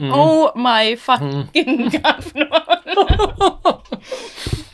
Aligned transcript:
Mm. 0.00 0.12
Oh 0.12 0.50
my 0.56 0.96
fucking 0.96 1.88
god. 1.90 2.48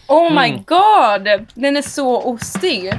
oh 0.09 0.31
my 0.31 0.49
Mm. 0.49 0.65
god. 0.67 1.47
Den 1.55 1.77
är 1.77 1.83
så 1.83 2.23
ostig. 2.23 2.93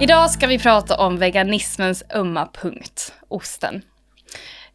Idag 0.00 0.30
ska 0.30 0.46
vi 0.46 0.58
prata 0.58 0.96
om 0.96 1.18
veganismens 1.18 2.02
ömma 2.14 2.48
punkt, 2.62 3.12
osten. 3.28 3.82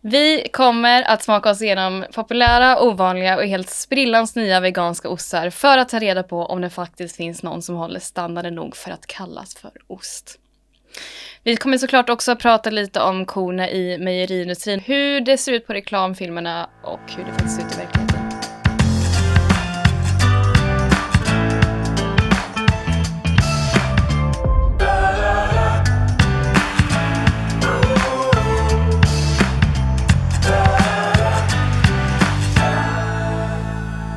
Vi 0.02 0.48
kommer 0.54 1.04
att 1.04 1.24
smaka 1.24 1.50
oss 1.50 1.62
igenom 1.62 2.06
populära, 2.14 2.82
ovanliga 2.82 3.38
och 3.38 3.44
helt 3.44 3.70
sprillans 3.70 4.36
nya 4.36 4.60
veganska 4.60 5.10
ostar 5.10 5.50
för 5.50 5.78
att 5.78 5.90
ta 5.90 6.00
reda 6.00 6.24
på 6.24 6.46
om 6.46 6.62
det 6.62 6.70
faktiskt 6.70 7.16
finns 7.16 7.44
någon 7.44 7.62
som 7.62 7.76
håller 7.76 8.00
standarden 8.00 8.56
nog 8.56 8.76
för 8.76 8.92
att 8.92 9.08
kallas 9.08 9.56
för 9.56 9.72
ost. 9.88 10.40
Vi 11.44 11.56
kommer 11.56 11.78
såklart 11.78 12.10
också 12.10 12.36
prata 12.36 12.70
lite 12.70 13.02
om 13.02 13.26
korna 13.26 13.70
i 13.70 13.98
mejeriindustrin, 13.98 14.80
hur 14.80 15.22
det 15.22 15.38
ser 15.38 15.52
ut 15.52 15.68
på 15.68 15.74
reklamfilmerna 15.74 16.70
och 16.84 17.00
hur 17.18 17.26
det 17.26 17.32
faktiskt 17.32 17.56
ser 17.56 17.66
ut 17.66 17.74
i 17.74 17.78
verkligheten. 17.78 18.20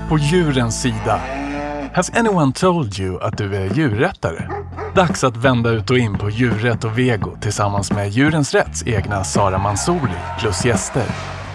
På 0.08 0.18
djurens 0.18 0.82
sida. 0.82 1.41
Has 1.94 2.10
anyone 2.10 2.52
told 2.52 2.98
you 2.98 3.22
att 3.22 3.38
du 3.38 3.56
är 3.56 3.74
djurrättare? 3.74 4.48
Dags 4.94 5.24
att 5.24 5.36
vända 5.36 5.70
ut 5.70 5.90
och 5.90 5.98
in 5.98 6.18
på 6.18 6.30
djurrätt 6.30 6.84
och 6.84 6.98
vego 6.98 7.36
tillsammans 7.40 7.92
med 7.92 8.08
Djurens 8.08 8.54
Rätts 8.54 8.86
egna 8.86 9.24
Sara 9.24 9.58
Mansouli 9.58 10.16
plus 10.38 10.64
gäster. 10.64 11.04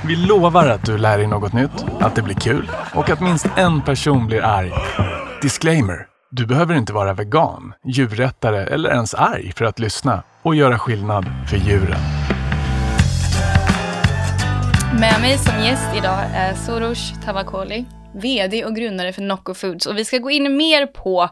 Vi 0.05 0.15
lovar 0.15 0.67
att 0.67 0.85
du 0.85 0.97
lär 0.97 1.17
dig 1.17 1.27
något 1.27 1.53
nytt, 1.53 1.85
att 1.99 2.15
det 2.15 2.21
blir 2.21 2.35
kul 2.35 2.71
och 2.95 3.09
att 3.09 3.21
minst 3.21 3.47
en 3.55 3.81
person 3.81 4.27
blir 4.27 4.43
arg. 4.43 4.73
Disclaimer. 5.41 6.05
Du 6.31 6.45
behöver 6.45 6.75
inte 6.75 6.93
vara 6.93 7.13
vegan, 7.13 7.73
djurrättare 7.85 8.63
eller 8.65 8.89
ens 8.89 9.13
arg 9.13 9.53
för 9.55 9.65
att 9.65 9.79
lyssna 9.79 10.23
och 10.41 10.55
göra 10.55 10.79
skillnad 10.79 11.25
för 11.49 11.57
djuren. 11.57 11.99
Med 14.99 15.21
mig 15.21 15.37
som 15.37 15.63
gäst 15.63 15.87
idag 15.95 16.19
är 16.33 16.53
Soros 16.53 17.13
Tavakoli, 17.25 17.85
VD 18.15 18.65
och 18.65 18.75
grundare 18.75 19.13
för 19.13 19.21
Nocco 19.21 19.53
Foods. 19.53 19.85
Och 19.85 19.97
vi 19.97 20.05
ska 20.05 20.17
gå 20.17 20.31
in 20.31 20.57
mer 20.57 20.85
på 20.85 21.29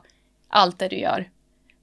allt 0.47 0.79
det 0.79 0.87
du 0.87 0.95
gör 0.95 1.29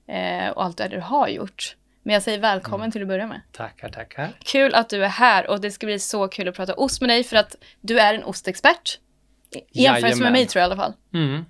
eh, 0.09 0.49
och 0.51 0.65
allt 0.65 0.79
det 0.79 0.89
du 0.89 1.01
har 1.01 1.29
gjort. 1.29 1.77
Men 2.03 2.13
jag 2.15 2.23
säger 2.23 2.39
välkommen 2.39 2.91
till 2.93 3.03
att 3.03 3.09
börja 3.09 3.27
med. 3.27 3.41
Tackar, 3.53 3.89
tackar. 3.89 4.29
Kul 4.45 4.75
att 4.75 4.89
du 4.89 5.05
är 5.05 5.09
här 5.09 5.51
och 5.51 5.61
det 5.61 5.71
ska 5.71 5.87
bli 5.87 5.99
så 5.99 6.29
kul 6.29 6.49
att 6.49 6.55
prata 6.57 6.75
ost 6.75 7.01
med 7.01 7.11
dig 7.11 7.25
för 7.25 7.37
att 7.37 7.57
du 7.81 7.99
är 8.01 8.15
en 8.15 8.25
ostexpert. 8.25 8.99
I 9.73 9.83
jämförelse 9.83 10.23
med 10.23 10.33
mig 10.33 10.47
tror 10.47 10.61
jag 10.61 10.69
i 10.69 10.73
alla 10.73 10.83
fall. 10.83 10.93
Mm. 11.15 11.45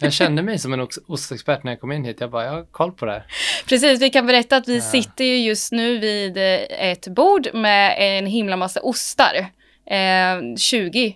Jag 0.00 0.12
kände 0.12 0.42
mig 0.42 0.58
som 0.58 0.72
en 0.72 0.80
ost- 0.80 1.04
ostexpert 1.06 1.62
när 1.64 1.72
jag 1.72 1.80
kom 1.80 1.92
in 1.92 2.04
hit. 2.04 2.20
Jag 2.20 2.30
bara, 2.30 2.44
jag 2.44 2.52
har 2.52 2.64
koll 2.64 2.92
på 2.92 3.06
det 3.06 3.12
här. 3.12 3.24
Precis, 3.68 4.00
vi 4.02 4.10
kan 4.10 4.26
berätta 4.26 4.56
att 4.56 4.68
vi 4.68 4.76
Ja. 4.76 4.82
sitter 4.82 5.24
ju 5.24 5.36
just 5.36 5.72
nu 5.72 5.98
vid 5.98 6.36
eh, 6.36 6.88
ett 6.90 7.08
bord 7.08 7.48
med 7.54 7.94
en 7.98 8.26
himla 8.26 8.56
massa 8.56 8.80
ostar. 8.80 9.34
Eh, 9.86 10.56
20 10.58 11.06
m- 11.06 11.14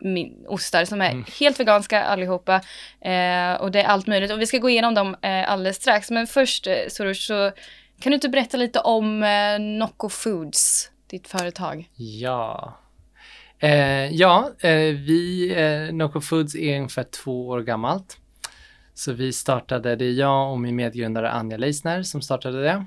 min- 0.00 0.44
ostar 0.48 0.84
som 0.84 1.00
är 1.00 1.10
Mm. 1.10 1.24
helt 1.40 1.60
veganska 1.60 2.02
allihopa. 2.04 2.54
Eh, 3.00 3.54
och 3.60 3.70
det 3.70 3.80
är 3.82 3.84
allt 3.84 4.06
möjligt. 4.06 4.30
Och 4.32 4.40
vi 4.40 4.46
ska 4.46 4.58
gå 4.58 4.70
igenom 4.70 4.94
dem 4.94 5.16
eh, 5.22 5.50
alldeles 5.50 5.76
strax. 5.76 6.10
Men 6.10 6.26
först, 6.26 6.66
eh, 6.66 6.74
Soroush, 6.88 7.20
så 7.26 7.50
kan 8.00 8.10
du 8.10 8.14
inte 8.14 8.28
berätta 8.28 8.56
lite 8.56 8.80
om 8.80 9.22
eh, 9.22 9.58
Nocco 9.60 10.08
Foods, 10.08 10.90
ditt 11.06 11.28
företag? 11.28 11.88
Ja. 11.96 12.76
Eh, 13.58 14.06
ja, 14.14 14.50
eh, 14.60 14.70
vi, 14.94 15.52
eh, 15.56 15.94
Noco 15.94 16.20
Foods 16.20 16.54
är 16.54 16.76
ungefär 16.76 17.02
två 17.04 17.48
år 17.48 17.60
gammalt. 17.60 18.16
Så 18.94 19.12
vi 19.12 19.32
startade, 19.32 19.96
det 19.96 20.04
är 20.04 20.12
jag 20.12 20.52
och 20.52 20.60
min 20.60 20.76
medgrundare 20.76 21.30
Anja 21.30 21.56
Leisner 21.56 22.02
som 22.02 22.22
startade 22.22 22.62
det. 22.62 22.84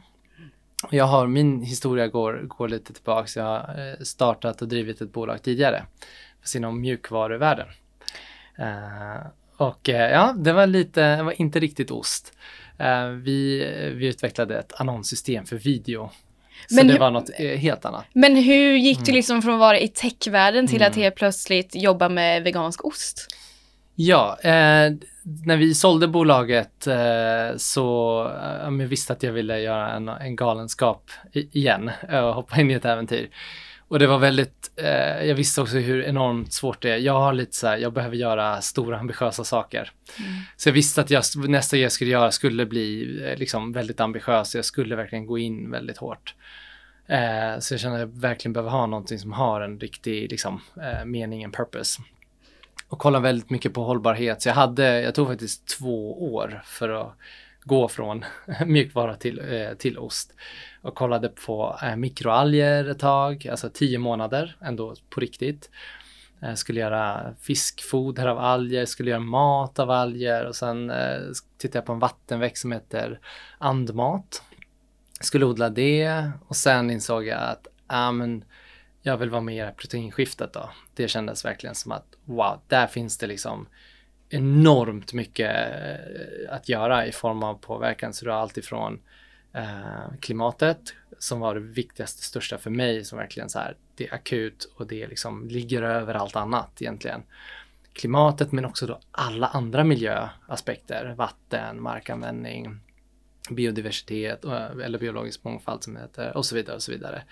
Jag 0.91 1.05
har, 1.05 1.27
min 1.27 1.61
historia 1.63 2.07
går, 2.07 2.41
går 2.47 2.67
lite 2.69 2.93
tillbaks. 2.93 3.35
Jag 3.37 3.43
har 3.43 3.89
eh, 3.99 4.03
startat 4.03 4.61
och 4.61 4.67
drivit 4.67 5.01
ett 5.01 5.11
bolag 5.13 5.41
tidigare. 5.43 5.83
Inom 6.55 6.81
mjukvaruvärlden. 6.81 7.67
Eh, 8.57 9.27
och 9.57 9.89
eh, 9.89 10.11
ja, 10.11 10.33
det 10.37 10.53
var 10.53 10.67
lite, 10.67 11.15
det 11.15 11.23
var 11.23 11.41
inte 11.41 11.59
riktigt 11.59 11.91
ost. 11.91 12.33
Eh, 12.77 13.05
vi, 13.07 13.57
vi 13.95 14.07
utvecklade 14.07 14.59
ett 14.59 14.73
annonssystem 14.81 15.45
för 15.45 15.55
video. 15.55 16.09
Så 16.69 16.75
Men 16.75 16.87
det 16.87 16.93
hur- 16.93 16.99
var 16.99 17.11
något 17.11 17.29
helt 17.57 17.85
annat. 17.85 18.05
Men 18.13 18.35
hur 18.35 18.75
gick 18.77 18.97
Mm. 18.97 19.05
du 19.05 19.11
liksom 19.11 19.41
från 19.41 19.53
att 19.53 19.59
vara 19.59 19.79
i 19.79 19.87
techvärlden 19.87 20.67
till 20.67 20.83
att 20.83 20.95
helt 20.95 21.15
plötsligt 21.15 21.75
jobba 21.75 22.09
med 22.09 22.43
vegansk 22.43 22.85
ost? 22.85 23.27
Ja, 23.95 24.37
när 25.45 25.57
vi 25.57 25.75
sålde 25.75 26.07
bolaget 26.07 26.87
så 27.57 28.25
eh, 28.43 28.63
jag 28.63 28.71
visste 28.71 29.13
att 29.13 29.23
jag 29.23 29.31
ville 29.31 29.59
göra 29.59 29.91
en, 29.91 30.07
en 30.09 30.35
galenskap 30.35 31.11
igen 31.33 31.91
och 32.11 32.33
hoppa 32.35 32.61
in 32.61 32.71
i 32.71 32.73
ett 32.73 32.85
äventyr. 32.85 33.29
Och 33.87 33.99
det 33.99 34.07
var 34.07 34.19
väldigt, 34.19 34.71
eh, 34.75 35.25
jag 35.25 35.35
visste 35.35 35.61
också 35.61 35.77
hur 35.77 36.03
enormt 36.03 36.53
svårt 36.53 36.81
det 36.81 36.89
är. 36.89 36.97
Jag 36.97 37.19
har 37.19 37.33
lite 37.33 37.55
så 37.55 37.67
här, 37.67 37.77
jag 37.77 37.93
behöver 37.93 38.15
göra 38.15 38.61
stora 38.61 38.99
ambitiösa 38.99 39.43
saker. 39.43 39.91
Så 40.57 40.69
jag 40.69 40.73
visste 40.73 41.01
att 41.01 41.09
jag, 41.09 41.23
nästa 41.49 41.77
jag 41.77 41.91
skulle 41.91 42.11
göra 42.11 42.31
skulle 42.31 42.65
bli 42.65 43.19
eh, 43.25 43.37
liksom 43.37 43.71
väldigt 43.71 43.99
ambitiös. 43.99 44.55
Jag 44.55 44.65
skulle 44.65 44.95
verkligen 44.95 45.25
gå 45.25 45.37
in 45.37 45.71
väldigt 45.71 45.97
hårt. 45.97 46.35
Eh, 47.07 47.59
så 47.59 47.73
jag 47.73 47.81
kände 47.81 47.95
att 47.95 47.99
jag 47.99 48.21
verkligen 48.21 48.53
behöver 48.53 48.71
ha 48.71 48.85
någonting 48.85 49.19
som 49.19 49.33
har 49.33 49.61
en 49.61 49.79
riktig 49.79 50.31
liksom, 50.31 50.61
eh, 50.81 51.05
mening, 51.05 51.43
en 51.43 51.51
purpose 51.51 52.01
och 52.93 52.99
kolla 52.99 53.19
väldigt 53.19 53.49
mycket 53.49 53.73
på 53.73 53.83
hållbarhet. 53.83 54.41
Så 54.41 54.49
jag 54.49 54.53
hade, 54.53 55.01
jag 55.01 55.15
tog 55.15 55.27
faktiskt 55.27 55.67
två 55.67 56.33
år 56.33 56.61
för 56.65 56.89
att 56.89 57.17
gå 57.63 57.87
från 57.87 58.25
mjukvara 58.65 59.15
till, 59.15 59.39
eh, 59.39 59.73
till 59.73 59.97
ost. 59.97 60.33
Och 60.81 60.95
kollade 60.95 61.29
på 61.29 61.79
eh, 61.83 61.95
mikroalger 61.95 62.89
ett 62.89 62.99
tag, 62.99 63.47
alltså 63.47 63.69
tio 63.69 63.99
månader 63.99 64.57
ändå 64.61 64.95
på 65.09 65.19
riktigt. 65.19 65.69
Eh, 66.41 66.53
skulle 66.53 66.79
göra 66.79 67.33
fiskfoder 67.41 68.27
av 68.27 68.39
alger, 68.39 68.85
skulle 68.85 69.09
göra 69.09 69.19
mat 69.19 69.79
av 69.79 69.91
alger 69.91 70.45
och 70.45 70.55
sen 70.55 70.89
eh, 70.89 71.19
tittade 71.57 71.77
jag 71.77 71.85
på 71.85 71.93
en 71.93 71.99
vattenväxt 71.99 72.61
som 72.61 72.71
heter 72.71 73.19
andmat. 73.57 74.43
Skulle 75.21 75.45
odla 75.45 75.69
det 75.69 76.31
och 76.47 76.55
sen 76.55 76.91
insåg 76.91 77.25
jag 77.25 77.41
att 77.41 77.67
ah, 77.87 78.11
men, 78.11 78.43
jag 79.05 79.17
vill 79.17 79.29
vara 79.29 79.41
med 79.41 79.69
i 79.69 79.71
proteinskiftet 79.71 80.53
då. 80.53 80.69
Det 80.95 81.07
kändes 81.07 81.45
verkligen 81.45 81.75
som 81.75 81.91
att 81.91 82.15
wow, 82.25 82.61
där 82.67 82.87
finns 82.87 83.17
det 83.17 83.27
liksom 83.27 83.67
enormt 84.33 85.13
mycket 85.13 85.55
eh, 85.55 86.55
att 86.55 86.69
göra 86.69 87.07
i 87.07 87.11
form 87.11 87.43
av 87.43 87.55
påverkan. 87.55 88.13
Så 88.13 88.25
du 88.25 88.31
har 88.31 88.37
allt 88.37 88.57
ifrån 88.57 88.99
eh, 89.53 90.13
klimatet 90.19 90.93
som 91.19 91.39
var 91.39 91.55
det 91.55 91.61
viktigaste, 91.61 92.23
största 92.23 92.57
för 92.57 92.69
mig 92.69 93.05
som 93.05 93.17
verkligen 93.17 93.49
så 93.49 93.59
här, 93.59 93.75
det 93.95 94.07
är 94.07 94.13
akut 94.13 94.73
och 94.77 94.87
det 94.87 95.07
liksom 95.07 95.47
ligger 95.47 95.81
över 95.81 96.13
allt 96.13 96.35
annat 96.35 96.81
egentligen. 96.81 97.23
Klimatet 97.93 98.51
men 98.51 98.65
också 98.65 98.87
då 98.87 98.99
alla 99.11 99.47
andra 99.47 99.83
miljöaspekter, 99.83 101.13
vatten, 101.17 101.81
markanvändning, 101.81 102.79
biodiversitet 103.49 104.45
eh, 104.45 104.69
eller 104.83 104.99
biologisk 104.99 105.43
mångfald 105.43 105.83
som 105.83 105.93
det 105.93 105.99
heter 105.99 106.37
och 106.37 106.45
så 106.45 106.55
vidare 106.55 106.75
och 106.75 106.83
så 106.83 106.91
vidare. 106.91 107.23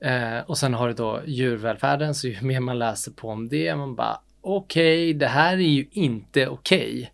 Eh, 0.00 0.38
och 0.46 0.58
sen 0.58 0.74
har 0.74 0.88
du 0.88 0.94
då 0.94 1.20
djurvälfärden, 1.26 2.14
så 2.14 2.28
ju 2.28 2.40
mer 2.40 2.60
man 2.60 2.78
läser 2.78 3.12
på 3.12 3.28
om 3.28 3.48
det, 3.48 3.76
man 3.76 3.94
bara 3.94 4.20
okej, 4.42 5.14
det 5.14 5.26
här 5.26 5.52
är 5.52 5.56
ju 5.60 5.86
inte 5.90 6.48
okej. 6.48 7.12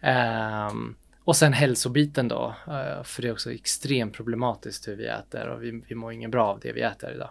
Ehm, 0.00 0.94
och 1.24 1.36
sen 1.36 1.52
hälsobiten 1.52 2.28
då, 2.28 2.54
eh, 2.66 3.02
för 3.04 3.22
det 3.22 3.28
är 3.28 3.32
också 3.32 3.52
extremt 3.52 4.14
problematiskt 4.14 4.88
hur 4.88 4.96
vi 4.96 5.06
äter 5.06 5.48
och 5.48 5.62
vi, 5.62 5.82
vi 5.88 5.94
mår 5.94 6.12
ingen 6.12 6.30
bra 6.30 6.46
av 6.46 6.60
det 6.60 6.72
vi 6.72 6.80
äter 6.80 7.12
idag. 7.14 7.30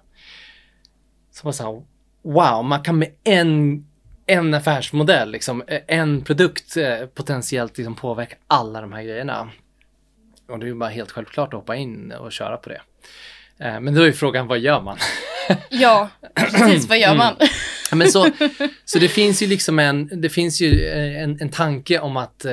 Så 1.31 1.47
man 1.47 1.53
sa, 1.53 1.83
wow, 2.21 2.65
man 2.65 2.83
kan 2.83 2.97
med 2.97 3.11
en, 3.23 3.85
en 4.25 4.53
affärsmodell, 4.53 5.31
liksom, 5.31 5.61
eh, 5.67 5.81
en 5.87 6.21
produkt 6.23 6.77
eh, 6.77 7.05
potentiellt 7.05 7.77
liksom 7.77 7.95
påverka 7.95 8.35
alla 8.47 8.81
de 8.81 8.91
här 8.93 9.03
grejerna. 9.03 9.49
Och 10.47 10.59
det 10.59 10.65
är 10.65 10.67
ju 10.67 10.75
bara 10.75 10.89
helt 10.89 11.11
självklart 11.11 11.53
att 11.53 11.59
hoppa 11.59 11.75
in 11.75 12.11
och 12.11 12.31
köra 12.31 12.57
på 12.57 12.69
det. 12.69 12.81
Eh, 13.57 13.79
Men 13.79 13.95
då 13.95 14.01
är 14.01 14.11
frågan, 14.11 14.47
vad 14.47 14.59
gör 14.59 14.81
man? 14.81 14.97
Ja, 15.69 16.09
precis. 16.35 16.89
Vad 16.89 16.99
gör 16.99 17.15
man? 17.15 17.35
Ja, 17.91 17.97
Men 17.97 18.11
så, 18.11 18.27
så 18.85 18.99
det 18.99 19.07
finns 19.07 19.41
ju 19.41 19.47
liksom 19.47 19.79
en, 19.79 20.21
det 20.21 20.29
finns 20.29 20.61
ju 20.61 20.85
eh, 20.85 21.23
en, 21.23 21.41
en 21.41 21.49
tanke 21.49 21.99
om 21.99 22.17
att 22.17 22.45
eh, 22.45 22.51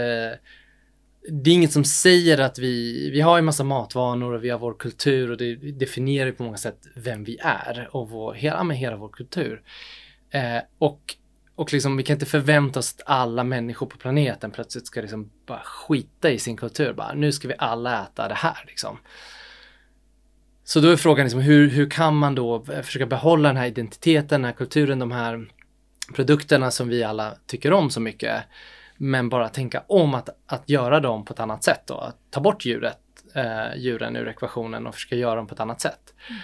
det 1.31 1.51
är 1.51 1.55
inget 1.55 1.73
som 1.73 1.85
säger 1.85 2.39
att 2.39 2.59
vi, 2.59 3.11
vi 3.11 3.21
har 3.21 3.37
ju 3.37 3.43
massa 3.43 3.65
matvanor 3.65 4.33
och 4.33 4.45
vi 4.45 4.51
har 4.51 4.59
vår 4.59 4.75
kultur 4.75 5.31
och 5.31 5.37
det 5.37 5.55
definierar 5.55 6.27
ju 6.27 6.33
på 6.33 6.43
många 6.43 6.57
sätt 6.57 6.79
vem 6.97 7.25
vi 7.25 7.39
är 7.41 7.89
och 7.93 8.11
vår, 8.11 8.35
hela, 8.35 8.65
med 8.65 8.77
hela 8.77 8.97
vår 8.97 9.09
kultur. 9.09 9.63
Eh, 10.31 10.61
och 10.79 11.17
och 11.59 11.73
liksom, 11.73 11.97
vi 11.97 12.03
kan 12.03 12.15
inte 12.15 12.27
förvänta 12.27 12.79
oss 12.79 12.95
att 12.95 13.03
alla 13.07 13.45
människor 13.45 13.87
på 13.87 13.97
planeten 13.97 14.51
plötsligt 14.51 14.87
ska 14.87 15.01
liksom 15.01 15.31
bara 15.47 15.63
skita 15.65 16.31
i 16.31 16.39
sin 16.39 16.57
kultur. 16.57 16.93
Bara, 16.93 17.15
nu 17.15 17.33
ska 17.33 17.49
vi 17.49 17.55
alla 17.59 18.03
äta 18.03 18.29
det 18.29 18.35
här 18.35 18.65
liksom. 18.67 18.99
Så 20.69 20.81
då 20.81 20.89
är 20.89 20.97
frågan 20.97 21.25
liksom, 21.25 21.41
hur, 21.41 21.69
hur 21.69 21.91
kan 21.91 22.17
man 22.17 22.35
då 22.35 22.65
försöka 22.65 23.07
behålla 23.07 23.49
den 23.49 23.57
här 23.57 23.67
identiteten, 23.67 24.41
den 24.41 24.45
här 24.45 24.53
kulturen, 24.53 24.99
de 24.99 25.13
här 25.13 25.49
produkterna 26.15 26.71
som 26.71 26.89
vi 26.89 27.05
alla 27.05 27.35
tycker 27.47 27.73
om 27.73 27.91
så 27.91 28.01
mycket. 28.01 28.43
Men 28.97 29.29
bara 29.29 29.49
tänka 29.49 29.83
om 29.87 30.15
att, 30.15 30.29
att 30.47 30.69
göra 30.69 31.01
dem 31.01 31.25
på 31.25 31.33
ett 31.33 31.41
annat 31.41 31.65
sätt 31.65 31.81
då. 31.87 31.95
Att 31.95 32.17
ta 32.31 32.41
bort 32.41 32.65
djuret, 32.65 32.99
eh, 33.35 33.77
djuren 33.77 34.17
ur 34.17 34.29
ekvationen 34.29 34.87
och 34.87 34.95
försöka 34.95 35.17
göra 35.17 35.35
dem 35.35 35.47
på 35.47 35.55
ett 35.55 35.61
annat 35.61 35.81
sätt. 35.81 36.15
Mm. 36.29 36.41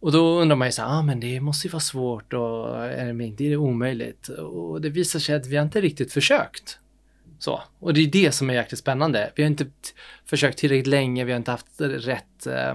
Och 0.00 0.12
då 0.12 0.40
undrar 0.40 0.56
man 0.56 0.68
ju 0.68 0.72
så 0.72 0.82
här, 0.82 0.98
ah, 0.98 1.02
men 1.02 1.20
det 1.20 1.40
måste 1.40 1.66
ju 1.66 1.72
vara 1.72 1.80
svårt 1.80 2.32
och 2.32 2.84
är 2.84 3.12
det 3.12 3.24
inte 3.24 3.44
är 3.44 3.50
det 3.50 3.56
omöjligt? 3.56 4.28
Och 4.28 4.80
det 4.80 4.88
visar 4.88 5.18
sig 5.18 5.34
att 5.34 5.46
vi 5.46 5.56
har 5.56 5.64
inte 5.64 5.80
riktigt 5.80 6.12
försökt. 6.12 6.78
Så. 7.38 7.62
Och 7.78 7.94
det 7.94 8.00
är 8.00 8.06
det 8.06 8.32
som 8.32 8.50
är 8.50 8.54
jäkligt 8.54 8.80
spännande. 8.80 9.32
Vi 9.34 9.42
har 9.42 9.50
inte 9.50 9.66
försökt 10.24 10.58
tillräckligt 10.58 10.86
länge, 10.86 11.24
vi 11.24 11.32
har 11.32 11.36
inte 11.36 11.50
haft 11.50 11.80
rätt 11.80 12.46
eh, 12.46 12.74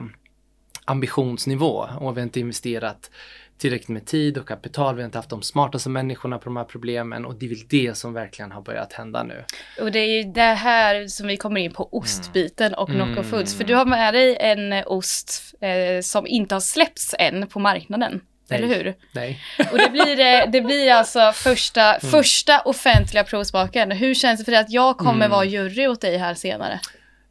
ambitionsnivå 0.85 1.87
och 1.99 2.17
vi 2.17 2.21
har 2.21 2.23
inte 2.25 2.39
investerat 2.39 3.09
tillräckligt 3.57 3.89
med 3.89 4.05
tid 4.05 4.37
och 4.37 4.47
kapital. 4.47 4.95
Vi 4.95 5.01
har 5.01 5.05
inte 5.05 5.17
haft 5.17 5.29
de 5.29 5.41
smartaste 5.41 5.89
människorna 5.89 6.37
på 6.37 6.45
de 6.45 6.57
här 6.57 6.63
problemen 6.63 7.25
och 7.25 7.35
det 7.35 7.45
är 7.45 7.49
väl 7.49 7.67
det 7.69 7.97
som 7.97 8.13
verkligen 8.13 8.51
har 8.51 8.61
börjat 8.61 8.93
hända 8.93 9.23
nu. 9.23 9.43
Och 9.81 9.91
det 9.91 9.99
är 9.99 10.23
ju 10.23 10.31
det 10.31 10.41
här 10.41 11.07
som 11.07 11.27
vi 11.27 11.37
kommer 11.37 11.61
in 11.61 11.73
på 11.73 11.89
ostbiten 11.91 12.73
och 12.73 12.89
Mm. 12.89 13.07
Nocco 13.09 13.23
Foods. 13.23 13.57
För 13.57 13.63
du 13.63 13.75
har 13.75 13.85
med 13.85 14.13
dig 14.13 14.37
en 14.39 14.73
ost 14.85 15.55
eh, 15.61 16.01
som 16.01 16.27
inte 16.27 16.55
har 16.55 16.59
släppts 16.59 17.15
än 17.19 17.47
på 17.47 17.59
marknaden. 17.59 18.21
Nej. 18.49 18.59
Eller 18.63 18.75
hur? 18.75 18.95
Nej. 19.11 19.39
Och 19.71 19.77
det 19.77 19.89
blir, 19.91 20.19
eh, 20.19 20.51
det 20.51 20.61
blir 20.61 20.91
alltså 20.91 21.31
första, 21.35 21.93
Mm. 21.95 22.11
första 22.11 22.59
offentliga 22.61 23.23
provsmaken. 23.23 23.91
Hur 23.91 24.13
känns 24.13 24.39
det 24.39 24.45
för 24.45 24.51
dig 24.51 24.61
att 24.61 24.71
jag 24.71 24.97
kommer 24.97 25.13
Mm. 25.25 25.29
vara 25.31 25.45
jury 25.45 25.87
åt 25.87 26.01
dig 26.01 26.17
här 26.17 26.33
senare? 26.33 26.79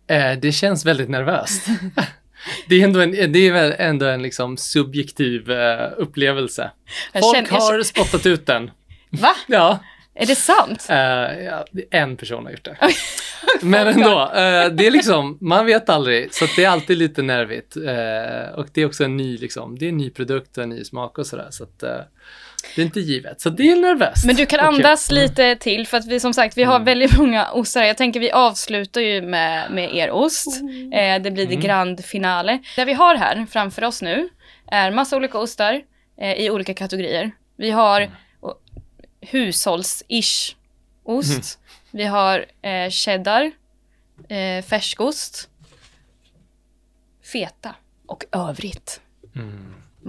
Eh, 0.07 0.33
det 0.39 0.53
känns 0.53 0.85
väldigt 0.87 1.09
nervöst. 1.09 1.67
det 2.69 2.81
är 2.81 2.85
ändå 2.85 3.01
en, 3.01 3.33
det 3.33 3.39
är 3.49 3.53
väl 3.53 3.75
ändå 3.79 4.07
en 4.07 4.23
liksom 4.23 4.57
subjektiv 4.57 5.51
eh, 5.51 5.91
upplevelse. 5.97 6.71
Jag 7.13 7.23
Folk 7.23 7.37
känner- 7.37 7.49
jag 7.51 7.61
har 7.61 7.83
spottat 7.83 8.27
ut 8.27 8.47
den. 8.47 8.71
Va? 9.11 9.35
Ja, 9.47 9.79
Är 10.15 10.27
det 10.27 10.35
sant? 10.35 10.87
eh, 10.91 10.97
ja, 11.45 11.65
en 11.91 12.17
person 12.17 12.45
har 12.45 12.51
gjort 12.53 12.65
det. 12.65 12.77
Men 13.63 13.87
ändå, 13.87 14.21
eh, 14.23 14.67
det 14.73 14.87
är 14.87 14.91
liksom, 14.91 15.39
man 15.41 15.67
vet 15.67 15.89
aldrig, 15.89 16.35
så 16.35 16.45
att 16.45 16.51
det 16.57 16.65
är 16.65 16.69
alltid 16.69 16.99
lite 16.99 17.23
nervigt. 17.23 17.77
Eh, 17.77 18.55
och 18.59 18.67
det 18.73 18.81
är 18.83 18.87
också 18.87 19.05
en 19.05 19.17
ny, 19.17 19.37
liksom, 19.39 19.79
det 19.79 19.85
är 19.85 19.89
en 19.89 19.97
ny 19.97 20.11
produkt 20.11 20.57
och 20.59 20.63
en 20.65 20.71
ny 20.71 20.85
smak 20.85 21.19
och 21.19 21.27
sådär. 21.27 21.49
Så 21.51 21.65
att, 21.65 21.83
det 22.77 22.83
är 22.83 22.87
inte 22.87 23.01
givet. 23.01 23.41
Så 23.41 23.51
det 23.51 23.71
är 23.71 23.77
nervöst. 23.77 24.27
Men 24.27 24.37
du 24.37 24.47
kan 24.47 24.61
andas 24.61 25.11
lite 25.11 25.57
till 25.57 25.87
för 25.87 25.97
att 25.97 26.07
vi 26.07 26.21
som 26.21 26.35
sagt, 26.35 26.57
vi 26.57 26.63
har 26.65 26.75
Mm. 26.77 26.85
väldigt 26.85 27.19
många 27.19 27.51
ostar. 27.51 27.83
Jag 27.83 27.97
tänker 27.97 28.21
vi 28.21 28.31
avslutar 28.31 29.01
ju 29.01 29.23
med, 29.23 29.71
med 29.71 29.95
er 29.95 30.11
ost. 30.11 30.47
Eh, 30.93 31.23
det 31.23 31.31
blir 31.31 31.47
det 31.47 31.55
Mm. 31.55 31.61
grand 31.67 32.05
finale. 32.05 32.59
Det 32.77 32.85
vi 32.85 32.93
har 32.93 33.15
här 33.15 33.47
framför 33.51 33.85
oss 33.85 34.03
nu 34.03 34.29
är 34.71 34.91
massa 34.91 35.17
olika 35.17 35.39
ostar 35.39 35.83
eh, 36.21 36.33
i 36.35 36.51
olika 36.51 36.75
kategorier. 36.75 37.31
Vi 37.57 37.71
har 37.71 38.01
Mm. 38.01 38.13
hushålls-ish 39.21 40.55
ost. 41.05 41.31
Mm. 41.33 41.43
Vi 41.91 42.05
har 42.05 42.47
eh, 42.63 42.91
cheddar, 42.91 43.51
eh, 44.29 44.65
färskost, 44.65 45.49
feta 47.33 47.75
och 48.07 48.25
övrigt. 48.33 49.01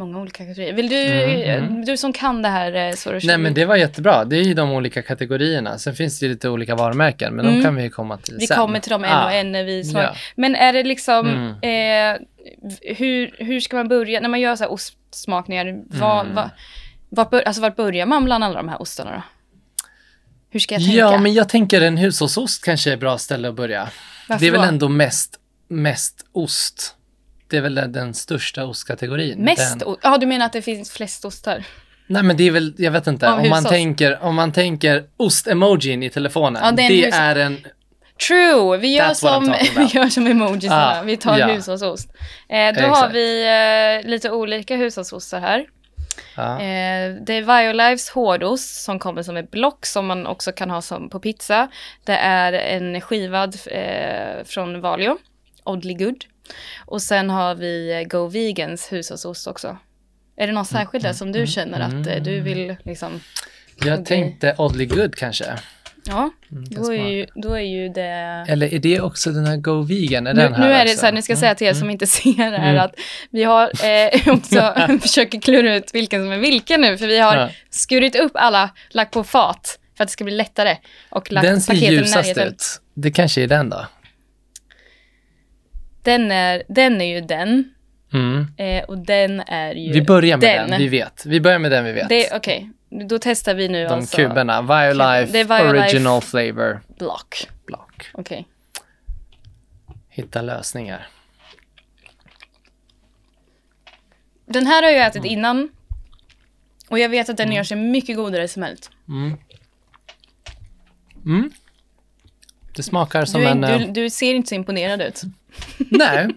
Många 0.01 0.19
olika 0.19 0.45
kategorier. 0.45 0.73
Vill 0.73 0.89
du, 0.89 0.95
Mm, 0.95 1.63
mm. 1.63 1.85
du 1.85 1.97
som 1.97 2.13
kan 2.13 2.41
det 2.41 2.49
här 2.49 2.73
eh, 2.89 2.93
så 2.95 3.11
Nej 3.23 3.37
men 3.37 3.53
det 3.53 3.65
var 3.65 3.75
jättebra. 3.75 4.25
Det 4.25 4.37
är 4.37 4.43
ju 4.43 4.53
de 4.53 4.71
olika 4.71 5.01
kategorierna. 5.01 5.77
Sen 5.77 5.95
finns 5.95 6.19
det 6.19 6.25
ju 6.25 6.31
lite 6.31 6.49
olika 6.49 6.75
varumärken, 6.75 7.33
men 7.33 7.45
Mm. 7.45 7.57
de 7.57 7.63
kan 7.63 7.75
vi 7.75 7.83
ju 7.83 7.89
komma 7.89 8.17
till 8.17 8.37
Vi 8.39 8.47
sen. 8.47 8.57
kommer 8.57 8.79
till 8.79 8.89
dem 8.91 9.03
en 9.03 9.11
Ah, 9.11 9.25
och 9.25 9.31
en 9.33 9.51
när 9.51 9.63
vi. 9.63 9.81
Ja. 9.93 10.15
Men 10.35 10.55
är 10.55 10.73
det 10.73 10.83
liksom, 10.83 11.55
Mm. 11.61 12.17
eh, 12.19 12.27
hur, 12.95 13.35
hur 13.37 13.59
ska 13.59 13.75
man 13.77 13.87
börja, 13.87 14.19
när 14.19 14.29
man 14.29 14.39
gör 14.39 14.55
så 14.55 14.63
här 14.63 14.71
ostsmakningar, 14.71 15.81
vad, 15.87 16.21
Mm. 16.21 16.35
vad, 16.35 16.49
vart, 17.09 17.29
bör, 17.29 17.41
alltså 17.41 17.61
vart 17.61 17.75
börjar 17.75 18.05
man 18.05 18.25
bland 18.25 18.43
alla 18.43 18.55
de 18.55 18.69
här 18.69 18.81
ostarna 18.81 19.11
då? 19.11 19.21
Hur 20.49 20.59
ska 20.59 20.75
jag 20.75 20.81
tänka? 20.83 20.97
Ja, 20.97 21.17
men 21.17 21.33
jag 21.33 21.49
tänker 21.49 21.81
en 21.81 21.97
hushållsost 21.97 22.63
kanske 22.65 22.89
är 22.89 22.93
ett 22.93 22.99
bra 22.99 23.17
ställe 23.17 23.49
att 23.49 23.55
börja. 23.55 23.89
Varför 24.29 24.39
det 24.41 24.47
är 24.47 24.51
väl 24.51 24.61
då? 24.61 24.67
ändå 24.67 24.89
mest, 24.89 25.39
mest 25.67 26.25
ost. 26.31 26.95
Det 27.51 27.57
är 27.57 27.61
väl 27.61 27.75
den, 27.75 28.13
största 28.13 28.65
ostkategorin. 28.65 29.39
Mest 29.39 29.79
den? 29.79 29.95
Ja, 30.03 30.17
du 30.17 30.25
menar 30.25 30.45
att 30.45 30.53
det 30.53 30.61
finns 30.61 30.91
flest 30.91 31.25
ostar? 31.25 31.63
Nej 32.07 32.23
men 32.23 32.37
det 32.37 32.43
är 32.47 32.51
väl, 32.51 32.73
jag 32.77 32.91
vet 32.91 33.07
inte, 33.07 33.27
om 33.27 33.49
man, 33.49 33.63
tänker, 33.63 34.23
om 34.23 34.35
man 34.35 34.51
tänker 34.51 35.03
ost-emojin 35.17 36.03
i 36.03 36.09
telefonen. 36.09 36.61
Ja, 36.65 36.71
det 36.71 36.81
är 36.83 36.89
det 36.89 37.05
en 37.05 37.13
är, 37.13 37.35
hushåll- 37.35 37.41
en, 37.41 37.57
True, 38.27 38.77
vi 38.77 38.95
gör, 38.97 39.05
That's 39.09 39.13
som, 39.13 39.53
vi 39.77 39.83
gör 39.83 40.07
som 40.09 40.27
emojisarna, 40.27 40.99
Ah, 40.99 41.01
vi 41.03 41.17
tar 41.17 41.37
ja. 41.37 41.47
hushållsost. 41.47 42.09
Eh, 42.49 42.73
då 42.73 42.87
har 42.87 43.09
vi 43.09 43.43
eh, 44.03 44.09
lite 44.09 44.31
olika 44.31 44.75
hushållsostar 44.75 45.39
här. 45.39 45.65
ja. 46.35 46.53
Eh, 46.53 47.15
det 47.25 47.33
är 47.33 47.63
Violifes 47.63 48.09
hårdost 48.09 48.83
som 48.83 48.99
kommer 48.99 49.23
som 49.23 49.37
ett 49.37 49.51
block 49.51 49.85
som 49.85 50.05
man 50.07 50.27
också 50.27 50.51
kan 50.51 50.69
ha 50.69 50.81
som 50.81 51.09
på 51.09 51.19
pizza. 51.19 51.67
Det 52.03 52.15
är 52.15 52.53
en 52.53 53.01
skivad 53.01 53.55
eh, 53.65 54.43
från 54.45 54.81
Valio, 54.81 55.17
Oddly 55.63 55.93
Good. 55.93 56.23
Och 56.85 57.01
sen 57.01 57.29
har 57.29 57.55
vi 57.55 57.91
eh, 58.01 58.07
Go 58.07 58.27
Vegans 58.27 58.91
hushållsost 58.91 59.47
också. 59.47 59.77
Är 60.37 60.47
det 60.47 60.53
någon 60.53 60.65
särskild 60.65 61.03
där 61.03 61.13
som 61.13 61.31
du 61.31 61.47
känner 61.47 61.79
att 61.79 62.07
eh, 62.07 62.23
du 62.23 62.39
vill 62.39 62.75
liksom... 62.83 63.19
jag 63.85 64.05
tänkte 64.05 64.55
Oddly 64.57 64.85
Good 64.85 65.15
kanske. 65.15 65.45
Ja, 66.03 66.29
Mm, 66.51 66.63
då 66.69 66.93
är, 66.93 67.07
ju, 67.09 67.25
då 67.35 67.53
är 67.53 67.59
ju 67.61 67.89
det... 67.89 68.45
Eller 68.47 68.73
är 68.73 68.79
det 68.79 69.01
också 69.01 69.31
den 69.31 69.45
här 69.45 69.57
Go 69.57 69.81
Vegan? 69.81 70.27
Är 70.27 70.33
Nu, 70.33 70.41
den 70.41 70.53
här 70.53 70.67
nu 70.67 70.73
är 70.73 70.85
det 70.85 70.91
också? 70.91 70.99
så 70.99 71.05
här, 71.05 71.13
nu 71.13 71.21
ska 71.21 71.31
jag 71.33 71.39
säga 71.39 71.55
till 71.55 71.67
er 71.67 71.73
som 71.73 71.89
inte 71.89 72.07
ser 72.07 72.51
det 72.51 72.57
här 72.57 72.69
Mm. 72.71 72.83
att 72.85 72.95
vi 73.29 73.43
har 73.43 73.85
eh, 73.85 74.33
också 74.33 74.73
försöker 75.01 75.41
klura 75.41 75.75
ut 75.75 75.93
vilken 75.93 76.21
som 76.23 76.31
är 76.31 76.37
vilken 76.37 76.81
nu, 76.81 76.97
för 76.97 77.07
vi 77.07 77.19
har 77.19 77.35
Ja. 77.35 77.49
skurit 77.69 78.15
upp 78.15 78.31
alla, 78.35 78.69
lagt 78.89 79.13
på 79.13 79.23
fat 79.23 79.79
för 79.97 80.03
att 80.03 80.07
det 80.07 80.11
ska 80.13 80.23
bli 80.23 80.33
lättare 80.35 80.77
och 81.09 81.31
lagt 81.31 81.47
Den 81.47 81.61
ser 81.61 81.73
paketen 81.73 81.93
i 81.93 81.97
ljusast 81.97 82.15
närheten. 82.15 82.47
ut. 82.47 82.63
Det 82.93 83.11
kanske 83.11 83.43
är 83.43 83.47
den 83.47 83.69
då. 83.69 83.85
Den 86.01 86.31
är, 86.31 86.63
den 86.67 87.01
är 87.01 87.05
ju 87.15 87.21
den 87.21 87.73
Mm. 88.13 88.47
eh, 88.57 88.83
och 88.83 88.97
den 88.97 89.39
är 89.39 89.73
ju 89.75 89.91
Vi 89.93 90.01
börjar 90.01 90.37
med 90.37 90.49
den. 90.59 90.69
den. 90.69 90.79
vi 90.79 90.87
vet. 90.87 91.25
Vi 91.25 91.41
börjar 91.41 91.59
med 91.59 91.71
den 91.71 91.83
vi 91.85 91.91
vet. 91.91 92.33
Okej, 92.33 92.69
då 92.89 93.19
testar 93.21 93.53
vi 93.55 93.67
nu 93.69 93.83
De 93.83 93.93
alltså 93.93 94.17
kuberna. 94.17 94.61
Violife, 94.61 95.31
Det 95.33 95.39
är 95.39 95.43
Violife. 95.63 95.79
Original 95.89 96.21
Flavor 96.21 96.81
block. 96.97 97.47
Block. 97.65 98.09
Okej. 98.13 98.47
Hitta 100.09 100.41
lösningar. 100.41 101.07
Den 104.45 104.65
här 104.67 104.83
har 104.83 104.89
jag 104.89 105.07
ätit 105.07 105.15
Mm. 105.21 105.31
innan 105.31 105.69
och 106.89 106.99
jag 106.99 107.09
vet 107.09 107.29
att 107.29 107.37
den 107.37 107.51
gör 107.51 107.63
sig 107.63 107.77
mycket 107.77 108.15
godare 108.15 108.47
smält. 108.47 108.89
Mm. 109.07 109.37
Mm. 111.25 111.51
Det 112.75 112.83
smakar 112.83 113.25
som 113.25 113.41
Du, 113.41 113.47
är, 113.47 113.51
en... 113.51 113.61
du, 113.61 113.67
eh, 113.67 113.91
du 113.93 114.09
ser 114.09 114.33
inte 114.33 114.49
så 114.49 114.55
imponerad 114.55 115.01
ut. 115.01 115.21
Nej. 115.77 116.27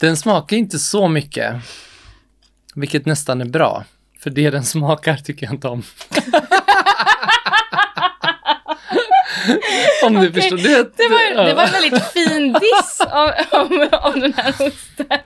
den 0.00 0.16
smakar 0.16 0.56
inte 0.56 0.78
så 0.78 1.08
mycket. 1.08 1.54
Vilket 2.74 3.06
nästan 3.06 3.40
är 3.40 3.44
bra. 3.44 3.84
För 4.20 4.30
det 4.30 4.50
den 4.50 4.64
smakar 4.64 5.16
tycker 5.16 5.46
jag 5.46 5.54
inte 5.54 5.68
om. 5.68 5.82
om 10.04 10.14
du 10.14 10.32
förstår. 10.32 10.56
Det, 10.56 10.96
Det 10.96 11.08
var, 11.08 11.44
det 11.44 11.54
var 11.54 11.64
en 11.64 11.72
väldigt 11.72 12.04
fin 12.04 12.52
diss 12.52 13.00
av, 13.00 13.30
av, 13.50 13.88
av 13.92 14.20
den 14.20 14.32
här 14.32 14.50
osten. 14.50 15.18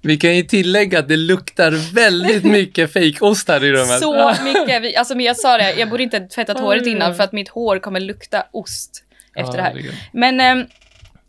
Vi 0.00 0.16
kan 0.16 0.36
ju 0.36 0.42
tillägga 0.42 0.98
att 0.98 1.08
det 1.08 1.16
luktar 1.16 1.94
väldigt 1.94 2.44
mycket 2.44 2.92
fejkost 2.92 3.48
här 3.48 3.64
i 3.64 3.72
rummet. 3.72 4.00
Så 4.00 4.34
mycket. 4.44 4.98
Alltså, 4.98 5.14
men 5.14 5.26
jag 5.26 5.36
sa 5.36 5.58
det, 5.58 5.72
jag 5.72 5.90
borde 5.90 6.02
inte 6.02 6.20
tvättat 6.20 6.60
håret 6.60 6.86
innan 6.86 7.14
för 7.14 7.24
att 7.24 7.32
mitt 7.32 7.48
hår 7.48 7.78
kommer 7.78 8.00
lukta 8.00 8.44
ost 8.52 9.04
efter 9.36 9.56
det 9.56 9.62
här. 9.62 9.82
Men, 10.12 10.40
eh, 10.60 10.66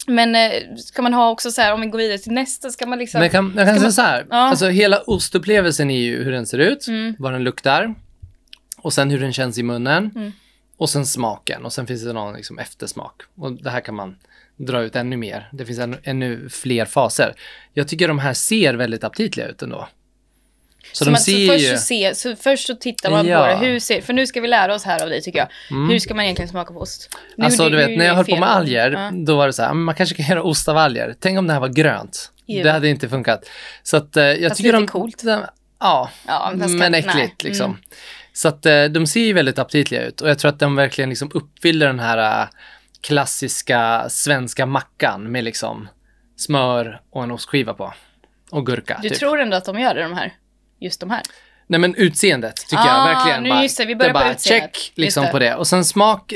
men 0.07 0.35
eh, 0.35 0.51
ska 0.77 1.01
man 1.01 1.13
ha 1.13 1.29
också 1.29 1.51
så 1.51 1.61
här, 1.61 1.73
om 1.73 1.81
vi 1.81 1.87
går 1.87 1.97
vidare 1.97 2.17
till 2.17 2.31
nästa, 2.31 2.69
ska 2.69 2.85
man 2.85 2.99
liksom... 2.99 3.19
Men 3.19 3.25
jag 3.25 3.31
kan, 3.31 3.53
jag 3.57 3.65
kan 3.67 3.75
säga 3.75 3.81
man- 3.83 3.93
så 3.93 4.01
här. 4.01 4.25
Ja. 4.29 4.35
Alltså 4.37 4.67
hela 4.67 4.97
ostupplevelsen 5.01 5.91
är 5.91 5.99
ju 5.99 6.23
hur 6.23 6.31
den 6.31 6.45
ser 6.45 6.57
ut, 6.57 6.87
Mm. 6.87 7.15
vad 7.19 7.33
den 7.33 7.43
luktar 7.43 7.95
och 8.77 8.93
sen 8.93 9.09
hur 9.11 9.19
den 9.19 9.33
känns 9.33 9.57
i 9.57 9.63
munnen 9.63 10.11
Mm. 10.15 10.31
och 10.77 10.89
sen 10.89 11.05
smaken 11.05 11.65
och 11.65 11.73
sen 11.73 11.87
finns 11.87 12.03
det 12.05 12.13
någon 12.13 12.33
liksom 12.35 12.59
eftersmak. 12.59 13.21
Och 13.35 13.51
det 13.53 13.69
här 13.69 13.79
kan 13.81 13.95
man 13.95 14.15
dra 14.57 14.81
ut 14.81 14.95
ännu 14.95 15.17
mer. 15.17 15.49
Det 15.53 15.65
finns 15.65 15.79
ännu, 15.79 15.97
ännu 16.03 16.49
fler 16.49 16.85
faser. 16.85 17.33
Jag 17.73 17.87
tycker 17.87 18.07
de 18.07 18.19
här 18.19 18.33
ser 18.33 18.73
väldigt 18.73 19.03
aptitliga 19.03 19.47
ut 19.47 19.61
ändå. 19.61 19.87
Så, 20.93 21.05
Så, 21.05 21.11
man, 21.11 21.19
ser 21.19 21.47
så, 21.47 21.53
först 21.53 21.65
ju... 21.65 21.77
så, 21.77 21.83
se, 21.83 22.15
så 22.15 22.35
först 22.35 22.67
så 22.67 22.75
tittar 22.75 23.11
man 23.11 23.27
Ja. 23.27 23.39
på 23.39 23.45
det, 23.47 23.55
hur 23.67 23.79
ser, 23.79 24.01
för 24.01 24.13
nu 24.13 24.27
ska 24.27 24.41
vi 24.41 24.47
lära 24.47 24.75
oss 24.75 24.83
här 24.85 25.03
av 25.03 25.09
dig 25.09 25.21
tycker 25.21 25.39
jag. 25.39 25.47
Mm. 25.77 25.89
Hur 25.89 25.99
ska 25.99 26.13
man 26.13 26.23
egentligen 26.25 26.49
smaka 26.49 26.73
på 26.73 26.79
ost? 26.79 27.09
Nu 27.35 27.45
Alltså 27.45 27.63
gjorde- 27.63 27.77
du 27.77 27.87
vet, 27.87 27.97
när 27.97 28.05
jag 28.05 28.13
höll 28.15 28.25
på 28.25 28.35
med 28.35 28.49
alger, 28.51 28.91
Ja. 28.91 29.11
då 29.13 29.35
var 29.37 29.47
det 29.47 29.53
så 29.53 29.61
här, 29.63 29.73
"Men 29.73 29.83
man 29.83 29.95
kanske 29.95 30.15
kan 30.15 30.25
göra 30.25 30.43
ost 30.43 30.67
av 30.69 30.77
alger. 30.77 31.15
Tänk 31.19 31.39
om 31.39 31.47
det 31.47 31.53
här 31.53 31.59
var 31.59 31.67
grönt. 31.69 32.31
Ew. 32.47 32.63
Det 32.63 32.71
hade 32.71 32.87
inte 32.89 33.09
funkat. 33.09 33.49
Så 33.83 33.97
att 33.97 34.17
eh, 34.17 34.23
jag 34.23 34.49
Fast 34.49 34.57
tycker 34.57 34.69
lite 34.71 34.81
de... 34.81 34.87
coolt. 34.87 35.23
De, 35.23 35.41
ja, 35.79 36.09
Ja, 36.27 36.51
men 36.55 36.79
kan- 36.79 36.93
äckligt 36.93 37.15
nej. 37.15 37.35
liksom. 37.43 37.65
Mm. 37.71 37.81
Så 38.33 38.47
att 38.47 38.65
eh, 38.65 38.83
de 38.83 39.07
ser 39.07 39.19
ju 39.21 39.33
väldigt 39.33 39.59
aptitliga 39.59 40.01
ut 40.03 40.21
och 40.21 40.29
jag 40.29 40.39
tror 40.39 40.49
att 40.49 40.59
de 40.59 40.75
verkligen 40.75 41.09
liksom 41.09 41.31
uppfyller 41.33 41.87
den 41.87 41.99
här 41.99 42.41
eh, 42.41 42.47
klassiska 43.01 44.05
svenska 44.09 44.65
mackan 44.65 45.31
med 45.31 45.43
liksom 45.43 45.87
smör 46.37 47.01
och 47.11 47.23
en 47.23 47.31
ostskiva 47.31 47.73
på. 47.73 47.93
Och 48.51 48.65
gurka. 48.65 48.99
Du 49.01 49.09
typ. 49.09 49.19
tror 49.19 49.39
ändå 49.41 49.57
att 49.57 49.65
de 49.65 49.79
gör 49.79 49.93
det, 49.95 50.01
de 50.01 50.13
här? 50.13 50.33
Just 50.81 50.99
de 50.99 51.09
här? 51.09 51.21
Nej 51.67 51.79
men 51.79 51.95
utseendet 51.95 52.55
tycker 52.55 52.77
Ah, 52.83 53.07
jag 53.07 53.15
verkligen. 53.15 53.43
nu 53.43 53.49
bara, 53.49 53.63
just 53.63 53.77
det, 53.77 53.85
vi 53.85 53.93
det 53.93 53.97
börjar 53.97 54.09
är 54.09 54.13
på 54.13 54.19
bara 54.19 54.31
utseendet. 54.33 54.75
check 54.75 54.91
liksom 54.95 55.25
det. 55.25 55.31
på 55.31 55.39
det. 55.39 55.55
Och 55.55 55.67
sen 55.67 55.85
smak, 55.85 56.33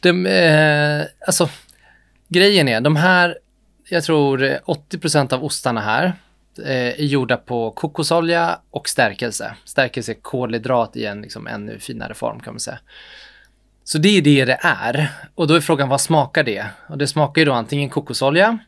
de, 0.00 0.26
eh, 0.26 1.02
alltså 1.26 1.48
grejen 2.28 2.68
är, 2.68 2.80
de 2.80 2.96
här, 2.96 3.38
jag 3.88 4.04
tror 4.04 4.42
eh, 4.44 4.56
80% 4.66 5.32
av 5.32 5.44
ostarna 5.44 5.80
här 5.80 6.04
eh, 6.64 6.70
är 6.76 7.04
gjorda 7.04 7.36
på 7.36 7.70
kokosolja 7.70 8.58
och 8.70 8.88
stärkelse. 8.88 9.54
Stärkelse 9.64 10.12
är 10.12 10.20
kolhydrat 10.22 10.96
i 10.96 11.04
en 11.04 11.22
liksom, 11.22 11.46
ännu 11.46 11.78
finare 11.78 12.14
form 12.14 12.40
kan 12.40 12.52
man 12.54 12.60
säga. 12.60 12.78
Så 13.84 13.98
det 13.98 14.08
är 14.18 14.22
det 14.22 14.44
det 14.44 14.58
är. 14.62 15.08
Och 15.34 15.46
då 15.46 15.54
är 15.54 15.60
frågan, 15.60 15.88
vad 15.88 16.00
smakar 16.00 16.42
det? 16.44 16.66
Och 16.88 16.98
det 16.98 17.06
smakar 17.06 17.40
ju 17.40 17.44
då 17.44 17.52
antingen 17.52 17.90
kokosolja, 17.90 18.58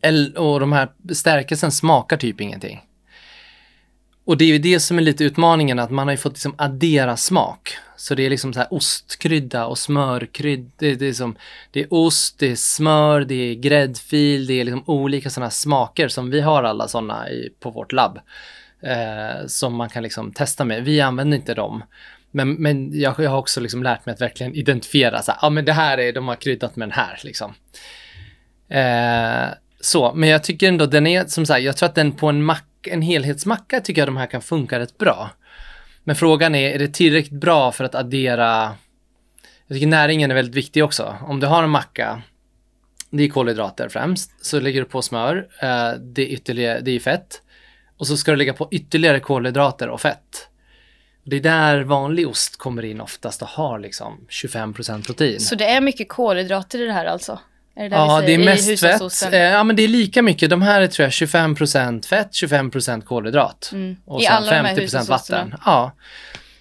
eller, 0.00 0.38
och 0.38 0.60
de 0.60 0.72
här 0.72 0.88
stärkelsen 1.14 1.72
smakar 1.72 2.16
typ 2.16 2.40
ingenting. 2.40 2.82
Och 4.26 4.36
det 4.36 4.44
är 4.44 4.48
ju 4.48 4.58
det 4.58 4.80
som 4.80 4.98
är 4.98 5.02
lite 5.02 5.24
utmaningen, 5.24 5.78
att 5.78 5.90
man 5.90 6.06
har 6.06 6.12
ju 6.12 6.18
fått 6.18 6.32
liksom 6.32 6.54
addera 6.58 7.16
smak. 7.16 7.76
Så 7.96 8.14
det 8.14 8.26
är 8.26 8.30
liksom 8.30 8.52
så 8.52 8.58
här 8.58 8.74
ostkrydda 8.74 9.66
och 9.66 9.78
smörkrydda. 9.78 10.70
Det, 10.76 10.94
det, 10.94 11.06
är 11.06 11.12
som, 11.12 11.36
det 11.70 11.80
är 11.80 11.94
ost, 11.94 12.38
det 12.38 12.50
är 12.50 12.56
smör, 12.56 13.20
det 13.20 13.34
är 13.34 13.54
gräddfil, 13.54 14.46
det 14.46 14.60
är 14.60 14.64
liksom 14.64 14.84
olika 14.86 15.30
sådana 15.30 15.50
smaker 15.50 16.08
som 16.08 16.30
vi 16.30 16.40
har 16.40 16.62
alla 16.62 16.88
sådana 16.88 17.26
på 17.60 17.70
vårt 17.70 17.92
labb. 17.92 18.18
Eh, 18.82 19.46
som 19.46 19.74
man 19.74 19.88
kan 19.88 20.02
liksom 20.02 20.32
testa 20.32 20.64
med. 20.64 20.84
Vi 20.84 21.00
använder 21.00 21.36
inte 21.36 21.54
dem. 21.54 21.84
Men, 22.30 22.52
men 22.54 23.00
jag, 23.00 23.14
jag 23.18 23.30
har 23.30 23.38
också 23.38 23.60
liksom 23.60 23.82
lärt 23.82 24.06
mig 24.06 24.12
att 24.12 24.20
verkligen 24.20 24.54
identifiera, 24.54 25.22
så 25.22 25.32
här, 25.32 25.38
ja 25.42 25.50
men 25.50 25.64
det 25.64 25.72
här 25.72 25.98
är, 25.98 26.12
de 26.12 26.28
har 26.28 26.36
kryddat 26.36 26.76
med 26.76 26.88
den 26.88 26.92
här 26.92 27.20
liksom. 27.22 27.54
Eh, 28.68 29.54
så, 29.80 30.12
men 30.14 30.28
jag 30.28 30.44
tycker 30.44 30.68
ändå 30.68 30.86
den 30.86 31.06
är, 31.06 31.24
som 31.24 31.46
sagt, 31.46 31.62
jag 31.62 31.76
tror 31.76 31.88
att 31.88 31.94
den 31.94 32.12
på 32.12 32.28
en 32.28 32.44
macka 32.44 32.66
en 32.88 33.02
helhetsmacka 33.02 33.80
tycker 33.80 34.00
jag 34.00 34.08
de 34.08 34.16
här 34.16 34.26
kan 34.26 34.42
funka 34.42 34.78
rätt 34.78 34.98
bra. 34.98 35.30
Men 36.04 36.16
frågan 36.16 36.54
är, 36.54 36.70
är 36.70 36.78
det 36.78 36.88
tillräckligt 36.88 37.40
bra 37.40 37.72
för 37.72 37.84
att 37.84 37.94
addera, 37.94 38.74
jag 39.66 39.76
tycker 39.76 39.86
näringen 39.86 40.30
är 40.30 40.34
väldigt 40.34 40.54
viktig 40.54 40.84
också. 40.84 41.16
Om 41.22 41.40
du 41.40 41.46
har 41.46 41.62
en 41.62 41.70
macka, 41.70 42.22
det 43.10 43.24
är 43.24 43.28
kolhydrater 43.28 43.88
främst, 43.88 44.44
så 44.44 44.60
lägger 44.60 44.80
du 44.80 44.88
på 44.88 45.02
smör, 45.02 45.48
eh, 45.62 45.90
det 46.00 46.22
är 46.22 46.26
ytterligare, 46.26 46.80
det 46.80 46.90
är 46.90 47.00
fett. 47.00 47.42
Och 47.96 48.06
så 48.06 48.16
ska 48.16 48.30
du 48.30 48.36
lägga 48.36 48.52
på 48.52 48.68
ytterligare 48.70 49.20
kolhydrater 49.20 49.88
och 49.88 50.00
fett. 50.00 50.48
Det 51.24 51.36
är 51.36 51.40
där 51.40 51.80
vanlig 51.82 52.28
ost 52.28 52.56
kommer 52.56 52.84
in 52.84 53.00
oftast 53.00 53.42
och 53.42 53.48
har 53.48 53.78
liksom 53.78 54.26
25% 54.28 55.06
protein. 55.06 55.40
Så 55.40 55.54
det 55.54 55.64
är 55.64 55.80
mycket 55.80 56.08
kolhydrater 56.08 56.82
i 56.82 56.84
det 56.84 56.92
här 56.92 57.06
alltså? 57.06 57.38
Är 57.76 57.82
det 57.82 57.88
där 57.88 57.96
Ja, 57.96 58.18
vi 58.20 58.26
det 58.26 58.42
är 58.42 58.44
mest 58.44 58.80
fett. 58.80 59.32
Eh, 59.32 59.38
Ja, 59.40 59.64
men 59.64 59.76
det 59.76 59.82
är 59.82 59.88
lika 59.88 60.22
mycket. 60.22 60.50
De 60.50 60.62
här 60.62 60.80
är 60.80 60.86
tror 60.86 61.04
jag 61.04 61.10
25% 61.10 62.06
fett, 62.06 62.30
25% 62.32 63.00
kolhydrat. 63.04 63.70
Mm. 63.72 63.96
Och 64.04 64.22
sen 64.22 64.32
alla 64.32 64.50
de 64.50 64.56
här 64.56 64.64
50% 64.76 64.80
hushållsosterna? 64.80 65.38
vatten. 65.44 65.60
Ja. 65.64 65.92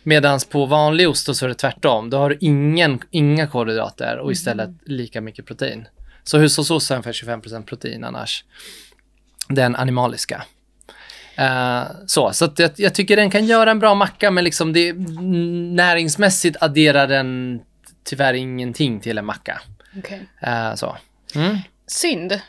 Medan 0.03 0.39
på 0.51 0.65
vanlig 0.65 1.09
ost 1.09 1.35
så 1.35 1.45
är 1.45 1.49
det 1.49 1.55
tvärtom. 1.55 2.09
Då 2.09 2.17
har 2.17 2.29
du 2.29 2.37
ingen, 2.41 2.99
inga 3.11 3.47
kolhydrater 3.47 4.17
och 4.17 4.31
istället 4.31 4.67
Mhm. 4.69 4.77
lika 4.85 5.21
mycket 5.21 5.45
protein. 5.45 5.87
Så 6.23 6.37
hushållsost 6.37 6.91
är 6.91 6.95
ungefär 6.95 7.13
25% 7.13 7.65
protein 7.65 8.03
annars. 8.03 8.43
Den 9.49 9.75
animaliska. 9.75 10.43
Eh, 11.35 11.83
så 12.07 12.33
så 12.33 12.45
att 12.45 12.59
jag, 12.59 12.71
jag 12.75 12.95
tycker 12.95 13.15
den 13.15 13.31
kan 13.31 13.45
göra 13.45 13.71
en 13.71 13.79
bra 13.79 13.95
macka 13.95 14.31
men 14.31 14.43
liksom 14.43 14.73
det, 14.73 14.93
näringsmässigt 15.73 16.57
adderar 16.61 17.07
den 17.07 17.59
tyvärr 18.03 18.33
ingenting 18.33 18.99
till 18.99 19.17
en 19.17 19.25
macka. 19.25 19.61
Okej. 19.97 20.29
Eh, 20.41 20.75
så. 20.75 20.97
Mm. 21.35 21.57
Synd, 21.87 22.41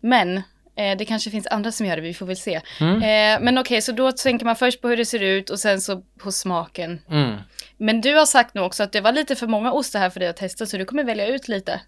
men 0.00 0.36
eh, 0.76 0.96
det 0.98 1.04
kanske 1.04 1.30
finns 1.30 1.46
andra 1.46 1.72
som 1.72 1.86
gör 1.86 1.96
det, 1.96 2.02
vi 2.02 2.14
får 2.14 2.26
väl 2.26 2.36
se. 2.36 2.60
Mm. 2.80 2.96
Eh, 2.96 3.44
men 3.44 3.58
okej, 3.58 3.82
så 3.82 3.92
då 3.92 4.12
tänker 4.12 4.44
man 4.44 4.56
först 4.56 4.82
på 4.82 4.88
hur 4.88 4.96
det 4.96 5.04
ser 5.04 5.22
ut 5.22 5.50
och 5.50 5.60
sen 5.60 5.80
så 5.80 6.02
på 6.18 6.32
smaken. 6.32 7.00
Mm. 7.10 7.36
Men 7.78 8.00
du 8.00 8.14
har 8.14 8.26
sagt 8.26 8.54
nu 8.54 8.60
också 8.60 8.82
att 8.82 8.92
det 8.92 9.00
var 9.00 9.12
lite 9.12 9.36
för 9.36 9.46
många 9.46 9.72
ostar 9.72 10.00
här 10.00 10.10
för 10.10 10.20
dig 10.20 10.28
att 10.28 10.36
testa, 10.36 10.66
så 10.66 10.76
du 10.76 10.84
kommer 10.84 11.04
välja 11.04 11.26
ut 11.26 11.48
lite. 11.48 11.80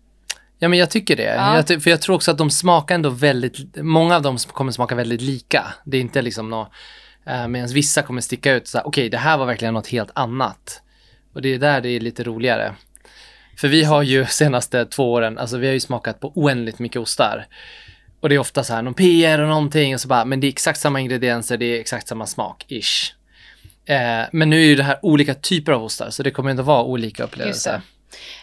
Ja, 0.58 0.68
men 0.68 0.78
jag 0.78 0.90
tycker 0.90 1.16
det. 1.16 1.35
Ja. 1.35 1.64
Jag 1.68 1.82
för 1.82 1.90
jag 1.90 2.02
tror 2.02 2.16
också 2.16 2.30
att 2.30 2.38
de 2.38 2.50
smakar 2.50 2.94
ändå 2.94 3.08
väldigt, 3.08 3.76
många 3.76 4.16
av 4.16 4.23
dem 4.23 4.38
kommer 4.38 4.73
smaka 4.73 4.94
väldigt 4.94 5.20
lika. 5.20 5.75
Det 5.85 5.96
är 5.96 6.00
inte 6.00 6.23
liksom 6.23 6.50
något, 6.50 6.73
eh, 7.26 7.49
medan 7.49 7.68
vissa 7.68 8.02
kommer 8.02 8.20
sticka 8.20 8.52
ut 8.52 8.68
så 8.68 8.80
okej, 8.85 9.08
det 9.11 9.18
här 9.18 9.38
var 9.38 9.46
verkligen 9.46 9.75
något 9.75 9.88
helt 9.88 10.11
annat. 10.14 10.82
Och 11.35 11.42
det 11.42 11.54
är 11.54 11.58
där 11.58 11.80
det 11.80 11.88
är 11.88 12.00
lite 12.00 12.25
roligare. 12.25 12.75
För 13.56 13.68
vi 13.68 13.84
har 13.84 14.02
ju 14.02 14.26
senaste 14.26 14.86
två 14.86 15.12
åren, 15.12 15.38
alltså 15.38 15.58
vi 15.58 15.66
har 15.66 15.75
ju 15.75 15.80
smakat 15.80 16.20
på 16.20 16.32
oändligt 16.34 16.78
mycket 16.78 17.00
ostar. 17.00 17.46
Och 18.20 18.28
det 18.28 18.34
är 18.34 18.38
ofta 18.38 18.64
så 18.64 18.75
här, 18.75 18.82
någon 18.82 18.94
PR 18.94 19.38
och 19.38 19.48
någonting 19.48 19.94
och 19.94 20.00
så 20.00 20.08
bara, 20.08 20.25
men 20.25 20.40
det 20.40 20.46
är 20.46 20.48
exakt 20.48 20.80
samma 20.80 21.00
ingredienser, 21.00 21.56
det 21.56 21.64
är 21.76 21.80
exakt 21.80 22.08
samma 22.08 22.26
smak, 22.26 22.64
ish. 22.68 23.12
Eh, 23.86 24.22
men 24.32 24.50
nu 24.50 24.56
är 24.60 24.64
ju 24.66 24.75
det 24.76 24.82
här 24.82 24.98
olika 25.02 25.34
typer 25.34 25.72
av 25.72 25.84
ostar, 25.84 26.10
så 26.10 26.22
det 26.22 26.30
kommer 26.30 26.50
ändå 26.50 26.62
vara 26.62 26.82
olika 26.82 27.25
upplevelser. 27.25 27.80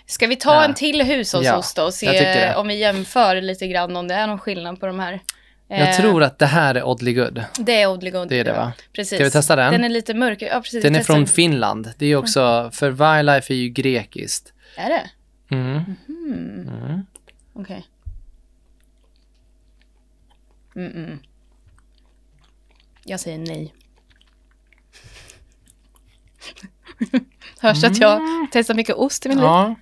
Ska 0.05 0.27
vi 0.27 0.36
ta 0.36 0.53
Ja. 0.55 0.63
en 0.65 0.74
till 0.74 1.01
hushållsost 1.01 1.75
då 1.75 1.84
och 1.84 1.93
se 1.93 2.53
om 2.55 2.67
vi 2.67 2.75
jämför 2.79 3.41
lite 3.41 3.67
grann 3.67 3.96
om 3.96 4.08
det 4.08 4.13
är 4.15 4.27
någon 4.27 4.39
skillnad 4.39 4.79
på 4.79 4.86
de 4.86 5.00
här? 5.00 5.20
Jag 5.67 5.89
Eh, 5.89 5.96
tror 5.96 6.24
att 6.24 6.39
det 6.39 6.46
här 6.46 6.75
är 6.75 6.84
Oddly 6.84 7.13
Good. 7.13 7.43
Det 7.60 7.82
är 7.82 7.88
Oddly 7.88 8.10
Good. 8.12 8.29
Det 8.29 8.39
är 8.39 8.43
det 8.43 8.53
va? 8.53 8.74
Precis. 8.93 9.17
Ska 9.17 9.24
vi 9.24 9.32
testa 9.32 9.55
den? 9.55 9.72
Den 9.72 9.84
är 9.84 9.89
lite 9.89 10.13
mörk. 10.13 10.41
Ja, 10.41 10.62
precis. 10.63 10.84
Den 10.84 10.96
är 10.96 11.00
från 11.03 11.27
Finland. 11.27 11.93
Det 11.98 12.05
är 12.05 12.15
också, 12.15 12.70
för 12.74 12.89
Wildlife 12.89 13.53
är 13.53 13.58
ju 13.58 13.70
grekiskt. 13.70 14.53
Är 14.77 14.89
det? 14.89 15.10
Mm. 15.56 15.84
Mm. 16.08 16.68
Mm. 16.70 17.06
Okej. 17.53 17.86
Mm-mm. 20.75 21.18
Jag 23.06 23.20
säger 23.20 23.38
nej. 23.38 23.74
Hörs 27.60 27.84
att 27.84 27.98
jag 27.98 28.22
testar 28.51 28.74
mycket 28.74 28.96
ost 28.96 29.25
i 29.25 29.30
min 29.30 29.38
liv? 29.38 29.46
Mm. 29.48 29.56
Ja. 29.56 29.75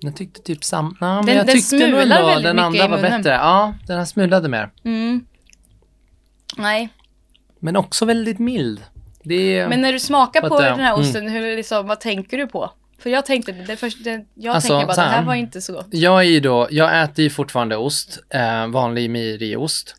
Jag 0.00 0.16
tyckte 0.16 0.42
typ 0.42 0.64
samma. 0.64 0.96
Ja, 1.00 1.06
men 1.16 1.26
Den- 1.26 1.36
jag 1.36 1.46
den 1.46 1.56
tyckte 1.56 1.88
nog 1.88 2.00
ändå 2.00 2.38
den 2.40 2.58
andra 2.58 2.88
var 2.88 3.02
bättre. 3.02 3.30
Ja, 3.30 3.74
den 3.86 3.98
här 3.98 4.04
smulade 4.04 4.48
mer. 4.48 4.70
Mm. 4.84 5.26
Nej, 6.56 6.88
Men 7.58 7.76
också 7.76 8.04
väldigt 8.04 8.38
mild. 8.38 8.84
Det 9.22 9.34
är... 9.58 9.68
men 9.68 9.80
när 9.80 9.92
du 9.92 10.00
smakar 10.00 10.48
på 10.48 10.60
den 10.60 10.80
här 10.80 10.94
Mm. 10.94 11.00
osten, 11.00 11.28
hur, 11.28 11.56
liksom, 11.56 11.86
vad 11.86 12.00
tänker 12.00 12.38
du 12.38 12.46
på? 12.46 12.70
För 12.98 13.10
jag 13.10 13.26
tänkte, 13.26 13.52
det 13.52 13.76
först, 13.76 14.04
det, 14.04 14.24
jag 14.34 14.54
Alltså, 14.54 14.68
tänker 14.68 14.86
bara, 14.86 14.94
så 14.94 15.00
det 15.00 15.06
här 15.06 15.24
var 15.24 15.34
inte 15.34 15.60
så 15.60 15.72
gott. 15.72 15.86
Jag 15.90 16.20
är 16.20 16.24
ju 16.24 16.40
då, 16.40 16.68
jag 16.70 17.02
äter 17.02 17.22
ju 17.22 17.30
fortfarande 17.30 17.76
ost, 17.76 18.18
eh, 18.30 18.66
vanlig 18.66 19.10
mejeriost. 19.10 19.96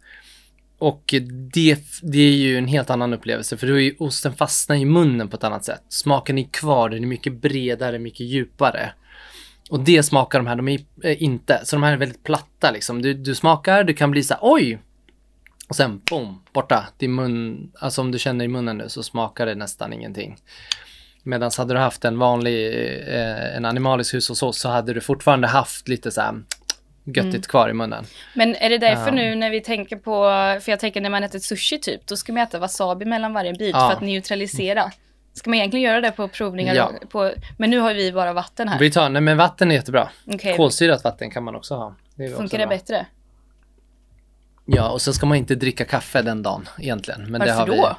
Och 0.80 1.14
det, 1.54 1.80
det 2.02 2.20
är 2.20 2.36
ju 2.36 2.58
en 2.58 2.68
helt 2.68 2.90
annan 2.90 3.14
upplevelse 3.14 3.58
för 3.58 3.68
då 3.68 3.74
är 3.74 3.80
ju 3.80 3.96
osten 4.00 4.34
fastnar 4.34 4.76
i 4.76 4.86
munnen 4.86 5.28
på 5.28 5.36
ett 5.38 5.44
annat 5.44 5.66
sätt. 5.66 5.82
Smaken 5.90 6.38
är 6.38 6.44
kvar, 6.52 6.90
den 6.90 7.04
är 7.04 7.08
mycket 7.08 7.34
bredare, 7.42 8.00
mycket 8.00 8.20
djupare. 8.20 8.92
Och 9.70 9.80
det 9.80 10.04
smakar 10.04 10.40
de 10.40 10.48
här, 10.48 10.56
de 10.56 10.68
är 10.68 10.80
eh, 11.04 11.24
inte. 11.24 11.62
Så 11.64 11.76
de 11.76 11.84
här 11.84 11.94
är 11.94 11.98
väldigt 11.98 12.24
platta 12.24 12.72
liksom. 12.72 13.02
Du, 13.02 13.14
du 13.14 13.36
smakar, 13.36 13.84
du 13.84 13.94
kan 13.94 14.12
bli 14.12 14.24
så 14.24 14.34
här, 14.34 14.42
oj! 14.44 14.80
Och 15.68 15.76
sen 15.76 16.02
boom, 16.10 16.42
borta. 16.54 16.88
Din 16.98 17.16
mun, 17.16 17.72
alltså 17.80 18.02
om 18.02 18.12
du 18.12 18.20
känner 18.20 18.46
i 18.46 18.48
munnen 18.48 18.78
nu 18.78 18.90
så 18.90 19.04
smakar 19.04 19.46
det 19.46 19.56
nästan 19.56 19.94
ingenting. 19.94 20.38
Medan 21.28 21.52
hade 21.58 21.74
du 21.74 21.80
haft 21.80 22.06
en 22.06 22.20
vanlig, 22.20 22.68
eh, 23.08 23.56
en 23.56 23.66
animalisk 23.66 24.14
hushållsost 24.14 24.60
så 24.62 24.70
hade 24.70 24.94
du 24.94 25.02
fortfarande 25.02 25.48
haft 25.48 25.88
lite 25.88 26.12
så 26.12 26.22
här 26.22 26.34
göttigt 27.06 27.34
Mm. 27.34 27.42
kvar 27.42 27.70
i 27.70 27.74
munnen. 27.74 28.06
Men 28.34 28.56
är 28.56 28.70
det 28.70 28.78
därför 28.78 29.06
Ja. 29.08 29.12
nu 29.12 29.36
när 29.36 29.50
vi 29.50 29.62
tänker 29.62 29.96
på, 29.96 30.22
för 30.62 30.72
jag 30.72 30.80
tänker 30.80 31.02
när 31.02 31.10
man 31.10 31.24
äter 31.24 31.40
sushi 31.40 31.80
typ, 31.80 32.08
då 32.08 32.16
ska 32.16 32.34
man 32.34 32.44
äta 32.44 32.60
wasabi 32.60 33.06
mellan 33.06 33.34
varje 33.34 33.54
bit 33.54 33.76
Ja. 33.76 33.88
för 33.90 33.96
att 33.96 34.02
neutralisera. 34.02 34.92
Ska 35.34 35.50
man 35.50 35.58
egentligen 35.60 35.84
göra 35.86 36.02
det 36.02 36.12
på 36.12 36.28
provningar? 36.28 36.76
Ja. 36.76 36.92
På, 37.10 37.32
men 37.58 37.70
nu 37.70 37.80
har 37.80 37.94
vi 37.94 38.12
bara 38.12 38.34
vatten 38.34 38.68
här. 38.68 38.80
Vi 38.80 38.92
tar, 38.92 39.10
nej 39.10 39.22
men 39.22 39.38
vatten 39.38 39.72
är 39.72 39.76
jättebra. 39.76 40.10
Okej, 40.28 40.56
Kolsyrat 40.58 41.04
vatten 41.04 41.32
kan 41.32 41.44
man 41.44 41.56
också 41.56 41.76
ha. 41.76 41.96
Det 42.16 42.24
är 42.24 42.28
också 42.28 42.38
funkar 42.38 42.58
det 42.58 42.68
bättre? 42.68 43.06
Ja, 44.66 44.90
och 44.90 45.02
så 45.02 45.14
ska 45.14 45.26
man 45.26 45.38
inte 45.38 45.56
dricka 45.56 45.86
kaffe 45.86 46.22
den 46.22 46.44
dagen 46.44 46.70
egentligen. 46.80 47.22
Men 47.32 47.32
det 47.32 47.40
Varför 47.40 47.60
har 47.60 47.68
vi, 47.68 47.78
då? 47.78 47.98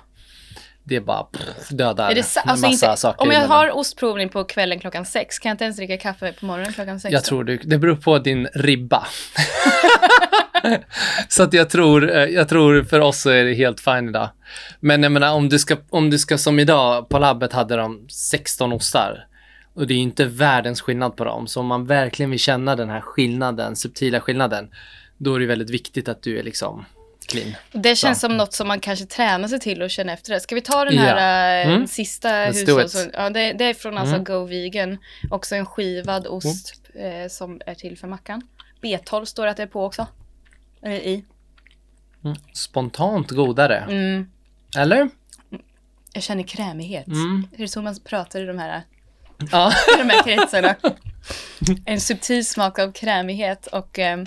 Det 0.89 0.97
är 0.97 1.01
bara 1.01 1.23
pff, 1.23 1.69
dödar 1.69 2.11
Är 2.11 2.15
det 2.15 2.23
sa- 2.23 2.41
alltså 2.41 2.67
massa 2.67 2.87
inte, 2.87 3.01
saker 3.01 3.23
om 3.23 3.31
jag 3.31 3.49
har 3.49 3.71
ostprovning 3.79 4.29
på 4.29 4.45
kvällen 4.45 4.81
klockan 4.81 5.05
sex, 5.07 5.39
kan 5.39 5.49
jag 5.49 5.55
inte 5.55 5.65
ens 5.65 5.77
dricka 5.77 5.97
kaffe 5.97 6.33
på 6.33 6.47
morgonen 6.47 6.73
klockan 6.73 7.01
sex? 7.01 7.13
Jag 7.13 7.25
tror 7.25 7.45
du, 7.45 7.57
det 7.57 7.79
beror 7.79 7.97
på 7.97 8.19
din 8.19 8.49
ribba. 8.55 9.07
så 11.29 11.43
att 11.43 11.53
jag 11.53 11.71
tror, 11.71 12.17
eh, 12.17 12.25
jag 12.25 12.49
tror 12.49 12.83
för 12.83 13.01
oss 13.01 13.21
så 13.21 13.31
är 13.31 13.45
det 13.45 13.55
helt 13.55 13.81
fine 13.81 14.09
idag. 14.09 14.29
Men 14.81 15.03
jag 15.03 15.13
menar 15.13 15.33
om 15.33 15.49
du 15.49 15.59
ska, 15.59 15.77
om 15.91 16.11
du 16.11 16.19
ska 16.19 16.39
som 16.39 16.59
idag, 16.59 17.09
på 17.09 17.19
labbet 17.19 17.53
hade 17.53 17.77
de 17.77 18.07
16 18.09 18.73
ostar. 18.73 19.27
Och 19.75 19.87
det 19.87 19.95
är 19.95 19.99
inte 19.99 20.25
världens 20.25 20.81
skillnad 20.81 21.17
på 21.17 21.25
dem. 21.25 21.47
Så 21.47 21.61
om 21.61 21.67
man 21.67 21.87
verkligen 21.87 22.31
vill 22.31 22.41
känna 22.41 22.77
den 22.77 22.89
här 22.89 23.01
skillnaden, 23.01 23.77
subtila 23.77 24.21
skillnaden, 24.21 24.69
då 25.19 25.35
är 25.35 25.41
det 25.41 25.47
väldigt 25.47 25.71
viktigt 25.71 26.09
att 26.09 26.23
du 26.23 26.39
är 26.39 26.43
liksom 26.43 26.85
clean. 27.29 27.55
Det 27.73 27.97
känns 27.97 28.23
Ja. 28.23 28.29
som 28.29 28.37
något 28.37 28.53
som 28.53 28.69
man 28.69 28.81
kanske 28.81 29.05
tränar 29.07 29.49
sig 29.49 29.61
till 29.61 29.83
och 29.83 29.91
känner 29.91 30.15
efter 30.15 30.35
det. 30.35 30.41
Ska 30.41 30.55
vi 30.55 30.61
ta 30.61 30.85
den 30.85 30.99
här 30.99 31.67
eh, 31.67 31.73
Mm. 31.75 31.87
sista 31.87 32.45
hushålls... 32.45 33.07
Ja, 33.13 33.31
det, 33.31 33.53
det 33.53 33.65
är 33.65 33.75
från 33.75 33.99
alltså 33.99 34.15
Mm. 34.15 34.25
Go 34.25 34.45
Vegan. 34.45 34.99
Också 35.31 35.55
en 35.55 35.67
skivad 35.67 36.27
ost 36.27 36.81
eh, 36.95 37.29
som 37.31 37.61
är 37.67 37.75
till 37.75 37.99
för 37.99 38.09
mackan. 38.09 38.43
B12 38.83 39.25
står 39.25 39.45
det 39.45 39.51
att 39.51 39.57
det 39.57 39.63
är 39.63 39.67
på 39.67 39.85
också. 39.85 40.07
Eller 40.83 40.95
i. 40.97 41.25
Spontant 42.53 43.31
godare. 43.31 43.77
Mm. 43.77 44.31
Eller? 44.79 45.09
Jag 46.13 46.23
känner 46.23 46.43
krämighet. 46.43 47.07
Mm. 47.07 47.49
Är 47.53 47.59
det 47.59 47.69
så 47.69 47.83
man 47.83 47.97
pratar 48.05 48.41
i 48.43 48.45
de 48.47 48.59
här, 48.59 48.83
Ja. 49.53 49.73
i 49.97 49.99
de 50.03 50.11
här 50.11 50.23
kretsarna? 50.23 50.75
En 51.87 52.01
subtil 52.01 52.47
smak 52.47 52.79
av 52.79 52.93
krämighet 52.93 53.67
och 53.67 53.99
eh, 53.99 54.25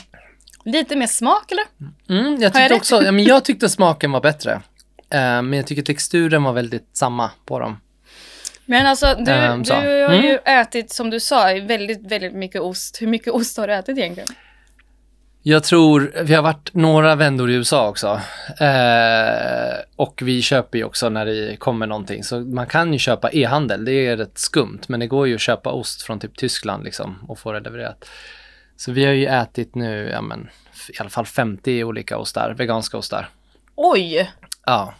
lite 0.65 0.95
mer 0.95 1.07
smak 1.07 1.51
eller? 1.51 1.63
Mm, 2.09 2.41
jag 2.41 2.53
tyckte 2.53 2.73
också, 2.75 3.01
ja, 3.03 3.11
men 3.11 3.23
jag 3.23 3.45
tyckte 3.45 3.69
smaken 3.69 4.11
var 4.11 4.21
bättre. 4.21 4.51
Eh, 5.09 5.41
men 5.41 5.53
jag 5.53 5.67
tycker 5.67 5.81
texturen 5.81 6.43
var 6.43 6.53
väldigt 6.53 6.89
samma 6.93 7.31
på 7.45 7.59
dem. 7.59 7.79
Men 8.65 8.85
alltså 8.85 9.15
du, 9.19 9.31
Ehm, 9.31 9.63
du 9.63 9.73
har 9.73 9.83
Mm. 9.83 10.21
ju 10.25 10.37
ätit 10.45 10.91
som 10.91 11.09
du 11.09 11.19
sa 11.19 11.43
väldigt, 11.63 12.11
väldigt 12.11 12.33
mycket 12.33 12.61
ost. 12.61 13.01
Hur 13.01 13.07
mycket 13.07 13.33
ost 13.33 13.57
har 13.57 13.67
du 13.67 13.73
ätit 13.73 13.97
egentligen? 13.97 14.29
Jag 15.43 15.63
tror, 15.63 16.11
vi 16.23 16.33
har 16.33 16.41
varit 16.43 16.73
några 16.73 17.15
vändor 17.15 17.51
i 17.51 17.53
USA 17.53 17.87
också. 17.89 18.21
Eh, 18.59 19.79
och 19.95 20.21
vi 20.25 20.41
köper 20.41 20.77
ju 20.77 20.83
också 20.83 21.09
när 21.09 21.25
det 21.25 21.55
kommer 21.59 21.87
någonting. 21.87 22.23
Så 22.23 22.39
man 22.39 22.67
kan 22.67 22.93
ju 22.93 22.99
köpa 22.99 23.29
e-handel, 23.31 23.85
det 23.85 23.91
är 24.07 24.17
rätt 24.17 24.37
skumt. 24.37 24.79
Men 24.87 24.99
det 24.99 25.07
går 25.07 25.27
ju 25.27 25.35
att 25.35 25.41
köpa 25.41 25.71
ost 25.71 26.01
från 26.01 26.19
typ 26.19 26.37
Tyskland 26.37 26.83
liksom 26.83 27.17
och 27.27 27.39
få 27.39 27.51
det 27.51 27.59
levererat. 27.59 28.05
Så 28.81 28.91
vi 28.91 29.05
har 29.05 29.13
ju 29.13 29.25
ätit 29.25 29.75
nu, 29.75 30.09
ja 30.13 30.21
men 30.21 30.49
i 30.89 30.99
alla 30.99 31.09
fall 31.09 31.25
50 31.25 31.83
olika 31.83 32.17
ostar, 32.17 32.55
veganska 32.57 32.97
ostar. 32.97 33.29
Oj! 33.75 34.31
Ja, 34.65 34.93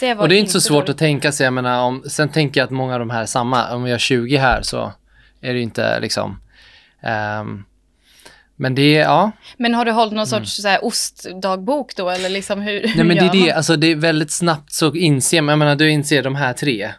Det 0.00 0.14
var 0.14 0.22
och 0.22 0.28
det 0.28 0.36
är 0.36 0.38
inte 0.38 0.52
så 0.52 0.60
svårt 0.60 0.88
att 0.88 0.98
tänka 0.98 1.32
sig, 1.32 1.44
jag 1.44 1.52
menar, 1.52 1.82
om, 1.82 2.02
sen 2.06 2.28
tänker 2.28 2.60
jag 2.60 2.64
att 2.64 2.70
många 2.70 2.92
av 2.92 2.98
de 2.98 3.10
här 3.10 3.22
är 3.22 3.26
samma. 3.26 3.74
Om 3.74 3.82
vi 3.82 3.90
har 3.90 3.98
20 3.98 4.36
här 4.36 4.62
så 4.62 4.92
är 5.40 5.54
det 5.54 5.60
inte 5.60 6.00
liksom, 6.00 6.40
ehm, 7.02 7.64
men 8.56 8.74
det 8.74 8.92
ja, 8.92 9.32
Men 9.56 9.74
har 9.74 9.84
du 9.84 9.90
hållit 9.92 10.14
någon 10.14 10.26
sorts 10.26 10.62
så 10.62 10.68
här, 10.68 10.84
ostdagbok 10.84 11.96
då 11.96 12.10
eller 12.10 12.28
liksom 12.28 12.60
hur, 12.60 12.92
Nej 12.96 13.04
men 13.04 13.16
det 13.16 13.24
är 13.24 13.44
det, 13.44 13.52
alltså 13.52 13.76
det 13.76 13.86
är 13.86 13.96
väldigt 13.96 14.32
snabbt 14.32 14.72
så 14.72 14.94
inser 14.94 15.42
man, 15.42 15.52
jag 15.52 15.58
menar 15.58 15.76
du 15.76 15.90
inser 15.90 16.22
de 16.22 16.34
här 16.34 16.52
tre. 16.52 16.90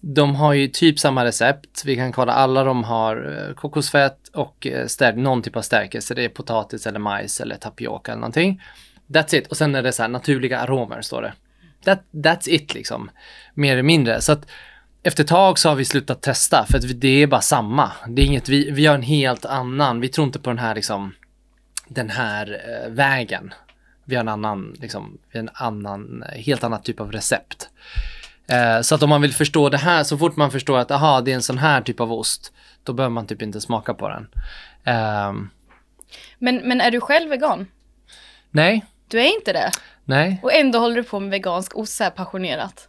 De 0.00 0.34
har 0.34 0.52
ju 0.52 0.68
typ 0.68 0.98
samma 0.98 1.24
recept. 1.24 1.82
Vi 1.84 1.96
kan 1.96 2.12
kolla, 2.12 2.32
alla 2.32 2.64
de 2.64 2.84
har 2.84 3.46
eh, 3.48 3.54
kokosfett 3.54 4.28
och 4.34 4.66
eh, 4.66 4.86
stärk, 4.86 5.16
någon 5.16 5.42
typ 5.42 5.56
av 5.56 5.62
stärkelse. 5.62 6.14
Det 6.14 6.24
är 6.24 6.28
potatis 6.28 6.86
eller 6.86 6.98
majs 6.98 7.40
eller 7.40 7.56
tapioka 7.56 8.12
eller 8.12 8.20
någonting. 8.20 8.62
That's 9.06 9.34
it. 9.34 9.46
Och 9.46 9.56
sen 9.56 9.74
är 9.74 9.82
det 9.82 9.92
så 9.92 10.02
här 10.02 10.08
naturliga 10.08 10.58
aromer 10.58 11.02
står 11.02 11.22
det. 11.22 11.32
That, 11.84 12.00
that's 12.12 12.48
it 12.48 12.74
liksom. 12.74 13.10
Mer 13.54 13.72
eller 13.72 13.82
mindre. 13.82 14.20
Så 14.20 14.32
att 14.32 14.46
efter 15.02 15.22
ett 15.22 15.28
tag 15.28 15.58
så 15.58 15.68
har 15.68 15.76
vi 15.76 15.84
slutat 15.84 16.22
testa 16.22 16.66
för 16.70 16.78
att 16.78 17.00
det 17.00 17.22
är 17.22 17.26
bara 17.26 17.40
samma. 17.40 17.92
Det 18.08 18.22
är 18.22 18.26
inget, 18.26 18.48
vi, 18.48 18.70
vi 18.70 18.86
har 18.86 18.94
en 18.94 19.02
helt 19.02 19.44
annan, 19.44 20.00
vi 20.00 20.08
tror 20.08 20.26
inte 20.26 20.38
på 20.38 20.50
den 20.50 20.58
här 20.58 20.74
liksom 20.74 21.14
den 21.88 22.10
här 22.10 22.62
eh, 22.68 22.90
vägen. 22.90 23.54
Vi 24.04 24.14
har 24.16 24.20
en 24.20 24.28
annan, 24.28 24.76
liksom, 24.80 25.18
en 25.30 25.50
annan, 25.52 26.24
helt 26.32 26.64
annan 26.64 26.82
typ 26.82 27.00
av 27.00 27.12
recept. 27.12 27.68
Eh, 28.52 28.80
så 28.80 28.94
att 28.94 29.02
om 29.02 29.08
man 29.10 29.22
vill 29.22 29.34
förstå 29.34 29.68
det 29.68 29.76
här, 29.78 30.04
så 30.04 30.18
fort 30.18 30.36
man 30.36 30.50
förstår 30.50 30.78
att 30.78 30.90
aha, 30.90 31.20
det 31.20 31.30
är 31.30 31.34
en 31.34 31.42
sån 31.42 31.58
här 31.58 31.80
typ 31.80 32.00
av 32.00 32.12
ost, 32.12 32.52
då 32.84 32.92
behöver 32.92 33.12
man 33.14 33.26
typ 33.26 33.42
inte 33.42 33.60
smaka 33.60 33.94
på 33.94 34.08
den. 34.08 34.28
Ehm, 34.84 35.50
Men, 36.38 36.56
men 36.56 36.80
är 36.80 36.90
du 36.90 37.00
själv 37.00 37.30
vegan? 37.30 37.66
nej, 38.50 38.84
Du 39.08 39.20
är 39.20 39.34
inte 39.34 39.52
det? 39.52 39.70
nej, 40.04 40.40
Och 40.42 40.52
ändå 40.54 40.78
håller 40.78 40.96
du 40.96 41.02
på 41.02 41.20
med 41.20 41.30
vegansk 41.30 41.76
ost 41.76 41.96
så 41.96 42.04
här 42.04 42.10
passionerat? 42.10 42.88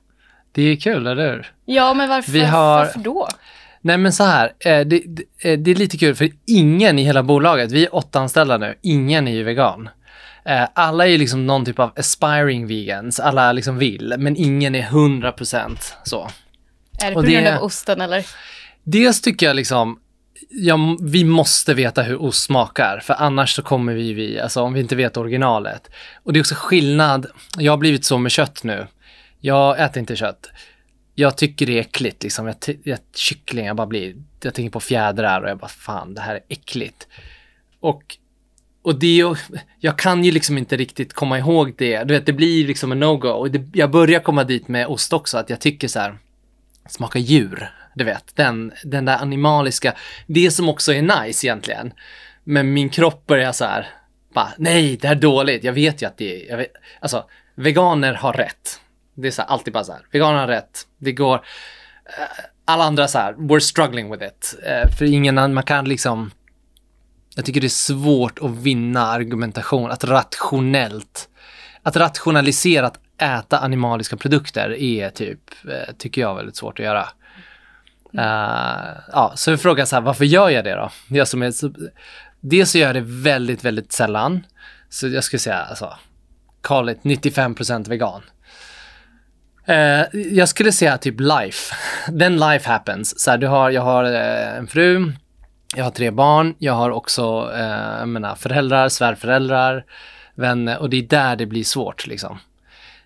det 0.52 0.62
är 0.62 0.76
kul, 0.76 1.08
eller 1.08 1.32
hur? 1.32 1.54
Ja, 1.66 1.94
men 1.94 2.10
varför, 2.10 2.40
har- 2.40 2.78
varför 2.78 3.00
då? 3.00 3.28
Nej 3.82 3.98
men 3.98 4.14
så 4.14 4.24
här, 4.24 4.54
eh, 4.60 4.80
det, 4.80 5.04
det, 5.08 5.24
eh, 5.52 5.60
det 5.60 5.72
är 5.72 5.76
lite 5.76 5.98
kul 5.98 6.16
för 6.16 6.30
ingen 6.48 7.00
i 7.00 7.04
hela 7.04 7.24
bolaget, 7.24 7.72
vi 7.72 7.86
är 7.86 7.96
åtta 7.96 8.20
anställda 8.20 8.58
nu, 8.58 8.76
ingen 8.82 9.28
är 9.28 9.32
ju 9.32 9.44
vegan. 9.44 9.90
Eh, 10.50 10.68
Alla 10.74 11.08
är 11.08 11.18
liksom 11.18 11.48
någon 11.48 11.66
typ 11.66 11.80
av 11.80 11.92
aspiring 11.96 12.68
vegans, 12.68 13.20
alla 13.20 13.52
liksom 13.52 13.78
vill, 13.78 14.16
men 14.18 14.38
ingen 14.38 14.76
är 14.76 14.84
100% 14.84 15.94
så. 16.04 16.30
Är 17.02 17.10
det 17.10 17.14
på 17.14 17.22
grund 17.22 17.48
av 17.48 17.64
osten 17.64 18.02
eller? 18.02 18.26
Dels 18.84 19.22
tycker 19.22 19.46
jag 19.46 19.56
liksom, 19.56 20.00
ja, 20.50 20.78
vi 21.02 21.24
måste 21.24 21.74
veta 21.74 22.02
hur 22.02 22.22
ost 22.22 22.44
smakar, 22.44 23.00
för 23.00 23.14
annars 23.14 23.56
så 23.56 23.62
kommer 23.62 23.94
vi, 23.94 24.14
vi, 24.14 24.40
alltså 24.40 24.62
om 24.62 24.74
vi 24.74 24.80
inte 24.80 24.96
vet 24.96 25.18
originalet. 25.18 25.90
Och 26.24 26.34
det 26.34 26.40
är 26.40 26.42
också 26.42 26.56
skillnad, 26.58 27.28
jag 27.58 27.72
har 27.72 27.78
blivit 27.78 28.06
så 28.06 28.18
med 28.18 28.32
kött 28.32 28.64
nu. 28.64 28.88
Jag 29.40 29.80
äter 29.80 30.00
inte 30.00 30.16
kött. 30.16 30.50
Jag 31.16 31.38
tycker 31.38 31.66
det 31.66 31.78
är 31.78 31.82
äckligt 31.82 32.24
liksom. 32.24 32.48
Jag, 32.48 32.56
jag, 32.84 33.00
kyckling, 33.16 33.66
jag 33.66 33.76
bara 33.76 33.88
blir, 33.88 34.16
jag 34.42 34.54
tänker 34.54 34.72
på 34.72 34.80
fjädrar 34.80 35.42
och 35.42 35.50
jag 35.50 35.58
bara 35.58 35.68
fan 35.68 36.14
det 36.14 36.22
här 36.22 36.36
är 36.36 36.42
äckligt. 36.50 37.08
Och, 37.80 38.04
och 38.82 39.00
det 39.00 39.08
är 39.08 39.16
ju, 39.16 39.36
jag 39.80 39.98
kan 39.98 40.24
ju 40.24 40.32
liksom 40.32 40.58
inte 40.58 40.78
riktigt 40.78 41.14
komma 41.14 41.40
ihåg 41.40 41.74
det. 41.78 42.04
Du 42.04 42.14
vet, 42.14 42.26
det 42.26 42.34
blir 42.34 42.68
liksom 42.68 42.92
en 42.92 43.04
no-go. 43.04 43.30
Och 43.30 43.52
det, 43.52 43.70
jag 43.74 43.92
börjar 43.92 44.20
komma 44.20 44.44
dit 44.44 44.68
med 44.68 44.88
ost 44.88 45.14
också, 45.14 45.38
att 45.38 45.50
jag 45.50 45.62
tycker 45.62 45.88
så 45.88 46.00
här, 46.00 46.18
smaka 46.90 47.20
djur. 47.20 47.72
Du 47.96 48.04
vet, 48.04 48.36
den, 48.36 48.74
den 48.84 49.06
där 49.06 49.18
animaliska, 49.18 49.94
det 50.28 50.52
som 50.52 50.70
också 50.70 50.94
är 50.94 51.02
nice 51.02 51.48
egentligen. 51.48 51.94
Men 52.44 52.74
min 52.74 52.90
kropp 52.90 53.28
börjar 53.28 53.52
så 53.52 53.66
här, 53.66 53.88
bara, 54.34 54.54
nej, 54.58 54.98
det 54.98 55.08
här 55.08 55.16
är 55.16 55.20
dåligt. 55.20 55.64
Jag 55.64 55.74
vet 55.74 56.02
ju 56.02 56.06
att 56.08 56.18
det 56.18 56.44
är, 56.44 56.50
jag 56.50 56.58
vet, 56.58 56.72
alltså, 57.00 57.26
veganer 57.56 58.14
har 58.14 58.34
rätt. 58.34 58.82
Det 59.16 59.28
är 59.28 59.32
så 59.32 59.42
här, 59.42 59.50
alltid 59.50 59.74
bara 59.74 59.84
så 59.84 59.92
här, 59.92 60.02
veganer 60.12 60.40
har 60.40 60.48
rätt. 60.48 60.88
Det 60.98 61.12
går, 61.12 61.36
eh, 61.36 62.46
alla 62.66 62.84
andra 62.84 63.08
så 63.08 63.18
här, 63.18 63.34
we're 63.34 63.60
struggling 63.60 64.12
with 64.12 64.24
it. 64.24 64.56
Eh, 64.64 64.90
för 64.98 65.06
ingen 65.06 65.54
man 65.54 65.64
kan 65.64 65.86
liksom, 65.86 66.32
jag 67.40 67.46
tycker 67.46 67.62
det 67.62 67.68
är 67.68 67.70
svårt 67.70 68.40
att 68.40 68.52
vinna 68.52 69.08
argumentation, 69.08 69.92
att 69.92 70.04
rationellt, 70.04 71.30
att 71.84 71.98
rationalisera 71.98 72.88
att 72.88 73.00
äta 73.18 73.60
animaliska 73.60 74.18
produkter 74.18 74.70
är 74.82 75.10
typ, 75.10 75.40
eh, 75.70 75.96
tycker 75.98 76.22
jag, 76.22 76.36
väldigt 76.36 76.56
svårt 76.56 76.80
att 76.80 76.86
göra. 76.86 77.10
Eh, 78.18 78.98
ja, 79.12 79.34
så 79.36 79.52
jag 79.52 79.62
frågar 79.62 79.86
så 79.86 79.96
här, 79.96 80.02
varför 80.02 80.26
gör 80.26 80.50
jag 80.50 80.64
det 80.64 80.76
då? 80.76 80.92
Jag 81.08 81.28
som 81.28 81.42
är, 81.42 81.52
så, 81.52 81.74
dels 82.40 82.72
så 82.72 82.78
gör 82.78 82.88
jag 82.88 82.96
det 82.96 83.24
väldigt, 83.24 83.66
väldigt 83.66 83.92
sällan. 83.92 84.46
Så 84.90 85.08
jag 85.08 85.24
skulle 85.24 85.40
säga, 85.40 85.58
alltså, 85.58 85.94
call 86.62 86.90
it 86.90 87.00
95% 87.02 87.90
vegan. 87.90 88.22
Eh, 89.66 90.06
jag 90.14 90.50
skulle 90.50 90.72
säga 90.72 90.98
typ 90.98 91.20
life. 91.20 91.76
Den 92.12 92.38
life 92.38 92.70
happens. 92.70 93.20
Så 93.20 93.32
här, 93.32 93.38
du 93.38 93.48
har, 93.48 93.70
jag 93.70 93.82
har 93.82 94.04
eh, 94.04 94.58
en 94.58 94.68
fru, 94.68 95.14
jag 95.76 95.84
har 95.84 95.92
tre 95.92 96.12
barn, 96.12 96.56
jag 96.60 96.74
har 96.74 96.90
också 96.90 97.52
eh, 97.56 98.06
menar, 98.06 98.36
föräldrar, 98.36 98.90
svärföräldrar, 98.90 99.86
vänner 100.36 100.80
och 100.80 100.90
det 100.90 100.98
är 100.98 101.02
där 101.02 101.36
det 101.36 101.46
blir 101.46 101.64
svårt 101.64 102.08
liksom. 102.08 102.40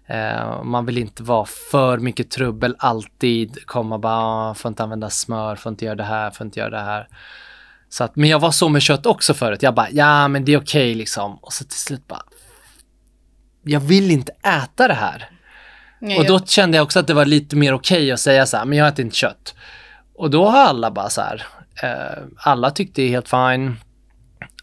Eh, 0.08 0.63
man 0.63 0.86
vill 0.86 0.97
inte 0.97 1.23
vara 1.23 1.45
för 1.71 1.97
mycket 1.97 2.32
trubbel 2.32 2.76
alltid, 2.80 3.65
komma 3.65 3.97
bara, 3.99 4.49
"Ah, 4.49 4.54
får 4.54 4.69
inte 4.69 4.84
använda 4.84 5.10
smör, 5.10 5.56
får 5.56 5.69
inte 5.69 5.86
göra 5.86 5.95
det 5.95 6.04
här, 6.04 6.32
får 6.32 6.45
inte 6.45 6.60
göra 6.60 6.69
det 6.69 6.80
här. 6.80 7.08
Så 7.89 8.04
att, 8.04 8.15
men 8.15 8.30
jag 8.30 8.39
var 8.39 8.52
så 8.52 8.69
med 8.69 8.82
kött 8.82 9.06
också 9.06 9.34
förut, 9.34 9.63
jag 9.63 9.73
bara, 9.76 9.89
ja 9.91 10.28
men 10.28 10.45
det 10.45 10.54
är 10.54 10.58
okej 10.62 10.95
liksom. 10.95 11.36
Och 11.36 11.54
så 11.54 11.63
till 11.63 11.80
slut 11.80 12.08
bara, 12.08 12.23
jag 13.63 13.80
vill 13.80 14.12
inte 14.12 14.32
äta 14.63 14.88
det 14.88 14.93
här. 14.93 15.30
Nej, 15.99 16.19
Och 16.19 16.26
då 16.26 16.39
kände 16.39 16.78
jag 16.78 16.84
också 16.84 16.99
att 16.99 17.08
det 17.08 17.13
var 17.13 17.26
lite 17.26 17.56
mer 17.56 17.73
okej 17.73 18.12
att 18.12 18.19
säga 18.19 18.45
så 18.45 18.58
här, 18.58 18.65
men 18.65 18.78
jag 18.78 18.88
äter 18.88 19.06
inte 19.06 19.15
kött. 19.15 19.56
Och 20.15 20.30
då 20.30 20.49
har 20.49 20.60
alla 20.60 20.91
bara 20.91 21.10
så 21.10 21.21
här, 21.21 21.43
alla 22.38 22.71
tyckte 22.71 23.01
det 23.01 23.07
är 23.07 23.09
helt 23.09 23.29
fine. 23.29 23.75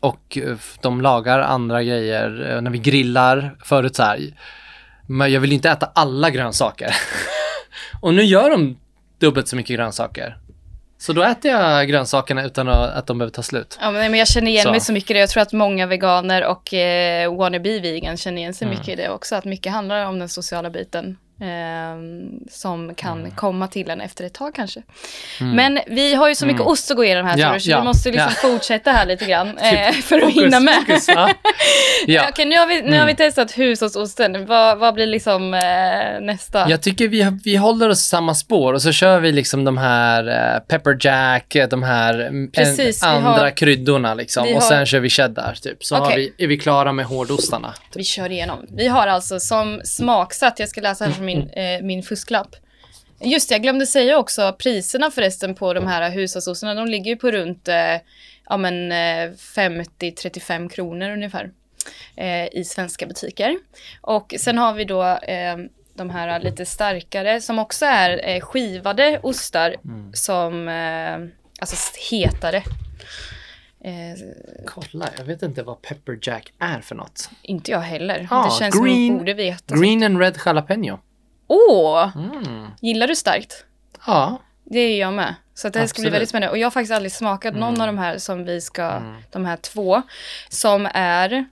Och 0.00 0.38
eh, 0.38 0.56
de 0.82 1.00
lagar 1.00 1.38
andra 1.40 1.82
grejer 1.82 2.50
eh, 2.50 2.60
när 2.60 2.70
vi 2.70 2.78
grillar 2.78 3.56
förut 3.64 3.96
så 3.96 4.02
här. 4.02 4.34
Men 5.06 5.32
jag 5.32 5.40
vill 5.40 5.52
inte 5.52 5.70
äta 5.70 5.90
alla 5.94 6.30
grönsaker. 6.30 6.94
och 8.00 8.14
nu 8.14 8.22
gör 8.22 8.50
de 8.50 8.76
dubbelt 9.18 9.48
så 9.48 9.56
mycket 9.56 9.76
grönsaker. 9.76 10.36
Så 10.98 11.12
då 11.12 11.22
äter 11.22 11.50
jag 11.50 11.88
grönsakerna 11.88 12.44
utan 12.44 12.68
att, 12.68 13.06
de 13.06 13.18
behöver 13.18 13.32
ta 13.32 13.42
slut. 13.42 13.78
Ja, 13.80 13.90
men 13.90 14.10
men 14.10 14.18
jag 14.18 14.28
känner 14.28 14.50
igen 14.50 14.64
Så. 14.64 14.70
mig 14.70 14.80
så 14.80 14.92
mycket 14.92 15.10
i 15.10 15.14
det. 15.14 15.20
Jag 15.20 15.28
tror 15.28 15.42
att 15.42 15.52
många 15.52 15.86
veganer 15.86 16.44
och 16.46 16.74
eh, 16.74 17.36
wannabe 17.36 17.78
vegan 17.80 18.16
känner 18.16 18.38
igen 18.38 18.54
sig 18.54 18.66
Mm. 18.66 18.78
mycket 18.78 18.92
i 18.92 18.96
det 19.02 19.08
också. 19.10 19.34
Att 19.36 19.44
mycket 19.44 19.72
handlar 19.72 20.06
om 20.06 20.18
den 20.18 20.28
sociala 20.28 20.70
biten. 20.70 21.16
Eh, 21.40 21.96
som 22.50 22.94
kan 22.94 23.18
Mm. 23.20 23.30
komma 23.30 23.66
till 23.68 23.90
en 23.90 24.00
efter 24.00 24.24
ett 24.24 24.34
tag 24.34 24.54
kanske. 24.54 24.82
Men 25.40 25.78
vi 25.86 26.14
har 26.14 26.28
ju 26.28 26.34
så 26.34 26.46
mycket 26.46 26.62
ost 26.62 26.90
att 26.90 26.96
gå 26.96 27.04
igenom 27.04 27.26
här 27.26 27.38
Ja, 27.38 27.60
så 27.60 27.70
ja, 27.70 27.78
vi 27.78 27.84
måste 27.84 28.10
liksom 28.10 28.28
ja. 28.42 28.48
fortsätta 28.48 28.92
här 28.92 29.06
lite 29.06 29.24
grann. 29.26 29.58
Eh, 29.70 29.92
Typ 29.92 30.04
för 30.04 30.16
att 30.16 30.22
fokus, 30.22 30.42
hinna 30.42 30.60
med. 30.60 30.74
fokus, 30.74 31.08
ja. 31.08 31.30
Ja. 32.06 32.26
Okej, 32.30 32.44
nu 32.46 32.56
har 32.56 32.66
vi, 32.66 32.74
nu 32.82 32.88
har 32.98 33.06
vi 33.06 33.12
Mm. 33.12 33.16
testat 33.16 33.58
hushållsosten. 33.58 34.46
Vad, 34.46 34.78
vad 34.78 34.94
blir 34.94 35.06
liksom 35.06 35.54
eh, 35.54 36.20
nästa? 36.20 36.70
Jag 36.70 36.82
tycker 36.82 37.08
vi, 37.08 37.38
vi 37.44 37.56
håller 37.56 37.88
oss 37.88 37.98
i 38.04 38.08
samma 38.08 38.34
spår 38.34 38.72
och 38.72 38.82
så 38.82 38.92
kör 38.92 39.20
vi 39.20 39.32
liksom 39.32 39.64
de 39.64 39.78
här 39.78 40.28
eh, 40.54 40.60
pepper 40.60 40.96
jack, 41.00 41.54
eh, 41.54 41.68
de 41.68 41.82
här 41.82 42.14
mm, 42.20 42.50
Precis, 42.50 43.02
en, 43.02 43.08
andra 43.08 43.30
har- 43.30 43.56
kryddorna 43.56 44.14
liksom. 44.14 44.44
vi 44.44 44.50
Och 44.54 44.62
har- 44.62 44.68
sen 44.68 44.86
kör 44.86 45.00
vi 45.00 45.08
cheddar 45.08 45.54
typ. 45.62 45.84
Så 45.84 45.96
har 45.96 46.06
Okej. 46.06 46.32
vi, 46.38 46.44
är 46.44 46.48
vi 46.48 46.58
klara 46.58 46.92
med 46.92 47.04
hårdostarna. 47.06 47.74
Vi 47.94 48.04
kör 48.04 48.32
igenom. 48.32 48.66
Vi 48.68 48.88
har 48.88 49.06
alltså 49.06 49.40
som 49.40 49.80
smaksatt, 49.84 50.58
jag 50.58 50.68
ska 50.68 50.80
läsa 50.80 51.04
här 51.04 51.12
från 51.12 51.24
min, 51.34 51.50
Mm. 51.50 51.80
eh, 51.80 51.86
min 51.86 52.02
fusklapp. 52.02 52.56
Just 53.22 53.48
det, 53.48 53.54
jag 53.54 53.62
glömde 53.62 53.86
säga 53.86 54.18
också 54.18 54.56
priserna 54.58 55.10
förresten 55.10 55.54
på 55.54 55.74
de 55.74 55.86
här 55.86 56.10
hushållsostarna. 56.10 56.74
De 56.74 56.86
ligger 56.88 57.10
ju 57.10 57.16
på 57.16 57.30
runt 57.30 57.68
eh, 57.68 57.96
ja, 58.48 58.56
men, 58.56 58.92
eh, 58.92 59.30
50-35 59.36 60.68
kronor 60.68 61.10
ungefär. 61.10 61.50
eh, 62.16 62.46
i 62.46 62.64
svenska 62.66 63.06
butiker. 63.06 63.58
Och 64.00 64.34
sen 64.38 64.58
har 64.58 64.74
vi 64.74 64.84
då 64.84 65.02
eh, 65.04 65.56
de 65.94 66.10
här 66.10 66.40
lite 66.40 66.66
starkare 66.66 67.40
som 67.40 67.58
också 67.58 67.86
är 67.86 68.28
eh, 68.28 68.40
skivade 68.40 69.20
ostar 69.22 69.76
Mm. 69.84 70.12
som, 70.14 70.68
eh, 70.68 71.18
alltså 71.60 71.76
hetare. 72.10 72.62
Eh, 73.84 74.18
Kolla, 74.66 75.08
jag 75.18 75.24
vet 75.24 75.42
inte 75.42 75.62
vad 75.62 75.82
pepper 75.82 76.18
jack 76.22 76.52
är 76.58 76.80
för 76.80 76.94
något. 76.94 77.30
inte 77.42 77.70
jag 77.70 77.80
heller. 77.80 78.28
Ah, 78.30 78.44
det 78.44 78.50
känns 78.58 78.74
som 78.76 78.84
green- 78.86 79.08
jag 79.08 79.18
borde 79.18 79.34
veta. 79.34 79.76
Green 79.76 80.02
and 80.02 80.18
red 80.20 80.38
jalapeno. 80.46 81.00
Åh! 81.52 82.10
Mm. 82.16 82.66
Gillar 82.80 83.06
du 83.06 83.16
starkt? 83.16 83.64
Ja. 84.06 84.38
Det 84.64 84.78
är 84.80 85.00
jag 85.00 85.12
med. 85.12 85.34
Så 85.54 85.68
det 85.68 85.78
här 85.78 85.86
ska 85.86 85.94
bli 85.94 86.00
Absolut. 86.02 86.14
väldigt 86.14 86.28
spännande. 86.28 86.50
Och 86.50 86.58
jag 86.58 86.66
har 86.66 86.70
faktiskt 86.70 86.92
aldrig 86.92 87.12
smakat 87.12 87.54
någon 87.54 87.68
Mm. 87.74 87.80
av 87.80 87.86
de 87.86 87.98
här 87.98 88.18
som 88.18 88.44
vi 88.44 88.60
ska, 88.60 88.82
Mm. 88.90 89.16
de 89.30 89.44
här 89.44 89.56
två, 89.56 90.02
som 90.48 90.88
är, 90.94 91.44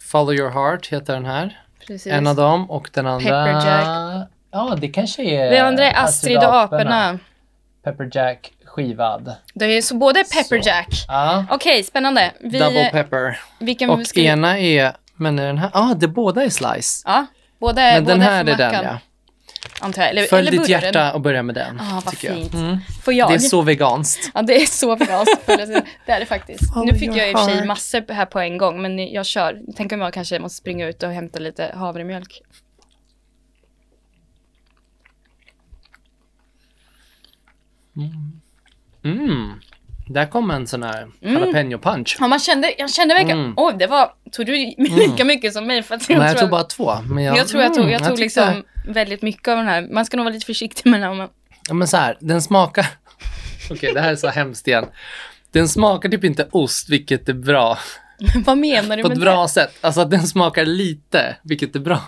Follow 0.00 0.34
your 0.34 0.50
heart 0.50 0.86
heter 0.86 1.14
den 1.14 1.24
här. 1.24 1.62
precis. 1.86 2.12
En 2.12 2.26
av 2.26 2.36
dem 2.36 2.70
och 2.70 2.90
den 2.92 3.06
andra... 3.06 3.44
Pepper 3.44 3.66
Jack. 3.70 4.28
Ja, 4.50 4.76
det 4.80 4.88
kanske 4.88 5.22
är... 5.22 5.50
Det 5.50 5.58
andra 5.58 5.84
är 5.84 6.04
Astrid 6.04 6.38
och 6.38 6.60
aporna. 6.60 7.18
Pepper 7.82 8.10
jack 8.12 8.52
skivad. 8.64 9.34
Det 9.54 9.64
är 9.64 9.82
så 9.82 9.94
både 9.96 10.24
Pepper 10.24 10.62
Så. 10.62 10.68
Jack. 10.68 10.88
Ja. 11.08 11.46
Okej, 11.50 11.82
spännande. 11.84 12.32
Vi, 12.40 12.58
Double 12.58 12.90
pepper. 12.92 13.40
vilken 13.58 13.90
Och 13.90 14.00
vi, 14.14 14.24
ena 14.24 14.58
är... 14.58 14.96
Men 15.18 15.38
är 15.38 15.46
den 15.46 15.58
här... 15.58 15.70
Ja, 15.74 15.90
ah, 15.90 15.94
det 15.94 16.08
båda 16.08 16.44
är 16.44 16.50
slice. 16.50 17.02
Ja, 17.04 17.26
båda 17.58 17.82
är 17.82 17.94
Men 17.94 18.04
den 18.04 18.18
båda 18.18 18.30
här 18.30 18.44
för 18.44 18.52
är 18.52 18.56
den 18.56 18.84
ja. 18.84 18.98
Antar 19.80 20.02
jag. 20.02 20.10
Eller, 20.10 20.22
Följ 20.22 20.48
eller 20.48 20.58
ditt 20.58 20.68
hjärta 20.68 21.14
och 21.14 21.20
börja 21.20 21.42
med 21.42 21.54
den. 21.54 21.80
Ah, 21.80 22.00
vad 22.04 22.06
tycker 22.06 22.28
jag. 22.28 22.36
fint. 22.36 22.54
Mm. 22.54 22.78
Får 23.04 23.14
jag? 23.14 23.30
Det 23.30 23.34
är 23.34 23.38
så 23.38 23.62
veganskt. 23.62 24.30
Ja, 24.34 24.42
det 24.42 24.62
är 24.62 24.66
så 24.66 24.96
veganskt. 24.96 25.46
det 25.46 26.12
är 26.12 26.20
det 26.20 26.26
faktiskt. 26.26 26.74
Follow 26.74 26.92
Nu 26.92 26.98
fick 26.98 27.08
jag 27.16 27.30
i 27.30 27.34
och 27.34 27.38
för 27.38 27.46
sig 27.46 27.66
massor 27.66 28.12
här 28.12 28.26
på 28.26 28.40
en 28.40 28.58
gång, 28.58 28.82
men 28.82 29.12
jag 29.12 29.26
kör. 29.26 29.60
Tänk 29.76 29.92
om 29.92 30.00
jag 30.00 30.14
kanske 30.14 30.38
måste 30.38 30.58
springa 30.58 30.86
ut 30.86 31.02
och 31.02 31.10
hämta 31.10 31.38
lite 31.38 31.72
havremjölk. 31.74 32.42
Mm. 39.04 39.60
Där 40.08 40.26
kom 40.26 40.50
en 40.50 40.66
sån 40.66 40.82
här 40.82 41.06
jalapeno 41.20 41.78
punch. 41.78 42.16
Ja, 42.20 42.26
man 42.28 42.38
kände, 42.38 42.74
jag 42.78 42.90
kände 42.90 43.14
verkligen, 43.14 43.38
Mm. 43.38 43.54
oj, 43.56 43.74
det 43.78 43.86
var, 43.86 44.12
tog 44.32 44.46
du 44.46 44.52
lika 44.78 45.24
mycket 45.24 45.52
som 45.54 45.66
mig? 45.66 45.82
För 45.82 45.94
att 45.94 46.08
jag, 46.10 46.18
Nej, 46.18 46.26
jag 46.28 46.36
tror 46.38 46.48
tog 46.48 46.58
att- 46.58 46.76
bara 46.78 46.94
två. 46.98 47.02
Men 47.14 47.24
jag, 47.24 47.36
jag 47.36 47.48
tror 47.48 47.62
jag 47.62 47.74
tog, 47.74 47.82
mm, 47.82 47.92
jag 47.92 48.04
tog 48.08 48.16
tyckte- 48.16 48.22
liksom 48.50 48.64
väldigt 48.94 49.22
mycket 49.22 49.48
av 49.48 49.56
den 49.56 49.66
här. 49.66 49.82
Man 49.92 50.04
ska 50.06 50.16
nog 50.16 50.24
vara 50.24 50.34
lite 50.34 50.46
försiktig 50.46 50.90
med 50.90 51.00
den. 51.02 51.20
här. 51.20 51.28
Ja, 51.68 51.74
men 51.74 51.88
så 51.88 51.96
här, 51.96 52.16
den 52.20 52.42
smakar... 52.42 52.86
Okej, 53.70 53.92
det 53.94 54.00
här 54.00 54.12
är 54.12 54.16
så 54.16 54.28
hemskt 54.28 54.68
igen. 54.68 54.84
Den 55.52 55.68
smakar 55.68 56.08
typ 56.08 56.24
inte 56.24 56.48
ost, 56.50 56.88
vilket 56.88 57.28
är 57.28 57.32
bra. 57.34 57.78
Vad 58.44 58.58
menar 58.58 58.96
du 58.96 59.02
På 59.02 59.08
med 59.08 59.16
ett 59.18 59.22
bra 59.22 59.48
sätt. 59.48 59.74
Alltså 59.80 60.00
att 60.00 60.10
den 60.10 60.26
smakar 60.26 60.64
lite, 60.64 61.36
vilket 61.42 61.76
är 61.76 61.80
bra. 61.80 62.00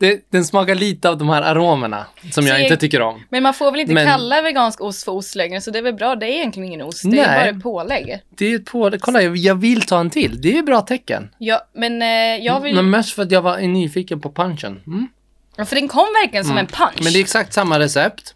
Det, 0.00 0.30
den 0.30 0.44
smakar 0.44 0.74
lite 0.74 1.08
av 1.08 1.18
de 1.18 1.28
här 1.28 1.42
aromerna 1.42 2.06
som 2.32 2.46
jag 2.46 2.56
Så- 2.56 2.62
inte 2.62 2.76
tycker 2.76 3.02
om. 3.02 3.22
Men 3.30 3.42
man 3.42 3.54
får 3.54 3.70
väl 3.70 3.80
inte 3.80 3.94
Men- 3.94 4.06
kalla 4.06 4.42
vegansk 4.42 4.80
ost 4.80 5.04
för 5.04 5.12
ost 5.12 5.34
längre, 5.34 5.60
så 5.60 5.70
det 5.70 5.78
är 5.78 5.82
väl 5.82 5.94
bra. 5.94 6.14
Det 6.16 6.26
är 6.26 6.30
egentligen 6.30 6.68
ingen 6.68 6.82
ost, 6.82 7.02
det 7.10 7.18
är 7.20 7.26
bara 7.38 7.46
ett 7.46 7.62
pålägg. 7.62 8.18
Det 8.30 8.46
är 8.52 8.56
ett 8.56 8.64
på, 8.64 8.92
kolla, 9.00 9.22
jag, 9.22 9.36
jag 9.36 9.54
vill 9.54 9.82
ta 9.82 10.00
en 10.00 10.10
till. 10.10 10.40
Det 10.42 10.54
är 10.54 10.58
ett 10.58 10.66
bra 10.66 10.80
tecken. 10.80 11.30
Ja, 11.38 11.66
men 11.74 12.02
eh, 12.02 12.08
jag 12.46 12.60
vill, 12.60 12.74
Men 12.74 12.90
mest 12.90 13.12
för 13.14 13.22
att 13.22 13.30
jag 13.30 13.42
var 13.42 13.58
nyfiken 13.58 14.20
på 14.20 14.32
punchen. 14.32 14.80
Mm. 14.86 15.08
ja, 15.56 15.64
för 15.64 15.76
den 15.76 15.88
kom 15.88 16.06
verkligen 16.22 16.44
som 16.44 16.58
en 16.58 16.66
punch. 16.66 17.00
Men 17.02 17.12
det 17.12 17.18
är 17.18 17.20
exakt 17.20 17.52
samma 17.52 17.78
recept. 17.78 18.34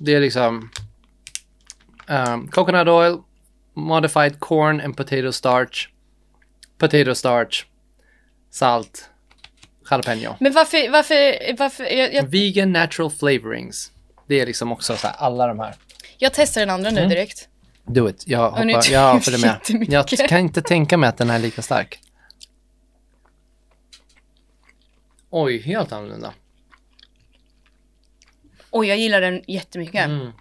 Det 0.00 0.14
är 0.14 0.20
liksom 0.20 0.70
um, 2.06 2.48
coconut 2.48 2.88
oil, 2.88 3.18
modified 3.74 4.40
corn 4.40 4.80
and 4.80 4.96
potato 4.96 5.32
starch, 5.32 5.88
potato 6.78 7.14
starch, 7.14 7.64
salt, 8.50 9.10
jalapeno. 9.90 10.36
Men 10.40 10.52
varför, 10.52 10.90
varför, 10.90 11.56
varför 11.58 11.84
jag, 11.84 12.14
jag, 12.14 12.22
Vegan 12.26 12.72
natural 12.72 13.10
flavorings. 13.10 13.90
Det 14.28 14.40
är 14.40 14.46
liksom 14.46 14.72
också 14.72 14.96
så 14.96 15.06
här, 15.06 15.16
alla 15.18 15.46
de 15.46 15.58
här. 15.58 15.74
jag 16.18 16.32
testar 16.34 16.60
den 16.60 16.70
andra 16.70 16.90
nu 16.90 16.98
Mm. 16.98 17.10
direkt. 17.10 17.48
Do 17.86 18.08
it. 18.08 18.22
Jag 18.26 18.50
hoppar, 18.50 18.90
jag 18.92 19.24
följer 19.24 19.40
med. 19.40 19.92
Jag 19.92 20.08
kan 20.08 20.38
inte 20.38 20.62
tänka 20.62 20.96
mig 20.96 21.08
att 21.08 21.16
den 21.16 21.30
här 21.30 21.36
är 21.38 21.42
lika 21.42 21.62
stark. 21.62 21.98
Oj, 25.30 25.58
helt 25.58 25.92
annorlunda. 25.92 26.34
Oj, 28.70 28.88
jag 28.88 28.98
gillar 28.98 29.20
den 29.20 29.42
jättemycket. 29.46 30.04
Mm. 30.06 30.32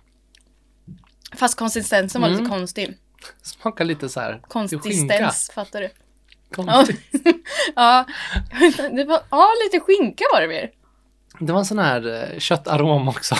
Fast 1.35 1.57
konsistensen 1.57 2.21
var 2.21 2.29
lite 2.29 2.39
Mm. 2.39 2.51
konstig. 2.51 2.97
Smakar 3.41 3.85
lite 3.85 4.09
så 4.09 4.19
här. 4.19 4.41
Konsistens, 4.47 5.51
fattar 5.55 5.81
du? 5.81 5.89
Ja. 6.57 6.63
Konstigt. 6.73 7.01
ja, 7.75 8.05
det 8.91 9.03
var, 9.03 9.19
ja, 9.29 9.47
lite 9.65 9.79
skinka 9.85 10.23
var 10.33 10.41
det 10.41 10.47
mer. 10.47 10.69
Det 11.39 11.51
var 11.53 11.59
en 11.59 11.65
sån 11.65 11.79
här 11.79 12.31
eh, 12.33 12.39
köttarom 12.39 13.07
också. 13.09 13.35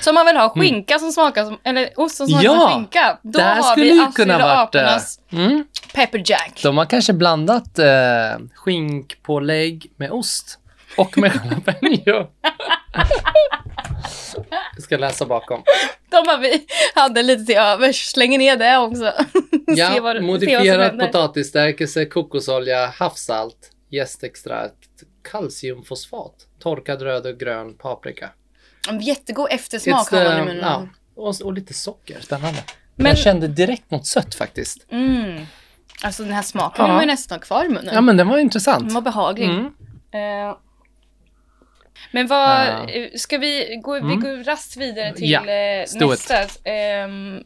Så 0.00 0.10
om 0.10 0.14
man 0.14 0.26
vill 0.26 0.36
ha 0.36 0.48
skinka 0.48 0.98
som 0.98 1.12
smakar 1.12 1.44
som, 1.44 1.58
eller 1.64 1.90
ost 1.96 2.16
som 2.16 2.26
smakar 2.28 2.44
Mm. 2.48 2.54
Ja, 2.60 2.60
som 2.60 2.70
skinka, 2.78 3.18
då 3.22 3.38
det 3.38 3.44
här 3.44 3.56
har 3.56 3.62
skulle 3.62 3.86
vi 3.92 4.00
Astrid 4.00 4.14
kunna 4.14 4.36
och 4.36 4.40
eh, 4.50 4.58
apornas 4.58 5.20
Mm, 5.32 5.64
pepper 5.94 6.22
jack. 6.26 6.60
de 6.62 6.78
har 6.78 6.84
kanske 6.84 7.12
blandat 7.12 7.78
eh, 7.78 7.86
skinkpålägg 8.54 9.92
med 9.96 10.10
ost 10.10 10.58
och 10.96 11.18
med 11.18 11.32
jalapeno. 11.44 12.30
Jag 14.74 14.82
ska 14.82 14.96
läsa 14.96 15.26
bakom. 15.26 15.62
De 16.10 16.16
har 16.16 16.38
vi 16.38 16.66
hade 16.94 17.22
lite 17.22 17.44
till 17.44 17.56
övers. 17.56 18.04
Slänger 18.06 18.38
ner 18.38 18.56
det 18.56 18.78
också. 18.78 19.12
Se 19.66 19.72
Ja, 19.72 19.86
vad- 19.88 19.94
se 19.94 20.00
vad 20.00 20.16
som 20.16 20.26
modifierad 20.26 20.98
potatisstärkelse, 21.00 22.04
kokosolja, 22.04 22.86
havssalt, 22.86 23.70
jästextrakt, 23.90 24.88
kalciumfosfat, 25.30 26.34
torkad 26.58 27.02
röd 27.02 27.26
och 27.26 27.38
grön 27.38 27.74
paprika. 27.74 28.30
En 28.88 29.00
Jättegod 29.00 29.48
eftersmak 29.50 30.08
It's, 30.12 30.16
har 30.18 30.24
man 30.24 30.38
i 30.42 30.44
munnen. 30.44 30.64
ja, 30.64 30.88
och, 31.16 31.34
och 31.44 31.52
lite 31.52 31.74
socker, 31.74 32.20
spännande. 32.20 32.58
Men- 32.96 33.06
Jag 33.06 33.18
kände 33.18 33.48
direkt 33.48 33.90
något 33.90 34.06
sött 34.06 34.34
faktiskt. 34.34 34.86
Mm. 34.90 35.46
Alltså 36.02 36.22
den 36.22 36.32
här 36.32 36.42
smaken 36.42 36.86
Ja. 36.86 36.92
man 36.92 37.00
ju 37.00 37.06
nästan 37.06 37.38
kvar 37.40 37.64
i 37.64 37.68
munnen. 37.68 37.94
Ja 37.94 38.00
men 38.00 38.16
den 38.16 38.28
var 38.28 38.38
intressant. 38.38 38.84
Den 38.84 38.94
var 38.94 39.00
behaglig. 39.02 39.48
Mm. 39.48 39.64
Eh, 40.12 40.56
men 42.10 42.26
vad, 42.26 42.66
eh, 42.90 43.08
ska 43.14 43.38
vi 43.38 43.80
gå, 43.82 43.92
vi 43.94 44.00
Mm. 44.00 44.20
går 44.20 44.44
rast 44.44 44.76
vidare 44.76 45.12
till 45.14 45.30
Ja, 45.30 45.40
eh, 45.46 45.86
nästa. 46.08 46.34
ehm, 46.64 47.44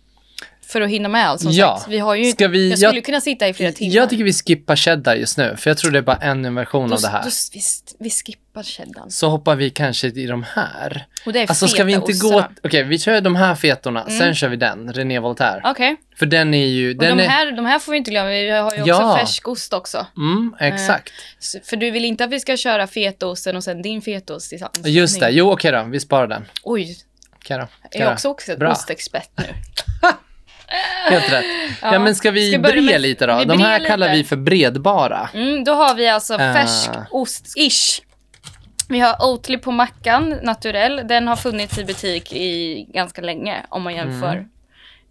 för 0.70 0.80
att 0.80 0.90
hinna 0.90 1.08
med 1.08 1.28
allt 1.28 1.40
som 1.40 1.52
Ja. 1.52 1.76
sagt. 1.78 1.90
Vi 1.90 1.98
har 1.98 2.14
ju, 2.14 2.24
Ska 2.32 2.48
vi- 2.48 2.68
jag 2.70 2.78
skulle 2.78 2.94
jag- 2.96 3.04
kunna 3.04 3.20
sitta 3.20 3.48
i 3.48 3.54
flera 3.54 3.72
timmar. 3.72 3.94
Jag 3.96 4.10
tycker 4.10 4.24
vi 4.24 4.32
skippar 4.32 4.76
cheddar 4.76 5.14
just 5.14 5.38
nu, 5.38 5.56
för 5.58 5.70
jag 5.70 5.78
tror 5.78 5.90
det 5.90 5.98
är 5.98 6.02
bara 6.02 6.16
en 6.16 6.54
version 6.54 6.88
då, 6.88 6.94
av 6.94 7.00
det 7.00 7.08
här. 7.08 7.22
Då, 7.22 7.30
vi, 7.54 7.60
vi 7.98 8.10
skippar 8.10 8.62
cheddarn. 8.62 9.10
Så 9.10 9.28
hoppar 9.28 9.56
vi 9.56 9.70
kanske 9.70 10.06
i 10.06 10.26
de 10.26 10.42
här. 10.54 11.06
Och 11.26 11.32
det 11.32 11.38
är 11.42 11.48
Alltså 11.48 11.68
ska 11.68 11.84
vi 11.84 11.92
inte 11.92 12.12
gå... 12.12 12.44
Okej, 12.64 12.82
vi 12.82 12.98
kör 12.98 13.20
de 13.20 13.36
här 13.36 13.54
fetorna, 13.54 14.02
Mm. 14.02 14.18
sen 14.18 14.34
kör 14.34 14.48
vi 14.48 14.56
den, 14.56 14.92
René 14.92 15.18
Voltaire. 15.18 15.60
Okej, 15.64 15.96
För 16.18 16.26
den 16.26 16.54
är 16.54 16.66
ju... 16.66 16.90
och 16.90 16.96
Den 17.00 17.16
de 17.16 17.22
är... 17.24 17.28
här, 17.28 17.52
de 17.52 17.64
här 17.66 17.78
får 17.78 17.92
vi 17.92 17.98
inte 17.98 18.10
glömma. 18.10 18.28
Vi 18.28 18.50
har 18.50 18.72
ju 18.74 18.80
också 18.80 18.88
Ja. 18.88 19.16
färskost 19.18 19.72
också. 19.72 20.06
Mm, 20.16 20.54
exakt. 20.60 21.12
Så- 21.38 21.58
För 21.64 21.76
du 21.76 21.90
vill 21.90 22.04
inte 22.04 22.24
att 22.24 22.30
vi 22.30 22.40
ska 22.40 22.56
köra 22.56 22.86
fetaosten 22.86 23.56
och 23.56 23.64
sen 23.64 23.82
din 23.82 24.02
fetaost 24.02 24.48
tillsammans? 24.50 24.86
Just 24.86 25.20
det, 25.20 25.30
jo 25.30 25.52
okej 25.52 25.72
då, 25.72 25.82
vi 25.90 26.00
sparar 26.00 26.26
den. 26.26 26.44
Oj, 26.62 26.96
Okej 27.36 27.58
då. 27.58 27.66
jag 27.92 28.02
är 28.08 28.12
också, 28.12 28.28
också 28.28 28.52
ostexpert 28.66 29.30
nu. 29.38 29.44
Helt 31.10 31.32
rätt. 31.32 31.44
Ja, 31.82 31.98
men 31.98 32.14
ska 32.14 32.30
vi 32.30 32.50
Ska 32.50 32.58
bre 32.58 32.80
med- 32.80 33.00
lite 33.00 33.26
då? 33.26 33.44
De 33.44 33.60
här 33.60 33.78
lite. 33.78 33.90
kallar 33.90 34.12
vi 34.12 34.24
för 34.24 34.36
bredbara. 34.36 35.28
Mm, 35.34 35.64
då 35.64 35.72
har 35.72 35.94
vi 35.94 36.08
alltså 36.08 36.34
Ah. 36.34 36.38
färsk 36.38 36.90
ost-ish. 37.10 38.02
Vi 38.88 39.00
har 39.00 39.16
Oatly 39.24 39.58
på 39.58 39.70
mackan, 39.70 40.28
naturell. 40.42 41.02
Den 41.08 41.28
har 41.28 41.36
funnits 41.36 41.78
i 41.78 41.84
butik 41.84 42.32
i 42.32 42.82
ganska 42.88 43.22
länge 43.22 43.66
om 43.68 43.82
man 43.82 43.94
jämför 43.94 44.32
Mm. 44.34 44.46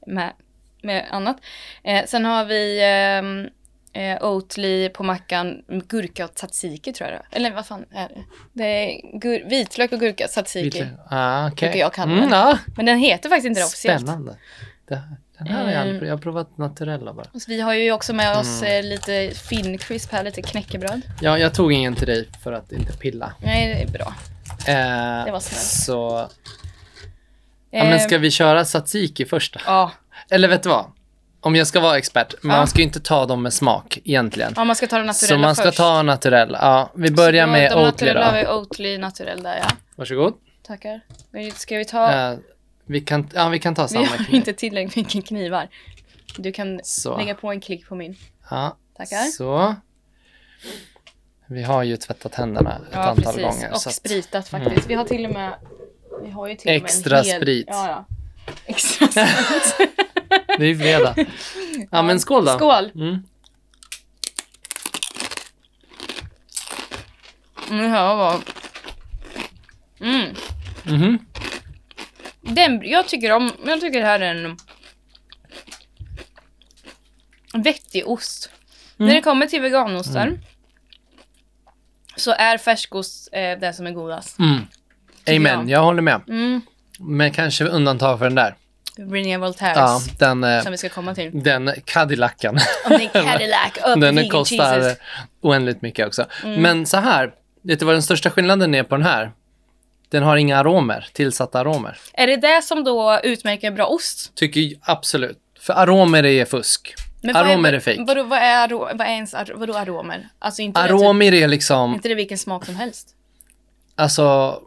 med, 0.08 0.32
med 0.82 1.06
annat. 1.12 1.38
Eh, 1.84 2.06
sen 2.06 2.26
har 2.26 2.46
vi 2.46 2.80
ehm, 2.84 3.48
eh, 3.94 4.24
Oatly 4.24 4.90
på 4.90 5.04
mackan, 5.04 5.62
gurka 5.88 6.26
och 6.26 6.36
tzatziki 6.36 6.94
tror 6.94 7.10
jag 7.10 7.20
det. 7.20 7.36
Eller 7.38 7.52
vad 7.52 7.66
fan 7.66 7.86
är 7.94 8.08
det? 8.08 8.24
Det 8.54 8.64
är 8.66 9.50
vitlök 9.50 9.92
och 9.92 10.00
gurka, 10.00 10.28
tzatziki. 10.28 10.86
Ah, 11.10 11.48
okej. 11.48 11.56
Brukar 11.70 11.80
jag 11.80 11.94
kalla 11.94 12.12
mm, 12.14 12.30
ja. 12.30 12.58
Men 12.78 12.86
den 12.86 12.98
heter 12.98 13.30
faktiskt 13.30 13.48
inte 13.48 13.62
det 13.62 13.66
officiellt. 13.66 14.02
Spännande. 14.02 14.36
Det, 14.88 15.02
den 15.40 15.48
här 15.48 15.64
har 15.64 15.72
jag, 15.72 15.82
aldrig, 15.82 16.04
jag 16.10 16.14
har 16.14 16.18
provat 16.22 16.58
naturella 16.58 17.14
bara. 17.14 17.26
Så 17.26 17.40
vi 17.48 17.62
har 17.62 17.74
ju 17.74 17.92
också 17.92 18.14
med 18.14 18.38
oss 18.38 18.62
Mm. 18.62 18.80
eh, 18.86 18.90
lite 18.90 19.32
fincrisp 19.36 20.12
här, 20.12 20.24
lite 20.24 20.42
knäckebröd. 20.42 21.02
Ja, 21.22 21.38
jag 21.38 21.54
tog 21.54 21.74
ingen 21.74 21.96
till 21.96 22.08
dig 22.08 22.30
för 22.44 22.52
att 22.52 22.72
inte 22.72 22.94
pilla. 22.98 23.34
Nej, 23.44 23.68
det 23.76 23.82
är 23.82 23.88
bra. 23.88 24.14
Eh, 24.68 25.26
Det 25.26 25.32
var 25.32 25.40
snällt. 25.40 25.62
Så, 25.64 26.30
ja, 27.72 27.84
men 27.84 27.94
Eh, 27.94 28.00
ska 28.00 28.18
vi 28.18 28.32
köra 28.32 28.66
tzatziki 28.66 29.26
först 29.26 29.54
då? 29.54 29.60
Ja, 29.66 29.92
Eller 30.30 30.48
vet 30.48 30.64
du 30.64 30.70
vad? 30.70 30.86
Om 31.42 31.56
jag 31.56 31.68
ska 31.68 31.80
vara 31.80 31.98
expert, 31.98 32.34
Ja. 32.42 32.48
man 32.48 32.68
ska 32.68 32.78
ju 32.80 32.84
inte 32.84 33.00
ta 33.00 33.26
dem 33.26 33.42
med 33.44 33.54
smak 33.54 34.00
egentligen. 34.04 34.54
ja 34.56 34.64
man 34.64 34.76
ska 34.76 34.88
ta 34.88 34.98
den 34.98 35.06
naturella 35.06 35.36
Så 35.38 35.42
man 35.42 35.56
ska 35.56 35.64
först. 35.66 35.78
ta 35.78 36.02
naturell. 36.02 36.58
Ja, 36.62 36.92
vi 36.96 37.12
börjar 37.12 37.46
Så 37.46 37.52
med 37.52 37.72
de 37.72 37.76
Oatly 37.76 37.86
naturella 37.86 38.26
har 38.26 38.32
då. 38.32 38.38
vi 38.38 38.48
Oatly 38.48 38.98
naturell 38.98 39.44
där 39.44 39.58
ja. 39.58 39.68
Varsågod. 39.96 40.34
Tackar. 40.68 41.02
Ska 41.56 41.78
vi 41.78 41.86
ta... 41.86 42.12
Eh, 42.32 42.38
Vi 42.90 43.02
kan, 43.02 43.30
ja, 43.34 43.50
vi 43.50 43.60
kan 43.60 43.76
ta 43.76 43.84
Vi 43.84 43.90
samma 43.90 44.06
har 44.06 44.18
kniv. 44.18 44.36
inte 44.36 44.54
tillräckligt 44.54 44.96
mycket 44.96 45.26
knivar. 45.28 45.70
Du 46.38 46.52
kan 46.52 46.80
Så. 46.84 47.18
lägga 47.18 47.36
på 47.36 47.52
en 47.52 47.62
klick 47.62 47.88
på 47.88 47.96
min. 47.96 48.16
Ja, 48.50 48.78
Tackar. 48.98 49.18
Så. 49.24 49.76
Vi 51.48 51.64
har 51.64 51.84
ju 51.84 51.98
tvättat 51.98 52.36
händerna 52.36 52.76
ett 52.76 52.82
Ja, 52.92 53.00
antal 53.00 53.24
precis. 53.24 53.42
gånger. 53.42 53.72
Och 53.74 53.82
så 53.82 53.90
att- 53.90 53.96
spritat 53.96 54.48
faktiskt. 54.48 54.90
Vi 54.90 54.94
har 54.94 55.06
till 55.06 55.26
och 55.26 55.32
med... 55.34 55.54
Vi 56.24 56.30
har 56.32 56.48
ju 56.48 56.56
till 56.56 56.72
Extra 56.72 57.20
och 57.20 57.26
med 57.26 57.34
en 57.36 57.42
hel... 57.42 57.42
sprit. 57.42 57.66
Ja, 57.70 57.88
ja. 57.88 58.06
Extra 58.66 59.08
sprit. 59.64 60.00
Det 60.58 60.66
är 60.66 60.76
fredag. 60.76 61.16
Ja, 61.92 62.02
men 62.02 62.20
skål 62.20 62.46
då. 62.46 62.52
Skål! 62.52 62.92
Mm. 62.96 63.24
Mm, 67.70 67.84
det 67.84 67.88
här 67.90 68.16
var... 68.16 68.42
Mm. 70.00 70.36
Mhm. 70.84 71.20
Den, 72.50 72.82
jag 72.84 73.08
tycker 73.08 73.32
om... 73.32 73.52
Jag 73.66 73.82
tycker 73.82 74.00
det 74.00 74.06
här 74.06 74.20
är 74.20 74.36
en... 74.36 74.58
Vettig 77.54 78.08
ost. 78.08 78.50
Mm. 79.00 79.08
När 79.08 79.16
det 79.16 79.22
kommer 79.22 79.48
till 79.48 79.62
veganostar 79.62 80.40
så 82.16 82.32
är 82.32 82.58
färskost 82.58 83.30
eh, 83.32 83.60
det 83.60 83.74
som 83.74 83.88
är 83.88 83.92
godast. 83.92 84.40
Mm. 84.40 84.68
Amen, 85.28 85.70
jag. 85.70 85.80
jag 85.80 85.84
håller 85.84 86.02
med. 86.02 86.22
Mm. 86.28 86.62
Men 87.00 87.32
kanske 87.32 87.66
undantag 87.66 88.18
för 88.18 88.26
den 88.26 88.36
där. 88.36 88.56
René 88.98 89.38
Voltaires, 89.38 89.78
Ja, 89.78 90.02
den, 90.20 90.44
eh, 90.44 90.62
som 90.62 90.72
vi 90.72 90.78
ska 90.78 90.90
komma 90.90 91.16
till. 91.16 91.44
den 91.44 91.72
Cadillacen. 91.86 92.58
Är 92.86 93.24
Cadillac, 93.24 93.72
den 93.98 94.30
kostar 94.30 94.80
cheeses. 94.80 94.98
oändligt 95.42 95.82
mycket 95.82 96.08
också. 96.08 96.26
Mm. 96.44 96.62
Men 96.62 96.86
så 96.86 96.98
här, 96.98 97.34
vet 97.62 97.80
du 97.80 97.86
vad 97.86 97.96
den 97.96 98.04
största 98.04 98.30
skillnaden 98.30 98.76
är 98.76 98.84
på 98.84 98.96
den 98.96 99.06
här? 99.06 99.32
Den 100.10 100.24
har 100.24 100.38
inga 100.38 100.58
aromer, 100.58 101.08
tillsatta 101.14 101.60
aromer. 101.60 101.98
Är 102.14 102.28
det 102.28 102.36
det 102.38 102.62
som 102.64 102.84
då 102.84 103.20
utmärker 103.24 103.68
en 103.68 103.76
bra 103.76 103.86
ost? 103.86 104.36
Tycker 104.36 104.62
jag 104.62 104.74
absolut. 104.82 105.38
För 105.60 105.74
aromer 105.74 106.26
är 106.26 106.46
fusk. 106.46 106.96
Men 107.22 107.34
vad 107.34 107.48
Aromer 107.48 107.74
är 107.74 107.80
fake. 107.80 108.04
Vadå, 108.08 108.24
vad 108.24 108.40
är, 108.40 108.68
aro- 108.68 108.98
vad 108.98 109.02
är 109.08 109.12
ens 109.12 109.36
vadå 109.56 109.74
aromer? 109.74 110.30
Alltså 110.40 110.62
inte 110.62 110.82
det, 110.82 110.88
typ, 110.88 110.96
Aromer 110.96 111.34
är 111.34 111.48
liksom, 111.48 111.94
inte 111.94 112.08
det 112.10 112.16
vilken 112.16 112.38
smak 112.38 112.66
som 112.66 112.76
helst? 112.76 113.16
alltså, 113.96 114.60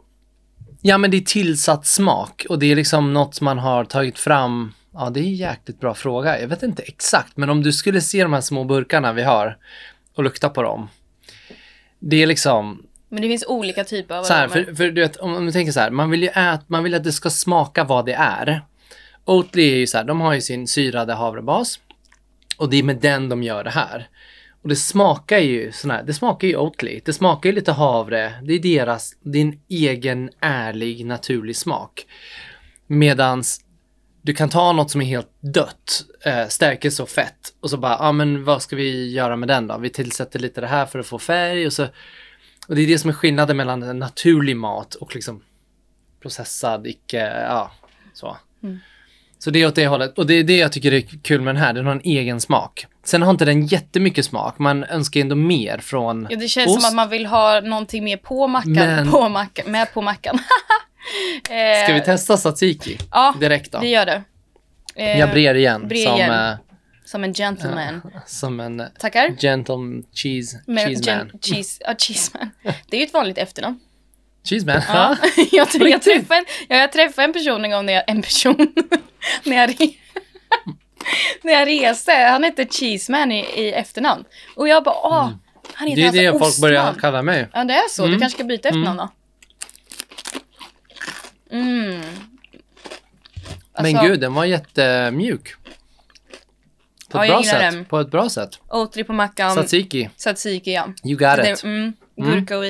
ja 0.81 0.97
men 0.97 1.11
det 1.11 1.17
är 1.17 1.21
tillsatt 1.21 1.85
smak 1.85 2.45
och 2.49 2.59
det 2.59 2.71
är 2.71 2.75
liksom 2.75 3.13
något 3.13 3.41
man 3.41 3.59
har 3.59 3.85
tagit 3.85 4.19
fram. 4.19 4.73
Ja, 4.93 5.09
det 5.09 5.19
är 5.19 5.23
en 5.23 5.35
jäkligt 5.35 5.79
bra 5.79 5.93
fråga. 5.93 6.41
Jag 6.41 6.47
vet 6.47 6.63
inte 6.63 6.83
exakt, 6.83 7.37
men 7.37 7.49
om 7.49 7.63
du 7.63 7.73
skulle 7.73 8.01
se 8.01 8.23
de 8.23 8.33
här 8.33 8.41
små 8.41 8.63
burkarna 8.63 9.13
vi 9.13 9.23
har 9.23 9.57
och 10.15 10.23
lukta 10.23 10.49
på 10.49 10.61
dem. 10.61 10.89
Det 11.99 12.23
är 12.23 12.27
liksom, 12.27 12.83
Men 13.13 13.21
det 13.21 13.27
finns 13.27 13.45
olika 13.47 13.83
typer 13.83 14.15
av 14.15 14.23
så 14.23 14.33
här, 14.33 14.47
för, 14.47 14.75
för 14.75 14.91
du 14.91 15.01
vet, 15.01 15.15
om, 15.15 15.45
du 15.45 15.51
tänker 15.51 15.71
så 15.71 15.79
här, 15.79 15.89
man 15.89 16.09
vill 16.09 16.23
ju 16.23 16.27
äta, 16.27 16.63
man 16.67 16.83
vill 16.83 16.95
att 16.95 17.03
det 17.03 17.11
ska 17.11 17.29
smaka 17.29 17.83
vad 17.83 18.05
det 18.05 18.13
är. 18.13 18.61
Oatly 19.25 19.71
är 19.71 19.75
ju 19.75 19.87
så 19.87 19.97
här, 19.97 20.05
de 20.05 20.21
har 20.21 20.33
ju 20.33 20.41
sin 20.41 20.67
syrade 20.67 21.13
havrebas 21.13 21.79
och 22.57 22.69
det 22.69 22.77
är 22.77 22.83
med 22.83 22.97
den 22.97 23.29
de 23.29 23.43
gör 23.43 23.63
det 23.63 23.69
här. 23.69 24.07
Och 24.63 24.69
det 24.69 24.75
smakar 24.75 25.37
ju 25.37 25.71
sån 25.71 25.91
här, 25.91 26.03
det 26.03 26.13
smakar 26.13 26.47
ju 26.47 26.57
Oatly, 26.57 27.01
det 27.05 27.13
smakar 27.13 27.49
ju 27.49 27.55
lite 27.55 27.71
havre, 27.71 28.33
det 28.43 28.53
är 28.53 28.59
deras, 28.59 29.15
en 29.33 29.59
egen 29.69 30.29
ärlig 30.39 31.05
naturlig 31.05 31.55
smak. 31.55 32.05
Medans 32.87 33.61
du 34.21 34.33
kan 34.33 34.49
ta 34.49 34.71
något 34.71 34.91
som 34.91 35.01
är 35.01 35.05
helt 35.05 35.31
dött, 35.39 36.03
eh, 36.25 36.47
stärkelse 36.47 37.03
och 37.03 37.09
fett 37.09 37.53
och 37.59 37.69
så 37.69 37.77
bara, 37.77 37.91
ja 37.91 37.97
ah, 37.99 38.11
men 38.11 38.43
vad 38.43 38.61
ska 38.61 38.75
vi 38.75 39.11
göra 39.11 39.35
med 39.35 39.47
den 39.47 39.67
då? 39.67 39.77
Vi 39.77 39.89
tillsätter 39.89 40.39
lite 40.39 40.61
det 40.61 40.67
här 40.67 40.85
för 40.85 40.99
att 40.99 41.05
få 41.05 41.19
färg 41.19 41.65
och 41.65 41.73
så 41.73 41.87
och 42.67 42.75
det 42.75 42.81
är 42.81 42.87
det 42.87 42.99
som 42.99 43.09
är 43.09 43.13
skillnaden 43.13 43.57
mellan 43.57 43.99
naturlig 43.99 44.57
mat 44.57 44.95
och 44.95 45.15
liksom 45.15 45.41
processad, 46.21 46.87
icke, 46.87 47.17
ja, 47.47 47.71
så. 48.13 48.37
Mm. 48.63 48.79
Så 49.39 49.49
det 49.51 49.61
är 49.61 49.67
åt 49.67 49.75
det 49.75 49.87
hållet. 49.87 50.17
Och 50.17 50.25
det 50.27 50.33
är 50.33 50.43
det 50.43 50.57
jag 50.57 50.71
tycker 50.71 50.93
är 50.93 51.01
kul 51.01 51.41
med 51.41 51.55
den 51.55 51.63
här, 51.63 51.73
den 51.73 51.85
har 51.85 51.91
en 51.93 52.01
egen 52.03 52.41
smak. 52.41 52.85
Sen 53.03 53.21
har 53.21 53.31
inte 53.31 53.45
den 53.45 53.65
jättemycket 53.67 54.25
smak, 54.25 54.59
man 54.59 54.83
önskar 54.83 55.21
ändå 55.21 55.35
mer 55.35 55.77
från 55.77 56.27
Ja, 56.29 56.37
det 56.37 56.47
känns 56.47 56.67
ost. 56.71 56.81
som 56.81 56.89
att 56.89 56.95
man 56.95 57.09
vill 57.09 57.25
ha 57.25 57.59
någonting 57.61 58.03
mer 58.03 58.17
på 58.17 58.47
mackan. 58.47 58.73
Men- 58.73 59.11
På 59.11 59.29
mackan 59.29 59.71
med 59.71 59.93
på 59.93 60.01
mackan. 60.01 60.35
eh, 61.49 61.83
Ska 61.85 61.93
vi 61.93 62.01
testa 62.01 62.37
tzatziki 62.37 62.97
Ja, 63.11 63.35
direkt 63.39 63.71
då? 63.71 63.79
vi 63.79 63.89
gör 63.89 64.05
det. 64.05 64.23
Eh, 64.95 65.19
Jag 65.19 65.31
brer 65.31 65.55
igen, 65.55 65.87
brer 65.87 66.05
som, 66.05 66.15
igen. 66.15 66.31
eh, 66.51 66.53
Som 67.05 67.23
en 67.23 67.33
gentleman. 67.33 68.01
som 68.27 68.59
en 68.59 68.83
Tackar. 68.99 69.35
gentle 69.39 70.03
cheese, 70.13 70.59
Men- 70.67 70.87
cheese 70.87 71.15
man. 71.15 71.27
gen- 71.31 71.39
cheese, 71.41 71.83
ja, 71.87 71.95
cheeseman. 71.97 72.49
Det 72.89 72.97
är 72.97 72.99
ju 73.01 73.05
ett 73.05 73.13
vanligt 73.13 73.37
efternamn. 73.37 73.79
Cheese 74.43 74.65
man, 74.65 74.81
Ja. 74.87 75.17
ja. 75.35 75.45
jag, 75.51 75.69
tror 75.69 75.87
jag, 75.89 76.01
träffade 76.01 76.39
en, 76.39 76.45
ja, 76.69 76.75
jag 76.75 76.91
träffade 76.91 77.25
en 77.25 77.33
person 77.33 77.65
en 77.65 77.71
gång 77.71 77.85
när 77.85 77.93
jag, 77.93 78.03
en 78.07 78.21
person, 78.21 78.55
när 79.43 79.57
jag, 79.57 79.69
re, 79.69 79.87
när 81.43 81.53
jag 81.53 81.67
reste. 81.67 82.11
Han 82.11 82.43
hette 82.43 82.65
Cheeseman 82.65 83.31
i, 83.31 83.39
i 83.39 83.73
efternamn. 83.73 84.23
Och 84.55 84.67
jag 84.67 84.83
bara, 84.83 84.95
åh, 84.95 85.29
han 85.73 85.87
heter 85.87 86.01
Mm. 86.01 86.13
Det 86.13 86.19
är 86.25 86.27
alltså 86.29 86.39
det 86.39 86.51
folk 86.51 86.61
börjar 86.61 86.83
Ostman. 86.83 87.01
kalla 87.01 87.21
mig. 87.21 87.47
Ja, 87.53 87.63
det 87.63 87.73
är 87.73 87.89
så. 87.89 88.01
Du 88.01 88.07
Mm. 88.07 88.19
kanske 88.19 88.37
ska 88.37 88.43
byta 88.43 88.67
efternamn 88.69 88.97
då. 88.97 89.09
Mm. 91.51 92.01
Men 93.77 93.85
Alltså, 93.95 94.03
gud, 94.07 94.19
den 94.19 94.33
var 94.33 94.45
jättemjuk. 94.45 95.53
På 97.13 97.17
Ja, 97.19 97.23
ett 97.23 97.29
jag 97.29 97.41
bra 97.43 97.51
sätt. 97.51 97.73
den. 97.73 97.85
På 97.85 97.99
ett 97.99 98.11
bra 98.11 98.29
sätt. 98.29 98.59
Oatly 98.69 99.03
på 99.03 99.13
mackan. 99.13 99.51
Tzatziki, 99.55 100.09
Tzatziki, 100.17 100.73
ja. 100.73 100.87
you 101.03 101.17
got 101.17 101.35
Det, 101.35 101.51
it. 101.51 101.63
mm, 101.63 101.93
gurka 102.15 102.57
och. 102.57 102.63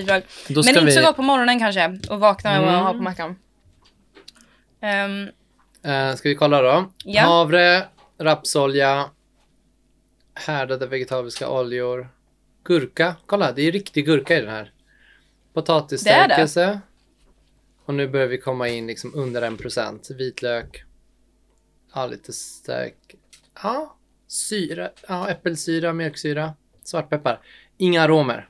Då 0.50 0.62
Men 0.62 0.68
inte 0.70 0.86
vi... 0.86 0.92
så 0.92 1.02
gott 1.02 1.16
på 1.16 1.22
morgonen 1.22 1.60
kanske. 1.60 2.00
Och 2.10 2.20
vakna 2.20 2.60
och 2.62 2.68
Mm. 2.68 2.80
ha 2.80 2.92
på 2.94 3.02
mackan. 3.02 3.36
Ehm, 4.82 5.28
Eh, 5.86 6.16
ska 6.16 6.30
vi 6.30 6.36
kolla 6.36 6.62
då? 6.62 6.92
Ja. 7.06 7.22
Havre, 7.22 7.86
rapsolja, 8.18 9.10
härdade 10.34 10.88
vegetabiliska 10.88 11.50
oljor, 11.50 12.08
gurka. 12.64 13.16
Kolla, 13.26 13.52
det 13.52 13.62
är 13.62 13.72
riktig 13.72 14.06
gurka 14.06 14.38
i 14.38 14.42
den 14.42 14.50
här. 14.50 14.72
Potatisstärkelse. 15.54 16.80
Och 17.86 17.94
nu 17.94 18.08
börjar 18.08 18.28
vi 18.28 18.38
komma 18.38 18.68
in 18.70 18.88
liksom 18.88 19.12
under 19.16 19.42
en 19.42 19.58
procent. 19.58 20.10
Vitlök. 20.18 20.84
Ja, 21.96 22.06
lite 22.08 22.34
stärk. 22.34 23.16
Ja, 23.64 23.96
syra. 24.28 24.90
Ja, 25.08 25.30
äppelsyra, 25.30 25.94
mjölksyra, 25.94 26.54
svartpeppar. 26.84 27.40
Inga 27.78 28.02
aromer. 28.02 28.48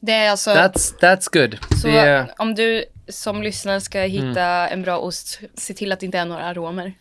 det 0.00 0.12
är 0.12 0.30
alltså... 0.30 0.50
That's, 0.50 0.94
that's 1.00 1.28
good. 1.32 1.58
Så 1.82 1.88
är, 1.88 2.32
om 2.38 2.54
du 2.54 2.84
som 3.08 3.42
lyssnare 3.42 3.80
ska 3.80 4.00
hitta 4.00 4.42
Mm. 4.42 4.72
en 4.72 4.82
bra 4.82 4.98
ost, 4.98 5.40
se 5.54 5.74
till 5.74 5.92
att 5.92 6.00
det 6.00 6.06
inte 6.06 6.18
är 6.18 6.24
några 6.24 6.44
aromer. 6.44 6.94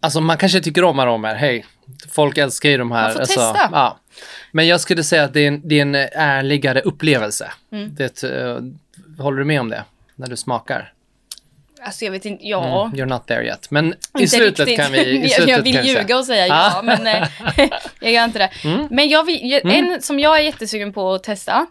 Alltså 0.00 0.20
man 0.20 0.36
kanske 0.36 0.60
tycker 0.60 0.84
om 0.84 0.98
aromer, 0.98 1.34
hej. 1.34 1.66
Folk 2.10 2.38
älskar 2.38 2.68
ju 2.70 2.76
de 2.78 2.92
här. 2.92 3.02
Man 3.02 3.12
får 3.12 3.20
alltså, 3.20 3.40
testa. 3.52 3.68
Ja. 3.72 3.98
Men 4.52 4.66
jag 4.66 4.80
skulle 4.80 5.04
säga 5.04 5.24
att 5.24 5.32
det 5.32 5.40
är 5.40 5.48
en, 5.48 5.68
det 5.68 5.78
är 5.78 5.82
en 5.82 5.94
ärligare 6.12 6.80
upplevelse. 6.80 7.52
Mm. 7.72 7.94
Det, 7.94 8.22
eh, 8.22 8.58
håller 9.18 9.38
du 9.38 9.44
med 9.44 9.60
om 9.60 9.68
det? 9.68 9.84
När 10.16 10.26
du 10.26 10.36
smakar? 10.36 10.92
Alltså 11.84 12.04
jag 12.04 12.12
vet 12.12 12.24
inte, 12.24 12.46
ja. 12.46 12.84
Mm, 12.94 12.98
you're 13.00 13.08
not 13.14 13.26
there 13.26 13.46
yet. 13.46 13.70
Men 13.70 13.86
i 13.88 13.94
Inte 14.18 14.28
slutet 14.36 14.66
riktigt. 14.66 14.84
kan 14.84 14.92
vi... 14.92 15.24
I 15.24 15.28
slutet 15.28 15.48
jag 15.48 15.62
vill 15.62 15.72
vi 15.76 15.82
säga. 15.82 16.00
ljuga 16.00 16.18
och 16.18 16.24
säga 16.24 16.46
Ah. 16.54 16.72
ja, 16.74 16.82
men 16.82 17.06
eh, 17.06 17.28
jag 18.00 18.12
gör 18.12 18.24
inte 18.24 18.38
det. 18.38 18.50
Mm. 18.64 18.86
Men 18.90 19.08
jag 19.08 19.24
vill, 19.26 19.60
Mm. 19.64 19.76
en 19.94 20.02
som 20.02 20.20
jag 20.20 20.36
är 20.38 20.42
jättesugen 20.42 20.92
på 20.92 21.12
att 21.14 21.22
testa 21.24 21.66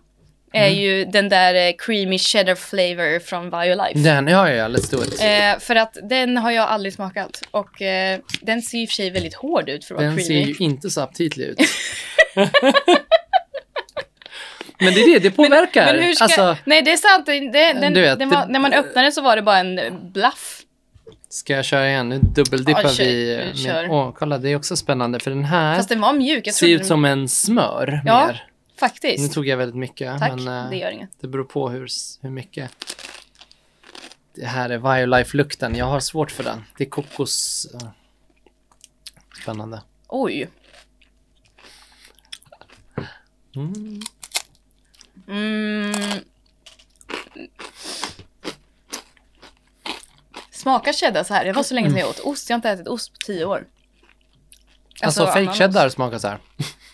är 0.53 0.67
Mm. 0.67 0.79
ju 0.79 1.05
den 1.05 1.29
där 1.29 1.53
eh, 1.55 1.73
creamy 1.77 2.17
cheddar 2.17 2.55
flavor 2.55 3.19
från 3.19 3.49
Biolife. 3.49 3.99
Den, 3.99 4.27
ja, 4.27 4.49
ja, 4.51 4.67
let's 4.67 4.91
do 4.91 5.03
it. 5.03 5.21
Eh, 5.21 5.59
för 5.59 5.75
att 5.75 5.97
den 6.09 6.37
har 6.37 6.51
jag 6.51 6.67
aldrig 6.67 6.93
smakat 6.93 7.41
och 7.51 7.81
eh, 7.81 8.19
den 8.41 8.61
ser 8.61 8.77
i 8.77 8.85
och 8.85 8.89
för 8.89 8.95
sig 8.95 9.09
väldigt 9.09 9.33
hård 9.35 9.69
ut 9.69 9.85
för 9.85 9.95
att 9.95 10.01
vara 10.01 10.09
Den 10.11 10.23
ser 10.23 10.33
ju 10.33 10.55
inte 10.59 10.89
så 10.89 11.01
aptitlig 11.01 11.45
ut. 11.45 11.59
Men 14.79 14.93
det 14.93 15.01
är 15.01 15.13
det, 15.13 15.19
det 15.19 15.31
påverkar. 15.31 15.93
Men 15.93 16.03
hur 16.03 16.13
ska... 16.13 16.23
Alltså, 16.23 16.57
Nej, 16.65 16.81
det 16.81 16.91
är 16.91 16.97
sant. 16.97 17.25
Det, 17.25 17.39
den, 17.73 17.93
vet, 17.93 18.19
den 18.19 18.29
var, 18.29 18.45
det- 18.45 18.51
när 18.51 18.59
man 18.59 18.73
öppnade 18.73 19.11
så 19.11 19.21
var 19.21 19.35
det 19.35 19.41
bara 19.41 19.57
en 19.57 19.79
eh, 19.79 19.93
blaff. 19.93 20.61
ska 21.29 21.53
jag 21.55 21.65
köra 21.65 21.89
igen? 21.89 22.09
Nu 22.09 22.19
dubbeldippar 22.19 22.83
Ja, 22.83 22.89
kör. 22.89 23.03
vi. 23.05 23.53
Med, 23.65 23.89
åh, 23.91 24.11
kolla, 24.15 24.37
det 24.37 24.49
är 24.49 24.55
också 24.55 24.75
spännande. 24.75 25.19
För 25.19 25.31
den 25.31 25.45
här 25.45 25.75
Fast 25.75 25.89
den 25.89 26.01
var 26.01 26.13
mjuk. 26.13 26.53
Ser 26.53 26.67
ut 26.67 26.85
som 26.85 27.05
en 27.05 27.27
smör 27.29 28.01
Ja. 28.05 28.27
mer. 28.27 28.45
Nu 28.73 28.79
Faktiskt. 28.79 29.33
tog 29.33 29.47
jag 29.47 29.57
väldigt 29.57 29.75
mycket. 29.75 30.19
Tack, 30.19 30.29
men, 30.35 30.47
eh, 30.63 30.69
det 30.69 30.75
gör 30.77 30.91
inget. 30.91 31.09
Det 31.21 31.27
beror 31.27 31.43
på 31.43 31.69
hur, 31.69 31.87
hur 32.21 32.29
mycket. 32.29 32.71
Det 34.35 34.45
här 34.45 34.69
är 34.69 34.77
Violife-lukten. 34.77 35.75
Jag 35.75 35.85
har 35.85 35.99
svårt 35.99 36.31
för 36.31 36.43
den. 36.43 36.63
Det 36.77 36.83
är 36.83 36.89
kokos... 36.89 37.67
eh, 37.73 37.87
Spännande. 39.41 39.81
Oj. 40.07 40.49
Mm. 43.55 44.01
Mm. 45.29 45.93
Smakar 50.51 50.93
cheddar 50.93 51.23
så 51.23 51.33
här? 51.33 51.45
Det 51.45 51.51
var 51.51 51.63
så 51.63 51.73
länge 51.73 51.89
sedan 51.89 51.99
jag 51.99 52.09
åt 52.09 52.19
ost. 52.19 52.49
Jag 52.49 52.53
har 52.53 52.57
inte 52.57 52.69
ätit 52.69 52.87
ost 52.87 53.11
på 53.11 53.17
tio 53.25 53.45
år. 53.45 53.63
Alltså, 55.01 55.21
annan 55.25 55.33
fake 55.45 55.57
cheddar 55.57 55.89
smakar 55.89 56.17
så 56.19 56.27
här. 56.27 56.37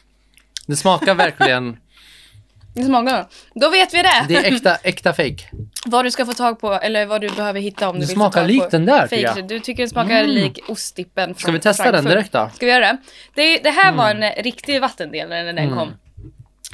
Det 0.67 0.75
smakar 0.75 1.15
verkligen... 1.15 1.77
Det 2.73 2.83
smakar. 2.83 3.27
Då 3.53 3.69
vet 3.69 3.93
vi 3.93 4.01
det. 4.01 4.25
Det 4.27 4.35
är 4.35 4.53
äkta, 4.53 4.75
äkta 4.83 5.13
fake. 5.13 5.43
Vad 5.85 6.05
du 6.05 6.11
ska 6.11 6.25
få 6.25 6.33
tag 6.33 6.59
på 6.59 6.73
eller 6.73 7.05
vad 7.05 7.21
du 7.21 7.29
behöver 7.29 7.59
hitta 7.59 7.89
om 7.89 7.95
Det 7.95 8.01
du 8.01 8.05
vill 8.07 8.15
smakar 8.15 8.31
få 8.31 8.39
tag 8.39 8.47
likt 8.47 8.63
på 8.63 8.69
den 8.69 8.85
där 8.85 9.01
fake. 9.01 9.21
jag. 9.21 9.47
Du 9.47 9.59
tycker 9.59 9.83
den 9.83 9.89
smakar 9.89 10.19
Mm. 10.19 10.29
lik 10.31 10.59
ostdippen 10.67 11.27
från 11.35 11.39
Ska 11.41 11.51
vi 11.51 11.59
testa 11.59 11.83
den 11.83 11.91
Frankfurt. 11.93 12.11
direkt 12.11 12.31
då? 12.31 12.49
Ska 12.55 12.65
vi 12.65 12.71
göra 12.71 12.85
det? 12.85 12.97
Det, 13.33 13.57
det 13.57 13.69
här 13.71 13.93
var 13.93 14.09
en 14.09 14.43
riktig 14.43 14.81
vattendelare 14.81 15.43
när 15.43 15.53
den 15.53 15.57
Mm. 15.57 15.77
kom. 15.77 15.93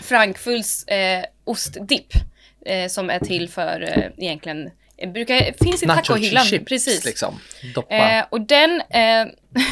Frankfurts 0.02 0.84
eh, 0.84 1.26
ostdipp. 1.44 2.14
Eh, 2.66 2.88
som 2.88 3.10
är 3.10 3.20
till 3.20 3.50
för 3.50 3.82
eh, 3.82 4.06
egentligen, 4.18 4.70
eh, 4.98 5.12
brukar, 5.12 5.64
finns 5.64 5.84
i 5.84 5.88
tacohyllan. 5.88 6.46
chips 6.46 6.66
Precis. 6.66 7.06
liksom. 7.06 7.40
Eh, 7.90 8.26
och 8.30 8.42
den, 8.42 8.82
eh, 8.90 9.28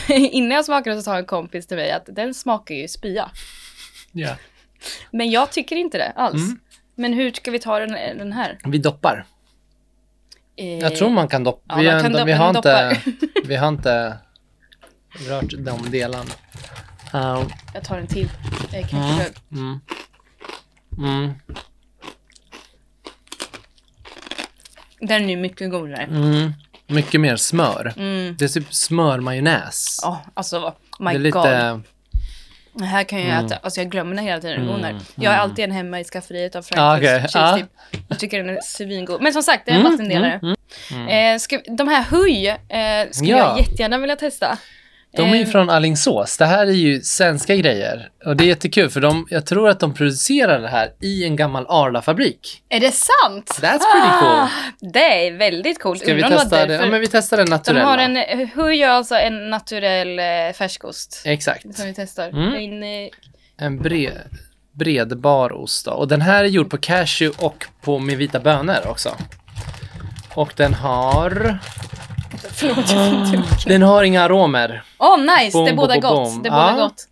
innan 0.17 0.51
jag 0.51 0.65
smakade 0.65 0.95
så 0.95 1.01
sa 1.01 1.17
en 1.17 1.25
kompis 1.25 1.67
till 1.67 1.77
mig 1.77 1.91
att 1.91 2.03
den 2.11 2.33
smakar 2.33 2.75
ju 2.75 2.87
spya. 2.87 3.31
Ja. 4.11 4.35
Men 5.11 5.31
jag 5.31 5.51
tycker 5.51 5.75
inte 5.75 5.97
det 5.97 6.11
alls. 6.15 6.35
Mm. 6.35 6.59
Men 6.95 7.13
hur 7.13 7.31
ska 7.31 7.51
vi 7.51 7.59
ta 7.59 7.79
den, 7.79 8.17
den 8.17 8.31
här? 8.33 8.57
Vi 8.65 8.77
doppar. 8.77 9.25
Eh, 10.55 10.65
Jag 10.79 10.95
tror 10.95 11.09
man 11.09 11.27
kan 11.27 11.43
doppa. 11.43 11.63
ja, 11.67 11.75
vi, 11.81 11.87
har, 11.87 11.99
kan 11.99 12.05
inte- 12.05 12.19
doppa- 12.19 12.25
vi, 12.25 12.31
har 12.33 12.49
inte, 12.49 12.97
vi 13.47 13.55
har 13.55 13.67
inte 13.67 14.17
rört 15.29 15.53
de 15.57 15.91
delarna. 15.91 16.31
Uh, 17.15 17.43
Jag 17.73 17.83
tar 17.83 17.97
en 17.97 18.07
till 18.07 18.29
eh, 18.73 18.87
ketchup. 18.87 18.91
mm. 18.93 19.29
Mm. 19.51 19.79
Den 24.99 25.23
är 25.25 25.29
ju 25.29 25.37
mycket 25.37 25.71
godare. 25.71 26.03
Mm. 26.03 26.53
Mycket 26.87 27.21
mer 27.21 27.35
smör. 27.35 27.93
Mm. 27.97 28.35
Det 28.39 28.45
är 28.45 28.49
typ 28.49 28.73
smörmajonnäs. 28.73 29.99
Ja, 30.03 30.21
alltså 30.33 30.73
my 30.99 31.11
det 31.11 31.17
är 31.17 31.19
lite... 31.19 31.71
god. 31.73 31.83
Det 32.73 32.85
här 32.85 33.03
kan 33.03 33.19
jag 33.19 33.29
Mm. 33.29 33.45
äta. 33.45 33.55
Alltså 33.55 33.79
jag 33.81 33.89
glömmer 33.91 34.15
den 34.15 34.25
hela 34.25 34.41
tiden. 34.41 34.61
Mm, 34.69 34.75
Mm. 34.85 35.01
Jag 35.15 35.33
är 35.33 35.37
alltid 35.37 35.65
en 35.65 35.71
hemma 35.71 35.99
i 35.99 36.03
skafferiet 36.03 36.55
av 36.55 36.65
okej. 36.71 36.77
Frankfurts 36.77 37.35
Ja. 37.35 37.41
cheese 37.57 37.67
dip. 37.91 38.01
Jag 38.07 38.19
tycker 38.19 38.43
den 38.43 38.57
är 38.57 38.61
svingod. 38.61 39.21
Men 39.21 39.33
som 39.33 39.43
sagt, 39.43 39.65
det 39.65 39.71
är 39.71 39.75
en 39.75 39.81
Mm, 39.81 39.91
vattendelare. 39.91 40.39
mm, 40.43 40.55
mm. 40.91 41.35
Eh, 41.35 41.39
ska, 41.39 41.59
de 41.77 41.87
här 41.87 42.03
höj 42.03 42.47
eh, 42.47 43.09
skulle 43.11 43.31
Ja. 43.31 43.37
jag 43.37 43.57
jättegärna 43.59 43.97
vilja 43.97 44.15
testa. 44.15 44.57
De 45.15 45.29
är 45.29 45.35
ju 45.35 45.41
Eh, 45.41 45.47
från 45.47 45.69
Alingsås. 45.69 46.37
Det 46.37 46.45
här 46.45 46.67
är 46.67 46.71
ju 46.71 47.01
svenska 47.01 47.55
grejer. 47.55 48.09
Och 48.25 48.35
det 48.35 48.43
är 48.43 48.47
jättekul 48.47 48.89
för 48.89 49.01
de, 49.01 49.27
jag 49.29 49.45
tror 49.45 49.69
att 49.69 49.79
de 49.79 49.93
producerar 49.93 50.59
det 50.59 50.67
här 50.67 50.91
i 51.01 51.23
en 51.25 51.35
gammal 51.35 51.65
Arla-fabrik. 51.69 52.63
Är 52.69 52.79
det 52.79 52.91
sant? 52.91 53.49
That's 53.61 53.61
pretty 53.61 54.19
cool. 54.19 54.29
Ah, 54.29 54.49
det 54.79 55.27
är 55.27 55.37
väldigt 55.37 55.79
coolt. 55.81 56.01
Ska 56.01 56.13
vi 56.13 56.23
Undrar 56.23 56.37
om 56.37 56.41
testa 56.43 56.57
det? 56.57 56.65
därför- 56.65 56.85
Ja, 56.85 56.91
men 56.91 57.01
vi 57.01 57.07
testar 57.07 57.37
den 57.37 57.45
De 57.45 57.49
naturella. 57.51 57.85
har 57.85 57.97
en, 57.97 58.47
höj 58.55 58.83
är 58.83 58.89
alltså 58.89 59.15
en 59.15 59.49
naturell 59.49 60.19
eh, 60.19 60.25
färskost. 60.53 61.21
Exakt. 61.25 61.75
Som 61.75 61.85
vi 61.85 61.93
testar. 61.93 62.29
Mm. 62.29 62.53
En, 62.53 62.83
eh, 63.03 63.09
En 63.57 63.77
bred, 63.81 64.13
bredbar 64.71 65.51
ost 65.53 65.85
då. 65.85 65.91
Och 65.91 66.07
den 66.07 66.21
här 66.21 66.43
är 66.43 66.47
gjord 66.47 66.69
på 66.69 66.77
cashew 66.77 67.45
och 67.45 67.65
på 67.81 67.99
med 67.99 68.17
vita 68.17 68.39
bönor 68.39 68.87
också. 68.87 69.15
Och 70.33 70.53
den 70.55 70.73
har... 70.73 71.59
förlåt, 72.53 72.77
jag 72.77 72.87
får 72.87 73.25
inte 73.25 73.37
upp. 73.37 73.65
Den 73.65 73.81
har 73.81 74.03
inga 74.03 74.21
aromer. 74.21 74.83
Åh, 74.97 75.17
nice! 75.19 75.51
Boom, 75.57 75.65
det 75.65 75.73
båda 75.73 75.95
gott. 75.99 76.03
boom. 76.33 76.43
Det 76.43 76.49
båda 76.49 76.71
Ja. 76.77 76.83
gott. 76.83 77.07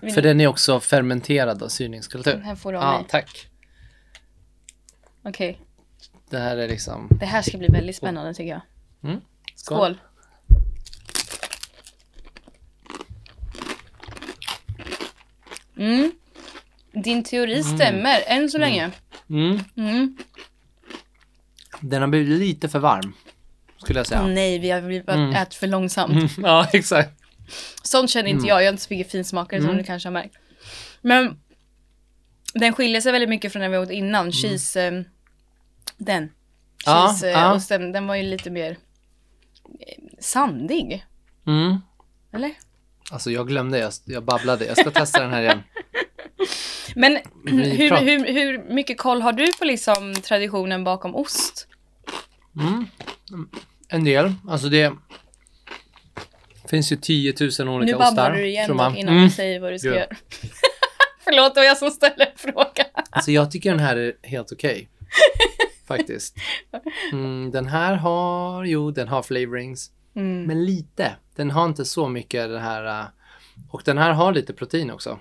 Vill 0.00 0.14
För 0.14 0.22
ni- 0.22 0.28
den 0.28 0.40
är 0.40 0.46
också 0.46 0.80
fermenterad 0.80 1.62
av 1.62 1.68
syrningskultur. 1.68 2.32
Den 2.32 2.42
här 2.42 2.54
får 2.56 2.72
du 2.72 2.78
av 2.78 2.84
Ja, 2.84 2.98
mig. 2.98 3.06
tack. 3.10 3.46
Okej. 5.24 5.60
Det 6.30 6.38
här 6.38 6.56
är 6.56 6.68
liksom... 6.68 7.08
Det 7.20 7.26
här 7.26 7.42
ska 7.42 7.58
bli 7.58 7.68
väldigt 7.68 7.96
spännande 7.96 8.34
tycker 8.34 8.50
jag. 8.50 8.60
Mm. 9.10 9.20
Skål. 9.54 9.98
Mm. 15.76 16.12
Din 16.92 17.24
teori 17.24 17.62
stämmer, 17.62 18.22
än 18.26 18.50
så 18.50 18.58
länge. 18.58 18.90
Mm. 19.30 19.60
Mm. 19.76 20.16
Den 21.80 22.00
har 22.02 22.08
blivit 22.08 22.38
lite 22.38 22.68
för 22.68 22.78
varm. 22.78 23.12
Skulle 23.82 23.98
jag 23.98 24.06
säga. 24.06 24.26
Nej, 24.26 24.58
vi 24.58 24.70
har 24.70 24.80
blivit 24.80 25.08
Mm. 25.08 25.30
ätit 25.34 25.54
för 25.54 25.66
långsamt. 25.66 26.12
Mm. 26.12 26.28
Ja, 26.42 26.68
exakt. 26.72 27.10
Sånt 27.82 28.10
känner 28.10 28.28
inte 28.30 28.38
Mm. 28.38 28.48
jag, 28.48 28.56
jag 28.62 28.64
är 28.66 28.70
inte 28.72 28.82
så 28.82 28.94
mycket 28.94 29.12
finsmakare 29.12 29.60
som 29.60 29.68
Mm. 29.70 29.78
du 29.78 29.84
kanske 29.86 30.06
har 30.08 30.12
märkt. 30.12 30.34
Men 31.00 31.40
den 32.54 32.72
skiljer 32.72 33.00
sig 33.00 33.12
väldigt 33.12 33.28
mycket 33.28 33.52
från 33.52 33.60
när 33.60 33.68
vi 33.68 33.78
åt 33.78 33.90
innan. 33.90 34.32
Cheese, 34.32 34.82
eh, 34.86 34.92
den. 35.96 36.16
Mm. 36.22 36.30
Ja, 36.86 37.08
Cheese, 37.08 37.26
eh, 37.30 37.32
ja. 37.40 37.54
osten, 37.54 37.92
den 37.92 38.06
var 38.06 38.14
ju 38.14 38.22
lite 38.22 38.50
mer 38.50 38.70
eh, 39.80 40.02
sandig. 40.20 41.06
Mm. 41.46 41.76
Eller? 42.32 42.50
Alltså 43.10 43.30
jag 43.30 43.48
glömde, 43.48 43.78
jag, 43.78 43.92
jag 44.04 44.24
babblade. 44.24 44.64
Jag 44.66 44.76
ska 44.78 44.90
testa 44.90 45.22
den 45.22 45.30
här 45.32 45.42
igen. 45.42 45.62
Men 46.94 47.18
hur, 47.46 47.96
hur, 47.96 48.32
hur 48.32 48.74
mycket 48.74 48.98
koll 48.98 49.22
har 49.22 49.32
du 49.32 49.52
på 49.58 49.64
liksom 49.64 50.14
traditionen 50.14 50.84
bakom 50.84 51.14
ost? 51.16 51.66
Mm. 52.60 52.86
En 53.92 54.04
del. 54.04 54.32
Alltså 54.48 54.68
det 54.68 54.92
finns 56.68 56.92
ju 56.92 56.96
10 56.96 57.34
000 57.58 57.68
olika 57.68 57.96
nu 57.98 58.02
ostar. 58.02 58.14
babblar 58.16 58.32
du 58.32 58.46
igen 58.46 58.76
man. 58.76 58.96
innan 58.96 59.14
Mm. 59.14 59.24
du 59.24 59.30
säger 59.30 59.60
vad 59.60 59.72
du 59.72 59.78
ska 59.78 59.88
göra. 59.88 60.06
Förlåt, 61.24 61.54
det 61.54 61.60
var 61.60 61.66
jag 61.66 61.78
som 61.78 61.90
ställde 61.90 62.24
en 62.24 62.38
fråga. 62.52 62.84
Alltså 63.10 63.30
jag 63.30 63.50
tycker 63.50 63.70
den 63.70 63.80
här 63.80 63.96
är 63.96 64.12
helt 64.22 64.52
okej. 64.52 64.88
Faktiskt. 65.86 66.36
Mm, 67.12 67.50
den 67.50 67.66
här 67.66 67.94
har, 67.94 68.64
jo 68.64 68.90
den 68.90 69.08
har 69.08 69.22
flavorings. 69.22 69.90
Mm. 70.16 70.42
Men 70.44 70.64
lite. 70.64 71.12
Den 71.36 71.50
har 71.50 71.64
inte 71.66 71.84
så 71.84 72.08
mycket 72.08 72.48
det 72.48 72.60
här. 72.60 73.00
äh, 73.00 73.06
Och 73.70 73.82
den 73.84 73.98
här 73.98 74.12
har 74.12 74.32
lite 74.32 74.52
protein 74.52 74.90
också. 74.90 75.18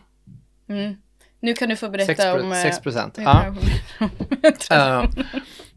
Mm. 0.69 0.95
Nu 1.39 1.53
kan 1.53 1.69
du 1.69 1.75
få 1.75 1.89
berätta 1.89 2.15
6, 2.15 2.43
om... 2.43 2.51
eh, 2.51 2.61
6 2.61 2.79
procent. 2.79 3.17
Ja. 3.17 3.55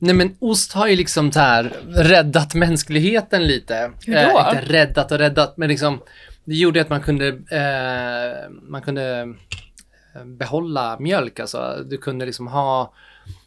Eh, 0.05 0.07
nej 0.07 0.14
men 0.27 0.37
ost 0.40 0.73
har 0.73 0.87
ju 0.88 0.97
liksom 0.97 1.33
så 1.33 1.40
här 1.40 1.73
räddat 1.88 2.55
mänskligheten 2.55 3.47
lite. 3.47 3.93
Hur 4.07 4.14
då? 4.14 4.21
Eh, 4.21 4.49
inte 4.57 4.73
räddat 4.73 5.12
och 5.12 5.19
räddat, 5.19 5.57
men 5.57 5.69
liksom 5.69 6.01
det 6.45 6.55
gjorde 6.55 6.81
att 6.81 6.88
man 6.88 7.01
kunde, 7.03 7.29
eh, 7.29 8.51
man 8.62 8.83
kunde 8.83 9.35
eh, 10.14 10.25
behålla 10.25 10.99
mjölk. 11.01 11.40
Alltså 11.40 11.85
du 11.90 11.97
kunde 11.99 12.27
liksom 12.27 12.47
ha, 12.47 12.93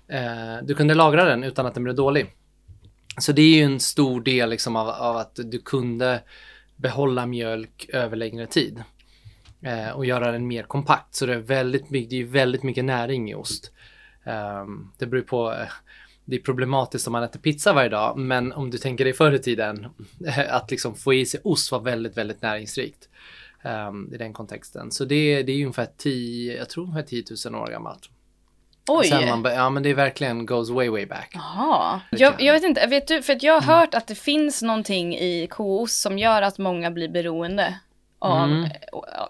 eh, 0.07 0.57
du 0.63 0.75
kunde 0.75 0.93
lagra 0.93 1.25
den 1.25 1.43
utan 1.43 1.65
att 1.65 1.73
den 1.73 1.83
blev 1.83 1.95
dålig. 1.95 2.33
Så 3.19 3.31
det 3.31 3.41
är 3.41 3.55
ju 3.57 3.63
en 3.63 3.79
stor 3.79 4.21
del 4.21 4.49
liksom 4.49 4.75
av, 4.75 4.89
av 4.89 5.17
att 5.17 5.39
du 5.43 5.59
kunde 5.59 6.21
behålla 6.75 7.25
mjölk 7.25 7.85
över 7.93 8.15
längre 8.15 8.47
tid. 8.47 8.83
Eh, 9.61 9.89
och 9.89 10.05
göra 10.05 10.31
den 10.31 10.47
mer 10.47 10.63
kompakt. 10.63 11.15
Så 11.15 11.25
det 11.25 11.33
är 11.33 11.37
väldigt, 11.37 11.89
mycket- 11.89 12.09
det 12.09 12.21
är 12.21 12.25
väldigt 12.25 12.63
mycket 12.63 12.85
näring 12.85 13.29
i 13.31 13.35
ost. 13.35 13.71
Ehm, 14.25 14.91
det 14.97 15.05
beror 15.05 15.21
på, 15.21 15.51
eh, 15.53 15.67
det 16.29 16.35
är 16.35 16.39
problematiskt 16.39 17.07
om 17.07 17.13
man 17.13 17.23
äter 17.23 17.39
pizza 17.39 17.73
varje 17.73 17.89
dag, 17.89 18.17
men 18.17 18.53
om 18.53 18.69
du 18.69 18.77
tänker 18.77 19.03
dig 19.03 19.13
förr 19.13 19.31
i 19.31 19.39
tiden, 19.39 19.87
att 20.49 20.71
liksom 20.71 20.95
få 20.95 21.13
i 21.13 21.25
sig 21.25 21.39
ost 21.43 21.71
var 21.71 21.79
väldigt, 21.79 22.17
väldigt 22.17 22.41
näringsrikt. 22.41 23.09
ehm, 23.63 24.13
I 24.13 24.17
den 24.17 24.33
kontexten. 24.33 24.91
Så 24.91 25.05
det, 25.05 25.43
det 25.43 25.51
är 25.51 25.55
ju 25.55 25.63
ungefär 25.63 25.87
10, 25.97 26.57
jag 26.57 26.69
tror 26.69 26.83
ungefär 26.83 27.03
10 27.03 27.23
000 27.51 27.55
år 27.63 27.67
gammalt. 27.67 28.09
Oj! 28.89 29.09
Man, 29.29 29.43
ja 29.53 29.69
men 29.69 29.83
det 29.83 29.89
är 29.89 29.93
verkligen 29.95 30.45
goes 30.45 30.69
way 30.69 30.89
way 30.89 31.05
back. 31.05 31.31
Jaha. 31.33 32.01
Jag, 32.11 32.41
jag 32.41 32.53
vet 32.53 32.63
inte, 32.63 32.87
vet 32.87 33.07
du, 33.07 33.21
för 33.21 33.33
att 33.33 33.43
jag 33.43 33.53
har 33.53 33.61
Mm. 33.61 33.75
hört 33.79 33.93
att 33.93 34.07
det 34.07 34.15
finns 34.15 34.61
någonting 34.61 35.15
i 35.17 35.47
koost 35.49 36.01
som 36.01 36.17
gör 36.17 36.41
att 36.41 36.57
många 36.57 36.91
blir 36.91 37.09
beroende 37.09 37.79
av 38.19 38.43
Mm. 38.49 38.63
eh, 38.63 38.71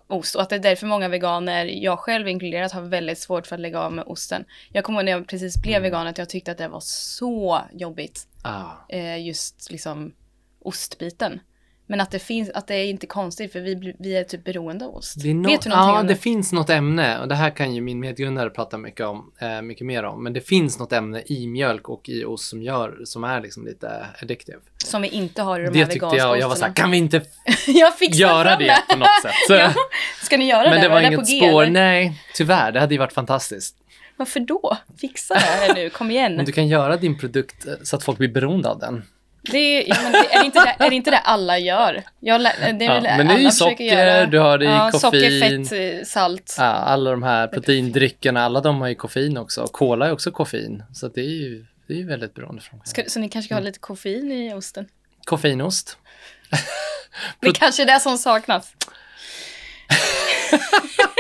ost 0.08 0.36
och 0.36 0.42
att 0.42 0.50
det 0.50 0.56
är 0.56 0.60
därför 0.60 0.88
många 0.88 1.08
veganer, 1.08 1.66
jag 1.66 2.00
själv 2.00 2.28
inkluderat, 2.28 2.72
har 2.72 2.82
väldigt 2.82 3.20
svårt 3.20 3.48
för 3.48 3.56
att 3.56 3.60
lägga 3.62 3.80
av 3.80 3.94
med 3.94 4.06
osten. 4.08 4.46
Jag 4.72 4.84
kommer 4.84 5.00
ihåg 5.00 5.06
när 5.06 5.12
jag 5.12 5.28
precis 5.28 5.62
blev 5.62 5.74
Mm. 5.76 5.84
vegan 5.84 6.08
att 6.08 6.18
jag 6.18 6.30
tyckte 6.30 6.52
att 6.52 6.58
det 6.58 6.68
var 6.68 6.80
så 6.80 7.62
jobbigt, 7.74 8.28
Ah. 8.44 8.64
eh, 8.90 9.26
just 9.28 9.72
liksom 9.72 10.14
ostbiten. 10.62 11.40
Men 11.90 12.02
att 12.02 12.12
det 12.12 12.20
finns, 12.20 12.50
att 12.50 12.68
det 12.68 12.76
är 12.76 12.86
inte 12.86 13.08
konstigt 13.08 13.52
för 13.52 13.60
vi, 13.60 13.96
vi 14.00 14.18
är 14.18 14.24
typ 14.24 14.44
beroende 14.44 14.86
av 14.86 14.96
ost. 14.96 15.22
Det 15.24 15.28
no- 15.30 15.48
Vet 15.48 15.62
du 15.62 15.70
någonting 15.70 15.94
ja, 15.94 16.00
om 16.00 16.08
det 16.08 16.14
det? 16.14 16.20
finns 16.20 16.54
något 16.54 16.70
ämne 16.70 17.20
och 17.20 17.28
det 17.28 17.36
här 17.36 17.50
kan 17.50 17.76
ju 17.76 17.82
min 17.82 18.00
medgrundare 18.00 18.50
prata 18.50 18.78
mycket 18.78 19.06
om, 19.06 19.32
eh, 19.40 19.62
mycket 19.62 19.86
mer 19.86 20.04
om. 20.04 20.24
Men 20.24 20.34
det 20.34 20.42
finns 20.42 20.80
något 20.80 20.94
ämne 20.94 21.24
i 21.26 21.48
mjölk 21.48 21.90
och 21.90 22.10
i 22.10 22.26
ost 22.26 22.50
som 22.50 22.62
gör, 22.62 22.98
som 23.06 23.24
är 23.24 23.42
liksom 23.42 23.66
lite 23.66 24.06
addictive. 24.22 24.58
Som 24.86 25.02
vi 25.02 25.08
inte 25.08 25.42
har 25.42 25.60
i 25.60 25.64
de 25.64 25.70
Det 25.74 25.80
här 25.80 25.86
tyckte 25.86 26.00
veganska 26.06 26.18
jag 26.18 26.30
och 26.32 26.38
jag 26.38 26.48
var 26.48 26.56
ostarna. 26.56 26.74
såhär, 26.76 26.84
kan 26.84 26.92
vi 26.92 26.98
inte 26.98 27.22
jag 27.68 27.94
göra 28.16 28.56
det 28.56 28.78
på 28.90 28.98
något 28.98 29.22
sätt? 29.22 29.32
Ja. 29.50 29.74
Ska 30.24 30.38
ni 30.38 30.50
göra 30.50 30.64
men 30.64 30.72
det? 30.74 30.82
det 30.82 30.90
var 30.90 31.02
det 31.02 31.08
inget 31.08 31.28
spår, 31.28 31.62
eller? 31.64 31.72
nej, 31.72 32.22
tyvärr, 32.36 32.72
det 32.72 32.80
hade 32.80 32.94
ju 32.94 33.00
varit 33.00 33.14
fantastiskt. 33.14 33.76
Varför 34.18 34.40
då? 34.40 34.78
Fixa 35.02 35.34
det 35.34 35.40
här 35.40 35.74
nu, 35.76 35.90
kom 35.90 36.12
igen. 36.12 36.40
Om 36.40 36.46
du 36.46 36.52
kan 36.52 36.68
göra 36.68 36.98
din 36.98 37.18
produkt 37.18 37.68
eh, 37.68 37.74
så 37.84 37.96
att 37.96 38.04
folk 38.04 38.18
blir 38.18 38.30
beroende 38.30 38.70
av 38.70 38.80
den. 38.80 39.04
Det 39.52 39.58
är, 39.58 39.90
ja, 39.90 39.96
men 40.04 40.12
det, 40.12 40.18
är, 40.18 40.40
det 40.40 40.46
inte 40.46 40.60
det, 40.60 40.86
är 40.86 40.90
det 40.90 40.96
inte 40.96 41.12
det 41.12 41.18
alla 41.20 41.58
gör? 41.60 42.04
Jag, 42.20 42.42
det 42.42 42.48
är 42.48 42.82
Ja, 42.82 42.94
det 43.00 43.14
men 43.18 43.28
det 43.28 43.34
är 43.34 43.38
ju 43.38 43.52
socker, 43.52 43.84
göra. 43.84 44.26
du 44.26 44.40
har 44.40 44.58
det 44.58 44.66
i 44.66 44.68
ja, 44.68 44.90
koffein. 44.92 45.00
Socker, 45.12 45.66
fett, 45.66 46.00
eh, 46.00 46.06
salt. 46.06 46.56
Ja, 46.58 46.64
alla 46.64 47.12
de 47.12 47.24
här 47.24 47.48
proteindryckerna, 47.48 48.46
alla 48.46 48.62
de 48.62 48.82
har 48.82 48.88
ju 48.88 48.96
koffein 48.96 49.38
också. 49.38 49.68
Cola 49.68 50.08
är 50.08 50.12
också 50.12 50.32
koffein. 50.32 50.84
Så 50.94 51.08
det 51.08 51.22
är 51.22 51.26
ju, 51.42 51.66
det 51.88 51.94
är 51.94 51.98
ju 51.98 52.08
väldigt 52.08 52.34
beroendeframkallande. 52.34 52.90
Ska, 52.90 53.04
så 53.08 53.20
ni 53.20 53.30
kanske 53.30 53.48
ska 53.48 53.56
Mm. 53.56 53.64
ha 53.64 53.68
lite 53.68 53.80
koffein 53.80 54.32
i 54.32 54.54
osten? 54.54 54.86
Koffeinost. 55.26 55.98
Det 57.40 57.52
kanske 57.52 57.82
är 57.84 57.88
det 57.88 58.00
som 58.00 58.18
saknas. 58.18 58.74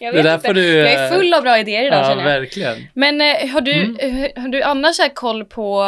Jag 0.00 0.14
Det 0.14 0.16
vet 0.22 0.24
där 0.24 0.34
inte. 0.34 0.52
du, 0.52 0.74
Jag 0.76 0.92
är 0.92 1.10
full 1.10 1.34
av 1.34 1.42
bra 1.42 1.58
idéer 1.58 1.84
idag 1.86 1.98
Ja, 1.98 2.08
känner 2.08 2.22
jag. 2.30 2.40
verkligen. 2.40 2.76
Men 2.94 3.20
eh, 3.20 3.48
har, 3.48 3.60
du, 3.60 3.72
Mm. 3.72 3.96
eh, 4.24 4.42
har 4.42 4.48
du 4.48 4.62
annars 4.62 4.98
här 4.98 5.08
koll 5.14 5.44
på 5.44 5.82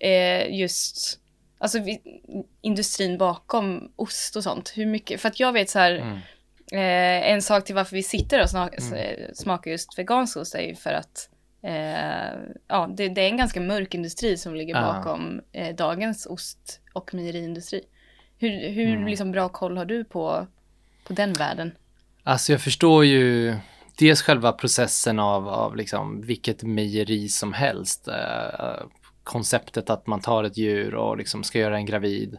eh, 0.00 0.54
just 0.60 1.18
alltså, 1.58 1.78
vi, 1.78 2.00
industrin 2.62 3.18
bakom 3.18 3.92
ost 3.96 4.36
och 4.36 4.42
sånt? 4.42 4.72
Hur 4.76 4.86
mycket? 4.86 5.20
För 5.20 5.28
att 5.28 5.40
jag 5.40 5.52
vet 5.52 5.70
så 5.70 5.78
här, 5.78 5.92
Mm. 5.92 6.16
eh, 6.72 7.30
en 7.32 7.42
sak 7.42 7.64
till 7.64 7.74
varför 7.74 7.96
vi 7.96 8.02
sitter 8.02 8.42
och 8.42 8.50
snak, 8.50 8.74
Mm. 8.78 8.92
eh, 8.94 9.26
smakar 9.34 9.70
just 9.70 9.98
vegansk 9.98 10.36
ost 10.36 10.54
är 10.54 10.60
ju 10.62 10.74
för 10.74 10.92
att 10.92 11.28
eh, 11.64 12.32
ja, 12.68 12.90
det, 12.96 13.08
det 13.08 13.20
är 13.20 13.28
en 13.28 13.36
ganska 13.36 13.60
mörk 13.60 13.94
industri 13.94 14.36
som 14.36 14.54
ligger 14.54 14.74
Ja. 14.74 14.82
bakom 14.82 15.40
dagens 15.76 16.26
ost 16.26 16.80
och 16.92 17.14
mejeriindustri. 17.14 17.82
Hur, 18.38 18.68
hur 18.70 18.88
Mm. 18.94 19.06
liksom 19.06 19.32
bra 19.32 19.48
koll 19.48 19.76
har 19.76 19.84
du 19.84 20.04
på, 20.04 20.46
på 21.04 21.12
den 21.12 21.32
världen? 21.32 21.72
Alltså 22.24 22.52
jag 22.52 22.60
förstår 22.60 23.04
ju 23.04 23.56
dels 23.98 24.22
själva 24.22 24.52
processen 24.52 25.18
av, 25.18 25.48
av 25.48 25.76
liksom 25.76 26.20
vilket 26.20 26.62
mejeri 26.62 27.28
som 27.28 27.52
helst. 27.52 28.08
Eh, 28.08 28.86
konceptet 29.24 29.90
att 29.90 30.06
man 30.06 30.20
tar 30.20 30.44
ett 30.44 30.56
djur 30.56 30.94
och 30.94 31.16
liksom 31.16 31.44
ska 31.44 31.58
göra 31.58 31.76
en 31.76 31.86
gravid, 31.86 32.38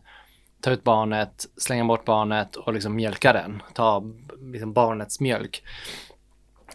ta 0.61 0.71
ut 0.71 0.83
barnet, 0.83 1.45
slänga 1.57 1.85
bort 1.85 2.05
barnet 2.05 2.55
och 2.55 2.73
liksom 2.73 2.95
mjölka 2.95 3.33
den, 3.33 3.61
ta 3.73 4.03
liksom 4.53 4.73
barnets 4.73 5.19
mjölk. 5.19 5.63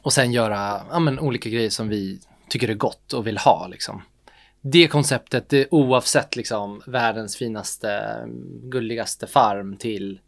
Och 0.02 0.12
sen 0.12 0.32
göra 0.32 0.80
ja, 0.90 0.98
men, 0.98 1.18
olika 1.18 1.48
grejer 1.50 1.70
som 1.70 1.88
vi 1.88 2.20
tycker 2.48 2.68
är 2.68 2.74
gott 2.74 3.12
och 3.12 3.26
vill 3.26 3.38
ha. 3.38 3.66
Liksom. 3.66 4.02
Det 4.60 4.88
konceptet, 4.88 5.48
det, 5.48 5.68
oavsett 5.70 6.36
liksom, 6.36 6.82
världens 6.86 7.36
finaste, 7.36 8.18
gulligaste 8.62 9.26
farm 9.26 9.76
till 9.76 10.20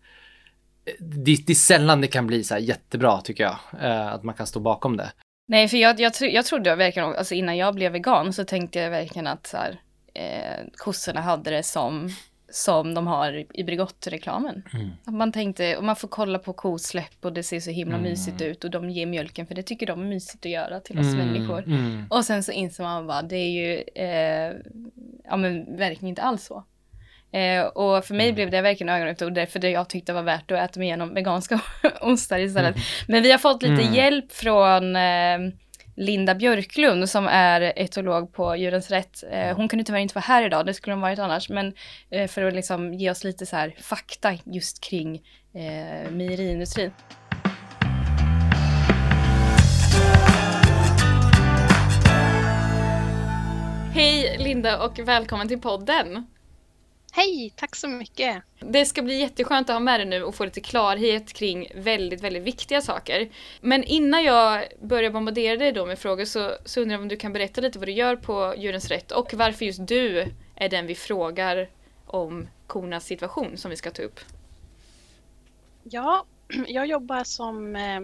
det, 0.99 1.37
det 1.47 1.53
är 1.53 1.55
sällan 1.55 2.01
det 2.01 2.07
kan 2.07 2.27
bli 2.27 2.45
så 2.45 2.55
här 2.55 2.61
jättebra 2.61 3.21
tycker 3.21 3.45
jag. 3.45 3.57
Eh, 3.83 4.07
att 4.07 4.23
man 4.23 4.35
kan 4.35 4.47
stå 4.47 4.61
bakom 4.61 4.97
det. 4.97 5.13
Nej, 5.49 5.69
för 5.69 5.77
jag, 5.77 6.01
jag, 6.01 6.15
tro, 6.15 6.27
jag 6.29 6.45
trodde 6.45 6.75
verkligen, 6.77 7.09
alltså 7.09 7.35
innan 7.35 7.57
jag 7.57 7.75
blev 7.75 7.93
vegan 7.93 8.33
så 8.33 8.45
tänkte 8.45 8.79
jag 8.79 8.91
verkligen 8.91 9.27
att 9.27 9.47
så 9.47 9.57
här, 9.57 9.81
eh, 10.15 10.67
kossorna 10.77 11.21
hade 11.21 11.51
det 11.51 11.63
som, 11.63 12.09
som 12.53 12.95
de 12.95 13.07
har 13.07 13.45
i 13.59 13.65
Bregott-reklamen. 13.65 14.63
Mm. 14.75 14.91
Att 15.05 15.15
Man 15.15 15.33
tänkte, 15.33 15.77
och 15.77 15.85
man 15.85 15.97
får 15.97 16.09
kolla 16.09 16.39
på 16.39 16.53
kosläpp 16.53 17.25
och 17.25 17.33
det 17.33 17.43
ser 17.43 17.61
så 17.61 17.71
himla 17.71 17.97
Mm. 17.97 18.11
mysigt 18.11 18.43
ut 18.43 18.65
och 18.65 18.71
de 18.71 18.91
ger 18.91 19.07
mjölken 19.07 19.47
för 19.47 19.55
det 19.55 19.63
tycker 19.63 19.87
de 19.87 20.01
är 20.01 20.07
mysigt 20.07 20.47
att 20.47 20.53
göra 20.53 20.81
till 20.81 20.99
oss 20.99 21.15
människor. 21.15 21.63
mm. 21.67 22.05
Och 22.11 22.25
sen 22.25 22.43
så 22.43 22.53
inser 22.53 22.85
man 22.85 23.07
bara, 23.07 23.23
det 23.23 23.37
är 23.37 23.51
ju, 23.51 23.83
eh, 23.95 24.53
ja 25.25 25.37
men 25.37 25.77
verkligen 25.77 26.09
inte 26.09 26.23
alls 26.23 26.45
så. 26.45 26.65
Eh, 27.33 27.63
och 27.65 28.05
för 28.05 28.15
mig 28.15 28.27
Mm. 28.27 28.35
blev 28.35 28.51
det 28.51 28.61
verkligen 28.61 28.89
ögonöppnare 28.95 29.31
därför 29.31 29.59
det 29.59 29.71
jag 29.71 29.89
tyckte 29.89 30.13
var 30.13 30.23
värt 30.23 30.51
att 30.51 30.59
äta 30.71 30.81
mig 30.81 30.87
igenom 30.89 31.15
veganska 31.15 31.61
ostar 32.01 32.39
istället. 32.39 32.75
Mm. 32.77 32.83
Men 33.09 33.23
vi 33.23 33.31
har 33.31 33.39
fått 33.39 33.63
lite 33.63 33.83
Mm. 33.83 33.95
hjälp 33.95 34.33
från 34.33 34.97
eh, 34.97 35.39
Linda 35.97 36.35
Björklund 36.35 37.09
som 37.11 37.27
är 37.29 37.61
etolog 37.77 38.33
på 38.33 38.57
Djurens 38.57 38.91
Rätt. 38.91 39.25
Eh, 39.33 39.57
hon 39.57 39.69
kunde 39.69 39.85
tyvärr 39.85 40.01
inte 40.01 40.15
vara 40.15 40.25
här 40.25 40.47
idag, 40.47 40.67
det 40.67 40.75
skulle 40.75 40.95
hon 40.95 41.01
varit 41.03 41.19
annars, 41.19 41.49
men 41.49 41.73
eh, 42.11 42.29
för 42.29 42.43
att 42.45 42.55
liksom 42.55 42.95
ge 42.95 43.11
oss 43.11 43.25
lite 43.25 43.47
så 43.47 43.57
här 43.57 43.75
fakta 43.81 44.35
just 44.45 44.85
kring 44.85 45.15
eh, 45.55 46.11
mejeriindustrin. 46.11 46.91
Hej 53.95 54.37
Linda 54.39 54.85
och 54.85 54.99
välkommen 54.99 55.49
till 55.49 55.61
podden. 55.61 56.27
Hej, 57.13 57.53
tack 57.57 57.77
så 57.77 57.89
mycket. 57.89 58.43
Det 58.61 58.87
ska 58.87 59.03
bli 59.03 59.21
jätteskönt 59.21 59.71
att 59.71 59.75
ha 59.75 59.81
med 59.81 60.01
dig 60.01 60.07
nu 60.07 60.23
och 60.23 60.35
få 60.35 60.45
lite 60.45 60.61
klarhet 60.61 61.33
kring 61.33 61.69
väldigt, 61.75 62.21
väldigt 62.21 62.43
viktiga 62.43 62.81
saker. 62.81 63.31
Men 63.61 63.85
innan 63.85 64.25
jag 64.25 64.65
börjar 64.83 65.11
bombardera 65.11 65.57
dig 65.57 65.73
då 65.73 65.87
med 65.87 65.99
frågor 65.99 66.25
så, 66.25 66.53
så 66.65 66.81
undrar 66.81 66.95
jag 66.95 67.03
om 67.03 67.09
du 67.09 67.17
kan 67.17 67.33
berätta 67.33 67.61
lite 67.61 67.79
vad 67.79 67.89
du 67.89 67.93
gör 67.93 68.17
på 68.17 68.55
Djurens 68.57 68.89
Rätt 68.89 69.13
och 69.13 69.35
varför 69.35 69.65
just 69.65 69.87
du 69.87 70.33
är 70.57 70.69
den 70.69 70.87
vi 70.87 70.95
frågar 70.95 71.71
om 72.07 72.49
kornas 72.67 73.05
situation 73.05 73.57
som 73.57 73.71
vi 73.71 73.77
ska 73.77 73.91
ta 73.91 74.03
upp. 74.03 74.21
Ja, 75.83 76.25
jag 76.67 76.87
jobbar 76.87 77.25
som 77.25 77.77
eh, 77.77 78.01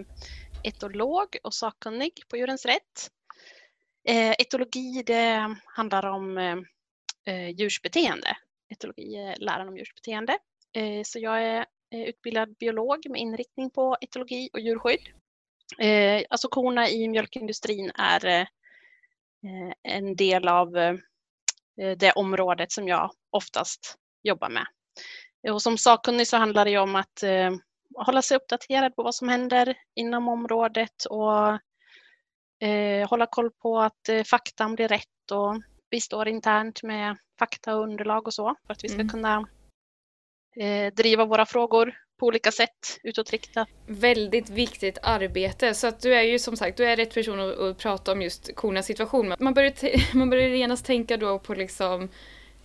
etolog 0.63 1.37
och 1.43 1.53
sakkunnig 1.53 2.11
på 2.29 2.37
Djurens 2.37 2.65
Rätt. 2.65 3.11
Eh, 4.07 4.31
etologi 4.31 5.03
det 5.05 5.55
handlar 5.65 6.05
om 6.05 6.37
eh, 6.37 6.57
eh, 7.33 7.49
djursbeteende. 7.49 8.37
Etologi 8.69 9.15
eh, 9.15 9.29
är 9.29 9.35
läran 9.35 9.67
om 9.67 9.77
djurs 9.77 9.95
beteende. 9.95 10.37
Eh, 10.73 11.03
så 11.03 11.19
jag 11.19 11.43
är 11.43 11.65
eh, 11.93 12.01
utbildad 12.01 12.55
biolog 12.57 13.09
med 13.09 13.21
inriktning 13.21 13.69
på 13.69 13.97
etologi 14.01 14.49
och 14.53 14.59
djurskydd. 14.59 15.01
Alltså 16.29 16.47
korna 16.47 16.89
i 16.89 17.07
mjölkindustrin 17.07 17.91
är 17.95 18.47
en 19.83 20.15
del 20.15 20.47
av 20.47 20.71
det 21.97 22.11
området 22.11 22.71
som 22.71 22.87
jag 22.87 23.11
oftast 23.29 23.95
jobbar 24.23 24.49
med. 24.49 24.65
Och 25.51 25.61
som 25.61 25.77
sakkunnig 25.77 26.27
så 26.27 26.37
handlar 26.37 26.65
det 26.65 26.71
ju 26.71 26.77
om 26.77 26.95
att 26.95 27.23
hålla 27.95 28.21
sig 28.21 28.37
uppdaterad 28.37 28.95
på 28.95 29.03
vad 29.03 29.15
som 29.15 29.29
händer 29.29 29.77
inom 29.95 30.27
området 30.27 31.05
och 31.09 31.59
hålla 33.09 33.25
koll 33.29 33.51
på 33.51 33.79
att 33.79 34.09
faktan 34.25 34.75
blir 34.75 34.87
rätt 34.87 35.31
och 35.31 35.61
bistår 35.91 36.27
internt 36.27 36.83
med 36.83 37.17
fakta 37.39 37.75
och 37.75 37.83
underlag 37.83 38.27
och 38.27 38.33
så 38.33 38.55
för 38.65 38.73
att 38.73 38.83
vi 38.83 38.89
ska 38.89 38.95
Mm. 39.01 39.09
kunna 39.09 39.47
eh, 40.59 40.93
driva 40.93 41.25
våra 41.25 41.45
frågor 41.45 41.93
på 42.19 42.25
olika 42.25 42.51
sätt 42.51 42.99
utåtriktat. 43.03 43.67
Väldigt 43.87 44.49
viktigt 44.49 44.97
arbete, 45.01 45.73
så 45.73 45.87
att 45.87 46.01
du 46.01 46.13
är 46.15 46.21
ju 46.23 46.39
som 46.39 46.57
sagt, 46.57 46.77
du 46.77 46.85
är 46.85 46.95
rätt 46.95 47.13
person 47.13 47.39
att, 47.39 47.59
att 47.59 47.77
prata 47.77 48.11
om 48.11 48.21
just 48.21 48.55
kornas 48.55 48.85
situation. 48.85 49.33
Man 49.39 49.53
börjar, 49.53 49.73
man 50.15 50.29
börjar 50.29 50.49
genast 50.49 50.85
tänka 50.85 51.17
då 51.17 51.39
på 51.39 51.53
liksom 51.53 52.09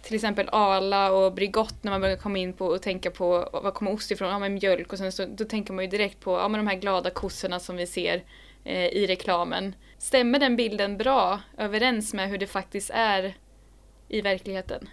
till 0.03 0.15
exempel 0.15 0.49
Arla 0.53 1.13
och 1.13 1.33
Bregott 1.35 1.85
när 1.85 1.91
man 1.91 2.01
börjar 2.01 2.17
komma 2.17 2.39
in 2.39 2.53
på 2.53 2.67
och 2.67 2.83
tänka 2.83 3.11
på 3.11 3.49
var 3.53 3.71
kommer 3.71 3.93
ost 3.93 4.11
ifrån? 4.11 4.29
Ja 4.29 4.39
men 4.39 4.55
mjölk 4.55 4.93
och 4.93 4.99
sen 4.99 5.13
så 5.13 5.27
då 5.27 5.45
tänker 5.45 5.73
man 5.73 5.85
ju 5.85 5.91
direkt 5.91 6.21
på 6.21 6.31
ja, 6.33 6.49
men 6.49 6.65
de 6.65 6.71
här 6.71 6.77
glada 6.77 7.11
kossorna 7.11 7.61
som 7.61 7.77
vi 7.77 7.87
ser 7.87 8.23
Eh, 8.65 8.87
i 8.87 9.07
reklamen. 9.07 9.75
Stämmer 9.99 10.39
den 10.39 10.57
bilden 10.57 10.97
bra 10.97 11.41
överens 11.59 12.15
med 12.15 12.29
hur 12.29 12.39
det 12.39 12.47
faktiskt 12.47 12.91
är 12.95 13.35
i 14.09 14.21
verkligheten? 14.21 14.89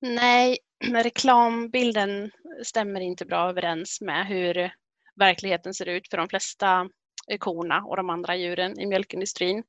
Nej, 0.00 0.58
reklambilden 0.84 2.30
stämmer 2.64 3.00
inte 3.00 3.24
bra 3.24 3.48
överens 3.48 4.00
med 4.00 4.26
hur 4.26 4.70
verkligheten 5.16 5.74
ser 5.74 5.88
ut 5.88 6.08
för 6.10 6.16
de 6.16 6.28
flesta 6.28 6.88
korna 7.38 7.82
och 7.86 7.96
de 7.96 8.10
andra 8.10 8.36
djuren 8.36 8.80
i 8.80 8.86
mjölkindustrin. 8.86 9.62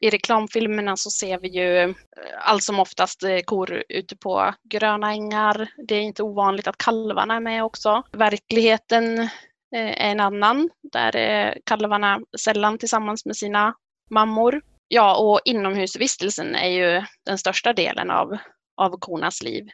I 0.00 0.10
reklamfilmerna 0.10 0.96
så 0.96 1.10
ser 1.10 1.38
vi 1.38 1.48
ju 1.48 1.78
eh, 1.78 1.94
allt 2.38 2.62
som 2.62 2.80
oftast 2.80 3.22
eh, 3.22 3.38
kor 3.38 3.82
ute 3.88 4.16
på 4.16 4.54
gröna 4.64 5.12
ängar. 5.12 5.68
Det 5.88 5.94
är 5.94 6.00
inte 6.00 6.22
ovanligt 6.22 6.66
att 6.66 6.78
kalvarna 6.78 7.36
är 7.36 7.40
med 7.40 7.64
också. 7.64 8.02
Verkligheten 8.12 9.28
är 9.70 10.10
en 10.10 10.20
annan, 10.20 10.70
där 10.92 11.16
är 11.16 11.58
kalvarna 11.64 12.20
sällan 12.38 12.78
tillsammans 12.78 13.26
med 13.26 13.36
sina 13.36 13.74
mammor. 14.10 14.62
Ja, 14.88 15.16
och 15.16 15.40
inomhusvistelsen 15.44 16.54
är 16.54 16.68
ju 16.68 17.02
den 17.24 17.38
största 17.38 17.72
delen 17.72 18.10
av, 18.10 18.36
av 18.76 18.98
kornas 18.98 19.42
liv. 19.42 19.68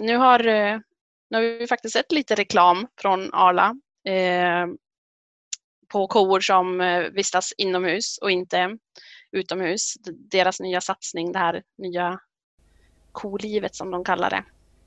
Nu 0.00 0.16
har, 0.16 0.46
eh, 0.46 0.78
nu 1.30 1.36
har 1.36 1.58
vi 1.58 1.66
faktiskt 1.66 1.92
sett 1.92 2.12
lite 2.12 2.34
reklam 2.34 2.86
från 3.00 3.34
Arla 3.34 3.74
eh, 4.08 4.66
på 5.92 6.06
kor 6.06 6.40
som 6.40 6.78
vistas 7.12 7.52
inomhus 7.58 8.18
och 8.18 8.30
inte 8.30 8.78
utomhus. 9.32 9.94
Deras 10.30 10.60
nya 10.60 10.80
satsning, 10.80 11.32
det 11.32 11.38
här 11.38 11.62
nya 11.78 12.20
kolivet 13.12 13.74
som 13.74 13.90
de 13.90 14.04
kallar 14.04 14.30
det. 14.30 14.44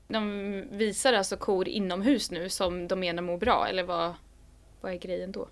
De 0.08 0.64
visar 0.70 1.12
alltså 1.12 1.36
kor 1.36 1.68
inomhus 1.68 2.30
nu 2.30 2.48
som 2.48 2.88
de 2.88 3.00
menar 3.00 3.22
mår 3.22 3.38
bra, 3.38 3.66
eller 3.68 3.82
vad, 3.82 4.14
vad 4.80 4.92
är 4.92 4.96
grejen 4.96 5.32
då? 5.32 5.48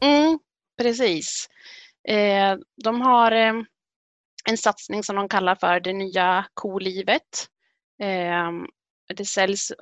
Mm, 0.00 0.38
precis. 0.78 1.48
Eh, 2.08 2.56
de 2.84 3.00
har 3.00 3.32
eh, 3.32 3.52
en 4.44 4.58
satsning 4.58 5.02
som 5.02 5.16
de 5.16 5.28
kallar 5.28 5.54
för 5.54 5.80
det 5.80 5.92
nya 5.92 6.46
kolivet. 6.54 7.48
Eh, 8.02 8.50
det 9.14 9.24
säljs, 9.24 9.72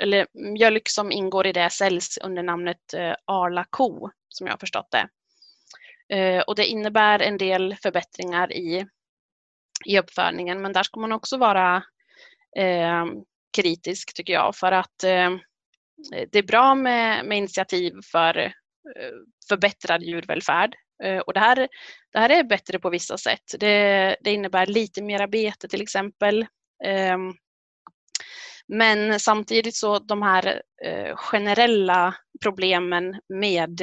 eller 0.00 0.26
mjölk 0.32 0.88
som 0.88 1.12
ingår 1.12 1.46
i 1.46 1.52
det 1.52 1.70
säljs 1.70 2.18
under 2.22 2.42
namnet 2.42 2.94
eh, 2.94 3.14
Arla 3.24 3.66
ko, 3.70 4.10
som 4.28 4.46
jag 4.46 4.54
har 4.54 4.58
förstått 4.58 4.90
det. 4.90 5.08
Eh, 6.16 6.40
och 6.40 6.54
det 6.54 6.66
innebär 6.66 7.18
en 7.18 7.38
del 7.38 7.76
förbättringar 7.82 8.52
i, 8.52 8.86
i 9.84 9.98
uppfödningen, 9.98 10.62
men 10.62 10.72
där 10.72 10.82
ska 10.82 11.00
man 11.00 11.12
också 11.12 11.36
vara 11.36 11.82
eh, 12.56 13.06
kritisk 13.56 14.14
tycker 14.14 14.32
jag, 14.32 14.56
för 14.56 14.72
att 14.72 15.04
eh, 15.04 15.30
Eh, 16.14 16.28
det 16.32 16.38
är 16.38 16.42
bra 16.42 16.74
med, 16.74 17.24
med 17.24 17.38
initiativ 17.38 17.92
för 18.12 18.38
eh, 18.38 18.52
förbättrad 19.48 20.02
djurvälfärd. 20.02 20.74
Eh, 21.04 21.18
och 21.18 21.34
det 21.34 21.40
här, 21.40 21.68
det 22.12 22.18
här 22.18 22.30
är 22.30 22.44
bättre 22.44 22.78
på 22.78 22.90
vissa 22.90 23.18
sätt. 23.18 23.54
Det, 23.58 24.16
det 24.20 24.32
innebär 24.32 24.66
lite 24.66 25.02
mera 25.02 25.26
bete 25.26 25.68
till 25.68 25.82
exempel. 25.82 26.46
Ehm, 26.84 27.32
men 28.66 29.20
samtidigt 29.20 29.76
så 29.76 29.98
de 29.98 30.22
här 30.22 30.62
generella 31.14 32.14
problemen 32.42 33.20
med 33.28 33.80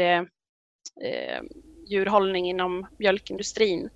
djurhållning 1.87 2.49
inom 2.49 2.87
mjölkindustrin, 2.99 3.89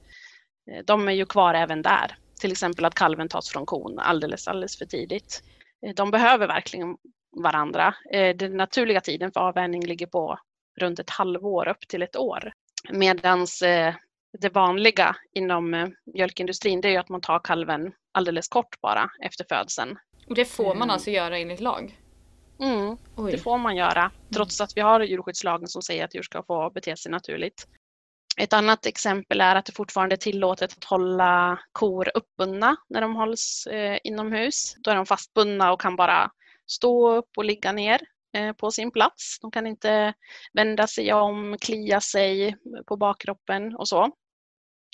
de 0.86 1.08
är 1.08 1.12
ju 1.12 1.26
kvar 1.26 1.54
även 1.54 1.82
där. 1.82 2.16
Till 2.42 2.52
exempel 2.52 2.86
att 2.86 2.96
kalven 2.96 3.30
tas 3.30 3.50
från 3.50 3.66
kon 3.66 4.00
alldeles, 4.00 4.48
alldeles 4.48 4.78
för 4.78 4.86
tidigt. 4.86 5.44
De 5.96 6.12
behöver 6.12 6.48
verkligen 6.48 6.98
varandra. 7.36 7.96
Eh, 8.12 8.36
den 8.36 8.58
naturliga 8.58 9.02
tiden 9.02 9.32
för 9.32 9.40
avvänjning 9.40 9.86
ligger 9.86 10.08
på 10.08 10.40
runt 10.80 11.00
ett 11.00 11.10
halvår 11.10 11.68
upp 11.68 11.88
till 11.88 12.04
ett 12.04 12.16
år. 12.16 12.54
Medan 12.90 13.48
det 14.40 14.50
vanliga 14.50 15.16
inom 15.34 15.94
mjölkindustrin 16.14 16.82
det 16.82 16.96
är 16.96 17.00
att 17.00 17.10
man 17.10 17.22
tar 17.22 17.40
kalven 17.40 17.94
alldeles 18.12 18.48
kort 18.48 18.82
bara 18.82 19.10
efter 19.24 19.46
födseln. 19.50 19.98
Och 20.28 20.36
det 20.36 20.46
får 20.46 20.76
man 20.76 20.90
alltså 20.90 21.12
göra 21.12 21.38
enligt 21.38 21.60
lag? 21.60 22.00
Mm, 22.60 22.98
det 23.32 23.38
får 23.38 23.58
man 23.58 23.76
göra, 23.76 24.12
trots 24.34 24.62
att 24.62 24.78
vi 24.78 24.82
har 24.82 25.00
djurskyddslagen 25.02 25.68
som 25.68 25.82
säger 25.82 26.06
att 26.06 26.16
djur 26.16 26.22
ska 26.22 26.44
få 26.44 26.70
bete 26.70 26.98
sig 26.98 27.12
naturligt. 27.12 27.68
Ett 28.38 28.54
annat 28.54 28.86
exempel 28.86 29.42
är 29.42 29.56
att 29.56 29.66
det 29.66 29.72
fortfarande 29.72 30.16
är 30.16 30.18
tillåtet 30.18 30.78
att 30.78 30.84
hålla 30.84 31.60
kor 31.72 32.12
uppbundna 32.14 32.76
när 32.90 33.02
de 33.02 33.16
hålls 33.16 33.68
eh, 33.68 33.98
inomhus. 34.04 34.76
Då 34.78 34.92
är 34.92 34.96
de 34.96 35.06
fastbundna 35.06 35.74
och 35.74 35.82
kan 35.82 35.96
bara 35.96 36.32
stå 36.68 37.16
upp 37.16 37.30
och 37.38 37.46
ligga 37.46 37.72
ner 37.72 38.02
eh, 38.34 38.54
på 38.54 38.72
sin 38.72 38.92
plats. 38.92 39.40
De 39.42 39.52
kan 39.52 39.68
inte 39.68 40.14
vända 40.54 40.88
sig 40.88 41.14
om, 41.14 41.58
klia 41.62 42.02
sig 42.02 42.56
på 42.86 42.98
bakkroppen 42.98 43.76
och 43.76 43.88
så. 43.88 44.12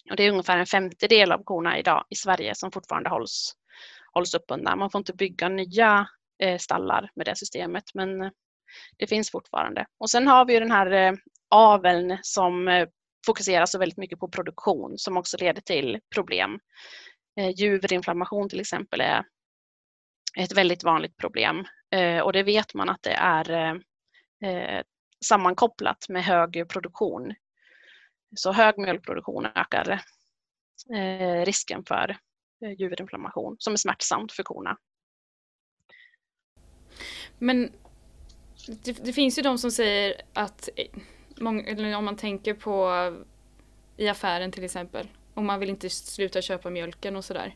Och 0.09 0.15
det 0.15 0.24
är 0.24 0.32
ungefär 0.32 0.57
en 0.57 0.65
femtedel 0.65 1.32
av 1.32 1.43
korna 1.43 1.80
idag 1.80 2.05
i 2.09 2.15
Sverige 2.15 2.55
som 2.55 2.72
fortfarande 2.72 3.09
hålls, 3.09 3.53
hålls 4.13 4.34
uppbundna. 4.34 4.76
Man 4.76 4.89
får 4.89 4.99
inte 4.99 5.13
bygga 5.13 5.49
nya 5.49 6.07
eh, 6.43 6.57
stallar 6.57 7.11
med 7.15 7.26
det 7.26 7.36
systemet 7.36 7.84
men 7.93 8.22
eh, 8.22 8.30
det 8.97 9.07
finns 9.07 9.32
fortfarande. 9.32 9.86
Och 9.97 10.09
sen 10.09 10.28
har 10.28 10.45
vi 10.45 10.59
den 10.59 10.72
här 10.72 11.17
aveln 11.49 12.17
som 12.22 12.86
fokuserar 13.26 13.65
så 13.65 13.80
väldigt 13.80 13.97
mycket 13.97 14.20
på 14.20 14.28
produktion 14.28 14.97
som 14.97 15.17
också 15.17 15.38
leder 15.38 15.61
till 15.61 15.99
problem. 16.15 16.59
Juverinflammation 17.55 18.49
till 18.49 18.59
exempel 18.59 19.01
är 19.01 19.24
ett 20.38 20.57
väldigt 20.57 20.84
vanligt 20.84 21.17
problem 21.17 21.65
eh, 21.91 22.19
och 22.19 22.34
det 22.34 22.43
vet 22.43 22.73
man 22.73 22.89
att 22.89 23.03
det 23.03 23.13
är 23.13 23.51
eh, 23.51 23.75
eh 24.49 24.84
sammankopplat 25.25 26.09
med 26.09 26.23
hög 26.23 26.69
produktion. 26.69 27.36
Så 28.36 28.51
hög 28.51 28.77
mjölkproduktion 28.77 29.45
ökar 29.45 30.01
eh, 30.95 31.45
risken 31.45 31.84
för 31.86 32.17
eh, 32.65 32.71
juverinflammation 32.71 33.55
som 33.59 33.73
är 33.73 33.77
smärtsamt 33.77 34.32
för 34.32 34.43
korna. 34.43 34.77
Men 37.38 37.71
det, 38.67 39.05
det, 39.05 39.13
finns 39.13 39.38
ju 39.38 39.41
de 39.41 39.57
som 39.57 39.71
säger 39.71 40.21
att 40.34 40.69
många, 41.38 41.97
om 41.97 42.05
man 42.05 42.17
tänker 42.17 42.53
på 42.53 42.91
i 43.97 44.07
affären 44.07 44.51
till 44.51 44.63
exempel. 44.63 45.07
Om 45.34 45.45
man 45.45 45.59
vill 45.59 45.69
inte 45.69 45.89
sluta 45.89 46.41
köpa 46.41 46.69
mjölken 46.69 47.15
och 47.15 47.25
sådär. 47.25 47.55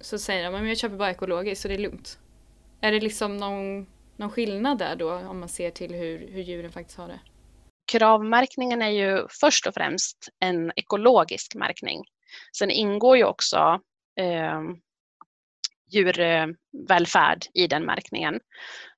Så 0.00 0.18
säger 0.18 0.50
de, 0.50 0.54
att 0.54 0.68
jag 0.68 0.78
köper 0.78 0.96
bara 0.96 1.10
ekologiskt 1.10 1.62
så 1.62 1.68
det 1.68 1.74
är 1.74 1.78
lugnt. 1.78 2.18
Är 2.80 2.92
det 2.92 3.00
liksom 3.00 3.36
någon, 3.36 3.86
någon 4.16 4.30
skillnad 4.30 4.78
där 4.78 4.96
då 4.96 5.12
om 5.12 5.40
man 5.40 5.48
ser 5.48 5.70
till 5.70 5.94
hur, 5.94 6.28
hur 6.32 6.42
djuren 6.42 6.72
faktiskt 6.72 6.98
har 6.98 7.08
det? 7.08 7.20
Kravmärkningen 7.92 8.82
är 8.82 8.90
ju 8.90 9.26
först 9.40 9.66
och 9.66 9.74
främst 9.74 10.28
en 10.40 10.72
ekologisk 10.76 11.54
märkning. 11.54 12.04
Sen 12.58 12.70
ingår 12.70 13.16
ju 13.16 13.24
också 13.24 13.80
eh, 14.20 14.60
djurvälfärd 15.90 17.44
i 17.54 17.66
den 17.66 17.84
märkningen. 17.84 18.40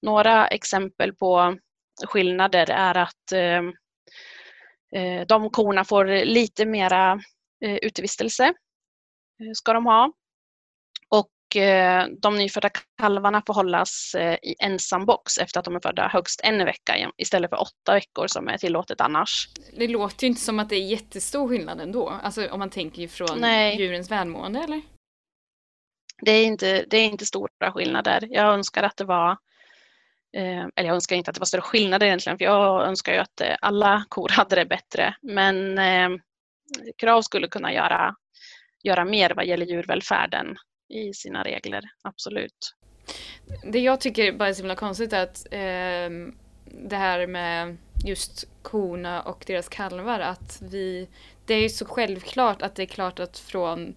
Några 0.03 0.46
exempel 0.48 1.14
på 1.14 1.59
skillnader 2.07 2.70
är 2.70 2.96
att 2.96 3.32
ehm, 3.32 3.72
eh, 4.94 5.26
de 5.26 5.51
korna 5.51 5.84
får 5.84 6.24
lite 6.24 6.66
mera 6.66 7.20
eh, 7.64 7.76
utevistelse, 7.76 8.44
eh, 8.44 9.53
ska 9.55 9.72
de 9.72 9.86
ha. 9.86 10.12
Och 11.51 11.57
de 12.20 12.38
nyfödda 12.38 12.70
kalvarna 12.98 13.42
får 13.46 13.55
hållas 13.55 14.16
i 14.42 14.55
ensam 14.59 15.07
box 15.07 15.38
efter 15.38 15.59
att 15.59 15.64
de 15.64 15.76
är 15.76 15.80
födda 15.80 16.09
högst 16.09 16.40
en 16.44 16.64
vecka 16.64 17.11
istället 17.16 17.51
för 17.51 17.61
åtta 17.61 17.94
veckor 17.94 18.26
som 18.26 18.48
är 18.48 18.59
tillåtet 18.59 19.01
annars. 19.01 19.48
Det 19.78 19.88
låter 19.88 20.24
ju 20.24 20.28
inte 20.28 20.40
som 20.40 20.59
att 20.59 20.68
det 20.68 20.76
är 20.76 20.86
jättestor 20.86 21.48
skillnad 21.48 21.80
ändå, 21.80 22.09
alltså 22.09 22.48
om 22.48 22.59
man 22.59 22.70
tänker 22.70 23.09
från 23.09 23.38
Nej. 23.40 23.80
djurens 23.80 24.11
välmående 24.11 24.61
eller? 24.61 24.82
Det 26.22 26.30
är, 26.30 26.46
inte, 26.46 26.84
det 26.90 26.96
är 26.96 27.05
inte 27.05 27.26
stora 27.26 27.72
skillnader. 27.72 28.28
Jag 28.30 28.55
önskar 28.55 28.82
att 28.82 28.96
det 28.96 29.05
var 29.05 29.36
Eh, 30.36 30.66
eller 30.76 30.88
jag 30.88 30.94
önskar 30.94 31.16
inte 31.16 31.30
att 31.30 31.34
det 31.34 31.40
var 31.40 31.46
större 31.46 31.61
skillnader 31.61 32.07
egentligen, 32.07 32.38
för 32.38 32.44
jag 32.44 32.86
önskar 32.86 33.12
ju 33.12 33.18
att 33.18 33.40
eh, 33.40 33.57
alla 33.61 34.05
kor 34.09 34.28
hade 34.28 34.57
det 34.57 34.66
bättre. 34.66 35.14
Men 35.22 35.78
eh, 35.78 36.09
Krav 36.96 37.22
skulle 37.22 37.48
kunna 37.48 37.72
göra, 37.72 38.14
göra 38.82 39.05
mer 39.05 39.30
vad 39.36 39.46
gäller 39.46 39.66
djurvälfärden 39.66 40.57
i 40.91 41.14
sina 41.14 41.43
regler, 41.43 41.82
absolut. 42.03 42.74
Det 43.64 43.78
jag 43.78 44.01
tycker 44.01 44.32
bara 44.32 44.49
är 44.49 44.53
så 44.53 44.62
himla 44.62 44.74
konstigt 44.74 45.12
är 45.12 45.22
att 45.22 45.47
eh, 45.51 46.32
det 46.64 46.97
här 46.97 47.26
med 47.26 47.76
just 48.05 48.49
korna 48.62 49.22
och 49.22 49.45
deras 49.47 49.68
kalvar, 49.68 50.20
att 50.20 50.62
vi, 50.62 51.09
det 51.47 51.55
är 51.55 51.62
ju 51.62 51.68
så 51.68 51.84
självklart 51.84 52.62
att 52.62 52.74
det 52.74 52.82
är 52.82 52.86
klart 52.86 53.20
att 53.20 53.38
från 53.38 53.95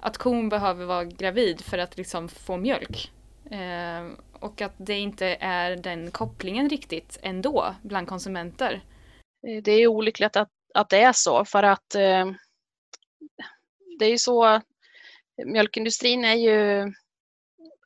att 0.00 0.18
kon 0.18 0.48
behöver 0.48 0.84
vara 0.84 1.04
gravid 1.04 1.60
för 1.60 1.78
att 1.78 1.96
liksom 1.96 2.28
få 2.28 2.56
mjölk. 2.56 3.12
Eh, 3.50 4.06
och 4.32 4.62
att 4.62 4.74
det 4.76 4.98
inte 4.98 5.26
är 5.40 5.76
den 5.76 6.10
kopplingen 6.10 6.68
riktigt 6.68 7.18
ändå 7.22 7.74
bland 7.82 8.08
konsumenter. 8.08 8.84
Eh, 9.46 9.62
det 9.62 9.72
är 9.72 9.86
olyckligt 9.86 10.36
att, 10.36 10.50
att 10.74 10.88
det 10.88 11.00
är 11.02 11.12
så 11.12 11.44
för 11.44 11.62
att 11.62 11.94
eh, 11.94 12.30
det 13.98 14.04
är 14.04 14.10
ju 14.10 14.18
så, 14.18 14.60
mjölkindustrin 15.44 16.24
är 16.24 16.34
ju 16.34 16.92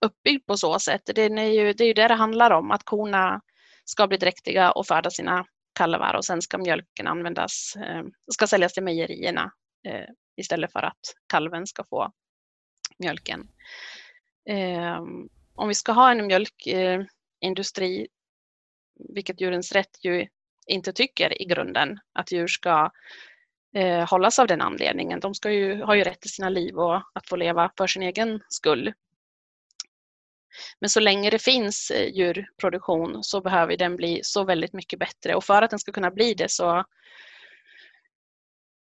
uppbyggd 0.01 0.47
på 0.47 0.57
så 0.57 0.79
sätt. 0.79 1.03
Det 1.15 1.23
är 1.23 1.51
ju 1.51 1.73
det, 1.73 1.85
är 1.85 1.89
ju 1.89 1.95
det 1.95 2.09
det 2.09 2.15
handlar 2.15 2.51
om, 2.51 2.71
att 2.71 2.85
korna 2.85 3.41
ska 3.85 4.07
bli 4.07 4.17
dräktiga 4.17 4.73
och 4.73 4.87
föda 4.87 5.11
sina 5.11 5.47
kalvar 5.75 6.15
och 6.15 6.25
sen 6.25 6.43
ska 6.43 6.59
mjölken 6.59 7.07
användas, 7.07 7.77
eh, 7.77 8.05
ska 8.33 8.47
säljas 8.47 8.73
till 8.73 8.83
mejerierna 8.83 9.53
eh, 9.87 10.09
istället 10.37 10.73
för 10.73 10.83
att 10.83 11.01
kalven 11.27 11.67
ska 11.67 11.85
få 11.85 12.13
mjölken. 12.99 13.49
Eh, 14.49 15.03
om 15.55 15.69
vi 15.69 15.75
ska 15.75 15.93
ha 15.93 16.11
en 16.11 16.27
mjölkindustri, 16.27 18.09
vilket 19.15 19.41
Djurens 19.41 19.73
Rätt 19.73 20.05
ju 20.05 20.27
inte 20.67 20.93
tycker 20.93 21.43
i 21.43 21.45
grunden, 21.45 21.99
att 22.13 22.33
djur 22.33 22.47
ska 22.47 22.91
eh, 23.75 24.11
hållas 24.11 24.39
av 24.39 24.47
den 24.47 24.61
anledningen. 24.61 25.21
De 25.21 25.35
ska 25.35 25.51
ju, 25.51 25.83
har 25.83 25.95
ju 25.95 26.05
rätt 26.05 26.21
till 26.21 26.31
sina 26.31 26.49
liv 26.49 26.79
och 26.79 26.97
att 26.97 27.29
få 27.29 27.37
leva 27.37 27.71
för 27.77 27.87
sin 27.87 28.03
egen 28.03 28.41
skull. 28.49 28.93
Men 30.81 30.91
så 30.91 31.01
länge 31.01 31.31
det 31.31 31.39
finns 31.39 31.91
eh, 31.91 32.15
djurproduktion 32.15 33.25
så 33.25 33.41
behöver 33.41 33.77
den 33.77 33.97
bli 33.97 34.21
så 34.23 34.45
väldigt 34.45 34.73
mycket 34.73 34.99
bättre 34.99 35.35
och 35.35 35.45
för 35.45 35.63
att 35.63 35.71
den 35.71 35.79
ska 35.79 35.93
kunna 35.93 36.11
bli 36.11 36.35
det 36.35 36.51
så, 36.51 36.85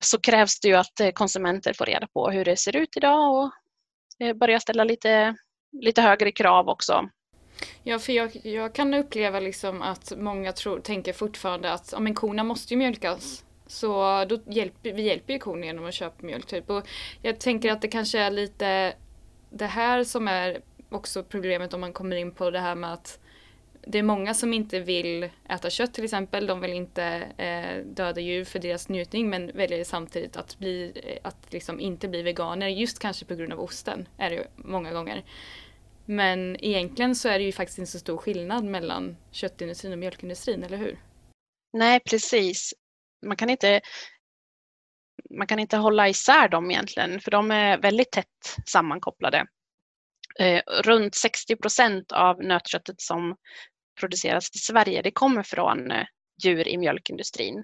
så 0.04 0.20
krävs 0.20 0.60
det 0.60 0.68
ju 0.68 0.76
att 0.76 1.00
eh, 1.00 1.12
konsumenter 1.12 1.74
får 1.74 1.86
reda 1.86 2.08
på 2.08 2.30
hur 2.30 2.46
det 2.46 2.58
ser 2.58 2.76
ut 2.76 2.98
idag 2.98 3.36
och 3.36 3.52
eh, 4.26 4.34
börjar 4.34 4.60
ställa 4.60 4.84
lite 4.84 5.36
lite 5.72 6.02
högre 6.02 6.32
krav 6.32 6.70
också. 6.70 7.10
Ja, 7.84 8.00
för 8.00 8.14
jag, 8.14 8.46
jag 8.46 8.76
kan 8.76 8.94
uppleva 8.94 9.40
liksom 9.40 9.82
att 9.82 10.14
många 10.18 10.52
tror, 10.52 10.80
tänker 10.80 11.14
fortfarande 11.14 11.72
att 11.74 11.90
ja, 11.92 12.00
men 12.00 12.14
korna 12.16 12.44
måste 12.44 12.74
ju 12.74 12.78
mjölkas. 12.78 13.44
Så 13.68 14.26
då 14.26 14.40
hjälper, 14.46 14.94
vi 14.94 15.02
hjälper 15.02 15.34
ju 15.34 15.40
korna 15.40 15.66
genom 15.66 15.86
att 15.86 15.94
köpa 15.94 16.26
mjölk. 16.26 16.46
Typ. 16.46 16.70
Och 16.70 16.88
jag 17.22 17.40
tänker 17.40 17.72
att 17.72 17.82
det 17.82 17.88
kanske 17.88 18.20
är 18.20 18.32
lite 18.32 18.94
det 19.50 19.66
här 19.66 20.04
som 20.04 20.28
är 20.28 20.62
också 20.90 21.24
problemet 21.24 21.74
om 21.74 21.82
man 21.82 21.94
kommer 21.94 22.16
in 22.16 22.32
på 22.32 22.50
det 22.50 22.60
här 22.60 22.76
med 22.76 22.94
att 22.94 23.20
det 23.88 23.98
är 23.98 24.04
många 24.04 24.34
som 24.34 24.54
inte 24.54 24.80
vill 24.80 25.30
äta 25.50 25.70
kött 25.70 25.94
till 25.94 26.04
exempel. 26.04 26.48
De 26.48 26.62
vill 26.62 26.74
inte 26.74 27.04
eh, 27.38 27.86
döda 27.86 28.22
djur 28.22 28.44
för 28.46 28.60
deras 28.60 28.90
njutning 28.90 29.30
men 29.30 29.52
väljer 29.54 29.84
samtidigt 29.84 30.38
att, 30.38 30.60
bli, 30.60 30.94
att 31.24 31.54
liksom 31.54 31.80
inte 31.80 32.08
bli 32.08 32.22
veganer. 32.22 32.68
Just 32.68 33.00
kanske 33.00 33.26
på 33.26 33.36
grund 33.36 33.54
av 33.54 33.60
osten 33.60 34.08
är 34.18 34.30
det 34.30 34.48
många 34.56 34.94
gånger. 34.94 35.24
Men 36.06 36.64
egentligen 36.66 37.16
så 37.16 37.30
är 37.30 37.40
det 37.40 37.46
ju 37.46 37.52
faktiskt 37.52 37.80
inte 37.80 37.92
så 37.92 38.00
stor 38.00 38.18
skillnad 38.18 38.64
mellan 38.64 39.18
köttindustrin 39.32 39.92
och 39.92 40.00
mjölkindustrin, 40.00 40.64
eller 40.64 40.78
hur? 40.78 41.00
Nej, 41.74 42.00
precis. 42.00 42.74
Man 43.26 43.38
kan 43.38 43.50
inte, 43.50 43.82
man 45.38 45.48
kan 45.48 45.60
inte 45.60 45.78
hålla 45.78 46.10
isär 46.10 46.48
dem 46.48 46.72
egentligen, 46.72 47.20
för 47.20 47.32
de 47.32 47.52
är 47.52 47.78
väldigt 47.78 48.12
tätt 48.12 48.58
sammankopplade. 48.66 49.46
Eh, 50.40 50.62
runt 50.84 51.16
60 51.16 51.56
procent 51.56 52.12
av 52.12 52.44
nötköttet 52.44 53.02
som 53.02 53.36
produceras 54.00 54.56
i 54.56 54.58
Sverige, 54.58 55.02
det 55.02 55.12
kommer 55.12 55.44
från 55.44 55.92
eh, 55.92 56.06
djur 56.44 56.68
i 56.68 56.78
mjölkindustrin. 56.78 57.64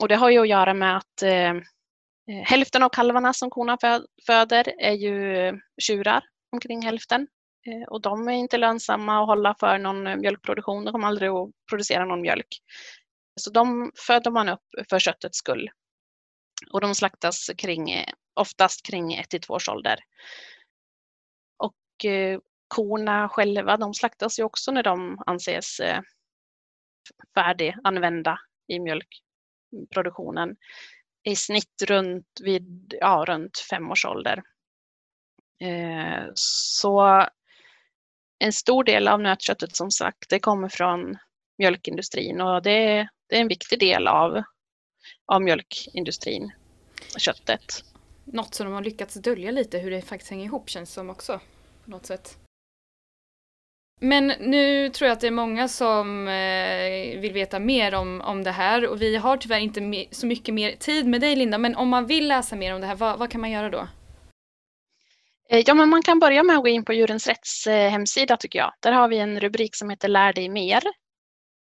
Och 0.00 0.08
det 0.08 0.16
har 0.16 0.30
ju 0.30 0.38
att 0.38 0.48
göra 0.48 0.74
med 0.74 0.96
att 0.96 1.22
eh, 1.22 1.50
eh 1.50 2.44
hälften 2.44 2.82
av 2.82 2.88
kalvarna 2.88 3.32
som 3.32 3.50
korna 3.50 3.78
föder 4.26 4.74
är 4.78 4.92
ju 4.92 5.36
eh, 5.36 5.54
tjurar 5.82 6.22
omkring 6.52 6.82
hälften. 6.82 7.26
Eh, 7.66 7.88
och 7.88 8.00
de 8.00 8.28
är 8.28 8.32
inte 8.32 8.58
lönsamma 8.58 9.20
att 9.20 9.26
hålla 9.26 9.54
för 9.60 9.78
någon 9.78 10.06
eh, 10.06 10.16
mjölkproduktion. 10.16 10.84
De 10.84 10.92
kommer 10.92 11.08
aldrig 11.08 11.30
att 11.30 11.50
producera 11.70 12.04
någon 12.04 12.20
mjölk. 12.20 12.46
Så 13.40 13.50
de 13.50 13.92
föder 14.06 14.30
man 14.30 14.48
upp 14.48 14.64
för 14.90 14.98
köttets 14.98 15.38
skull. 15.38 15.70
Och 16.72 16.80
de 16.80 16.94
slaktas 16.94 17.50
kring, 17.58 18.04
oftast 18.34 18.86
kring 18.86 19.14
1 19.14 19.30
till 19.30 19.40
2 19.40 19.54
års 19.54 19.68
ålder. 19.68 19.98
Och 21.56 22.04
eh, 22.04 22.40
korna 22.68 23.28
själva, 23.28 23.76
de 23.76 23.94
slaktas 23.94 24.38
ju 24.38 24.42
också 24.42 24.72
när 24.72 24.82
de 24.82 25.22
anses 25.26 25.80
eh, 25.80 26.00
färdiganvända 27.34 28.38
i 28.68 28.78
mjölkproduktionen. 28.80 30.56
I 31.22 31.36
snitt 31.36 31.82
runt, 31.86 32.26
vid, 32.42 32.94
ja, 33.00 33.24
runt 33.28 33.58
fem 33.70 33.90
års 33.90 34.04
ålder. 34.04 34.42
Eh, 35.62 36.24
så 36.34 37.26
en 38.38 38.52
stor 38.52 38.84
del 38.84 39.08
av 39.08 39.20
nötköttet 39.20 39.76
som 39.76 39.90
sagt, 39.90 40.30
det 40.30 40.40
kommer 40.40 40.68
från 40.68 41.18
mjölkindustrin 41.58 42.40
och 42.40 42.62
det, 42.62 43.08
det 43.30 43.36
är 43.36 43.40
en 43.40 43.48
viktig 43.48 43.78
del 43.78 44.08
av, 44.08 44.42
av 45.26 45.42
mjölkindustrin, 45.42 46.52
köttet. 47.18 47.84
Något 48.24 48.54
som 48.54 48.66
de 48.66 48.74
har 48.74 48.82
lyckats 48.82 49.14
dölja 49.14 49.50
lite 49.50 49.78
hur 49.78 49.90
det 49.90 50.02
faktiskt 50.02 50.30
hänger 50.30 50.44
ihop 50.44 50.70
känns 50.70 50.92
som 50.92 51.10
också. 51.10 51.40
På 51.84 51.90
något 51.90 52.06
sätt. 52.06 52.38
Men 54.00 54.26
nu 54.26 54.90
tror 54.90 55.08
jag 55.08 55.12
att 55.12 55.20
det 55.20 55.26
är 55.26 55.30
många 55.30 55.68
som 55.68 56.28
eh, 56.28 57.20
vill 57.20 57.32
veta 57.32 57.58
mer 57.58 57.94
om, 57.94 58.20
om 58.20 58.44
det 58.44 58.50
här 58.50 58.86
och 58.86 59.02
vi 59.02 59.16
har 59.16 59.36
tyvärr 59.36 59.60
inte 59.60 60.06
så 60.10 60.26
mycket 60.26 60.54
mer 60.54 60.72
tid 60.72 61.06
med 61.06 61.20
dig 61.20 61.36
Linda, 61.36 61.58
men 61.58 61.76
om 61.76 61.88
man 61.88 62.06
vill 62.06 62.28
läsa 62.28 62.56
mer 62.56 62.74
om 62.74 62.80
det 62.80 62.86
här, 62.86 62.94
vad, 62.94 63.18
vad 63.18 63.30
kan 63.30 63.40
man 63.40 63.50
göra 63.50 63.70
då? 63.70 63.88
Eh, 65.50 65.62
ja, 65.66 65.74
men 65.74 65.88
man 65.88 66.02
kan 66.02 66.18
börja 66.18 66.42
med 66.42 66.56
att 66.56 66.62
gå 66.62 66.68
in 66.68 66.84
på 66.84 66.92
Djurens 66.92 67.26
Rätts 67.26 67.66
eh, 67.66 67.90
hemsida 67.90 68.36
tycker 68.36 68.58
jag. 68.58 68.72
Där 68.80 68.92
har 68.92 69.08
vi 69.08 69.18
en 69.18 69.40
rubrik 69.40 69.76
som 69.76 69.90
heter 69.90 70.08
Lär 70.08 70.32
dig 70.32 70.48
mer. 70.48 70.82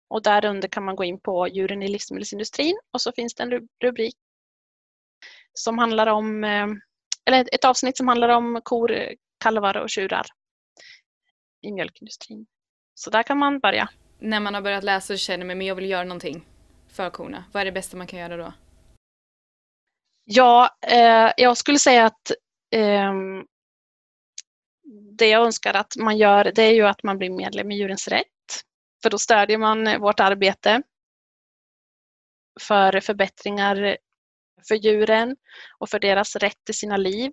Och 0.07 0.21
där 0.23 0.45
under 0.45 0.67
kan 0.67 0.85
man 0.85 0.95
gå 0.95 1.03
in 1.03 1.19
på 1.19 1.47
djuren 1.47 1.83
i 1.83 1.87
livsmedelsindustrin 1.87 2.79
och 2.91 3.01
så 3.01 3.11
finns 3.11 3.35
det 3.35 3.43
en 3.43 3.67
rubrik 3.83 4.15
som 5.53 5.77
handlar 5.77 6.07
om, 6.07 6.43
eh, 6.43 6.67
eller 7.25 7.55
ett 7.55 7.65
avsnitt 7.65 7.97
som 7.97 8.07
handlar 8.07 8.29
om 8.29 8.61
kor, 8.63 9.15
kalvar 9.39 9.77
och 9.77 9.89
tjurar 9.89 10.25
i 11.61 11.71
mjölkindustrin. 11.71 12.45
Så 12.93 13.09
där 13.09 13.23
kan 13.23 13.37
man 13.37 13.59
börja. 13.59 13.89
När 14.19 14.39
man 14.39 14.53
har 14.53 14.61
börjat 14.61 14.83
läsa 14.83 15.13
och 15.13 15.19
känner 15.19 15.45
mig, 15.45 15.55
men 15.55 15.67
jag 15.67 15.75
vill 15.75 15.89
göra 15.89 16.03
någonting 16.03 16.45
för 16.87 17.09
korna. 17.09 17.43
Vad 17.51 17.61
är 17.61 17.65
det 17.65 17.71
bästa 17.71 17.97
man 17.97 18.07
kan 18.07 18.19
göra 18.19 18.37
då? 18.37 18.53
Ja, 20.23 20.69
eh, 20.87 21.31
jag 21.37 21.57
skulle 21.57 21.79
säga 21.79 22.05
att 22.05 22.31
eh, 22.71 23.13
det 25.17 25.27
jag 25.27 25.45
önskar 25.45 25.73
att 25.73 25.95
man 25.97 26.17
gör 26.17 26.51
det 26.55 26.63
är 26.63 26.73
ju 26.73 26.87
att 26.87 27.03
man 27.03 27.17
blir 27.17 27.29
medlem 27.29 27.71
i 27.71 27.75
Djurens 27.75 28.07
Rätt. 28.07 28.27
För 29.03 29.09
då 29.09 29.17
stödjer 29.17 29.57
man 29.57 30.01
vårt 30.01 30.19
arbete 30.19 30.81
för 32.61 32.99
förbättringar 32.99 33.97
för 34.67 34.75
djuren 34.75 35.35
och 35.77 35.89
för 35.89 35.99
deras 35.99 36.35
rätt 36.35 36.65
till 36.65 36.77
sina 36.77 36.97
liv. 36.97 37.31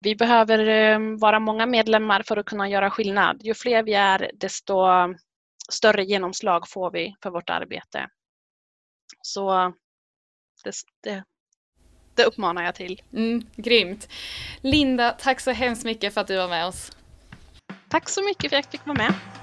Vi 0.00 0.16
behöver 0.16 0.68
eh, 0.68 0.98
vara 1.20 1.40
många 1.40 1.66
medlemmar 1.66 2.22
för 2.22 2.36
att 2.36 2.46
kunna 2.46 2.68
göra 2.68 2.90
skillnad. 2.90 3.42
Ju 3.42 3.54
fler 3.54 3.82
vi 3.82 3.94
är, 3.94 4.30
desto 4.34 4.74
större 5.72 6.04
genomslag 6.04 6.68
får 6.68 6.90
vi 6.90 7.14
för 7.22 7.30
vårt 7.30 7.50
arbete. 7.50 8.08
Så 9.22 9.74
det, 10.64 10.72
det, 11.02 11.24
det 12.14 12.24
uppmanar 12.24 12.64
jag 12.64 12.74
till. 12.74 13.02
Mm, 13.12 13.46
grymt. 13.56 14.08
Linda, 14.60 15.10
tack 15.10 15.40
så 15.40 15.50
hemskt 15.50 15.84
mycket 15.84 16.14
för 16.14 16.20
att 16.20 16.26
du 16.26 16.36
var 16.36 16.48
med 16.48 16.66
oss. 16.66 16.96
Tack 17.88 18.08
så 18.08 18.24
mycket 18.24 18.50
för 18.50 18.56
att 18.56 18.64
jag 18.64 18.72
fick 18.72 18.86
vara 18.86 18.98
med. 18.98 19.39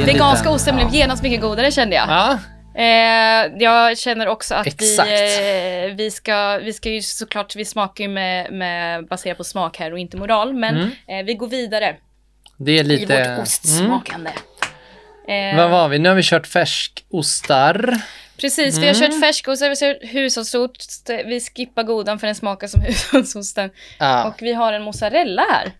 Veganska 0.00 0.50
osten 0.50 0.76
blev 0.76 0.94
genast 0.94 1.22
mycket 1.22 1.40
godare 1.40 1.70
kände 1.70 1.96
jag. 1.96 2.08
Ja. 2.08 2.38
Eh, 2.80 3.52
jag 3.58 3.98
känner 3.98 4.26
också 4.28 4.54
att 4.54 4.66
Exakt. 4.66 5.08
vi, 5.10 5.86
eh, 5.90 5.96
vi, 5.96 6.10
ska, 6.10 6.58
vi 6.62 6.72
ska 6.72 6.88
ju 6.90 7.02
såklart, 7.02 7.56
vi 7.56 7.64
smakar 7.64 8.04
ju 8.04 8.10
med, 8.10 8.52
med 8.52 9.06
baserat 9.06 9.36
på 9.38 9.44
smak 9.44 9.78
här 9.78 9.92
och 9.92 9.98
inte 9.98 10.16
moral, 10.16 10.54
men 10.54 10.76
Mm. 10.76 10.90
eh, 11.20 11.24
vi 11.26 11.34
går 11.34 11.48
vidare 11.48 11.96
Det 12.56 12.78
är 12.78 12.84
lite... 12.84 13.14
i 13.14 13.28
vårt 13.30 13.38
ostsmakande. 13.42 14.30
Mm. 15.28 15.56
Eh, 15.58 15.62
Vad 15.62 15.70
var 15.70 15.88
vi? 15.88 15.98
Nu 15.98 16.08
har 16.08 16.16
vi 16.16 16.22
kört 16.22 16.46
färskostar. 16.46 17.94
Precis, 18.40 18.78
vi 18.78 18.86
har 18.86 18.94
Mm. 18.94 19.10
kört 19.10 19.20
färskost, 19.20 19.62
vi 19.62 19.68
har 19.68 19.74
kört 19.74 19.96
hushållsost, 20.02 21.10
vi 21.26 21.40
skippar 21.40 21.82
godan 21.82 22.18
för 22.18 22.26
den 22.26 22.34
smakar 22.34 22.66
som 22.66 22.80
hushållsosten. 22.86 23.70
Ja. 23.98 24.24
Och 24.24 24.34
vi 24.42 24.52
har 24.52 24.72
en 24.72 24.82
mozzarella 24.82 25.42
här. 25.52 25.72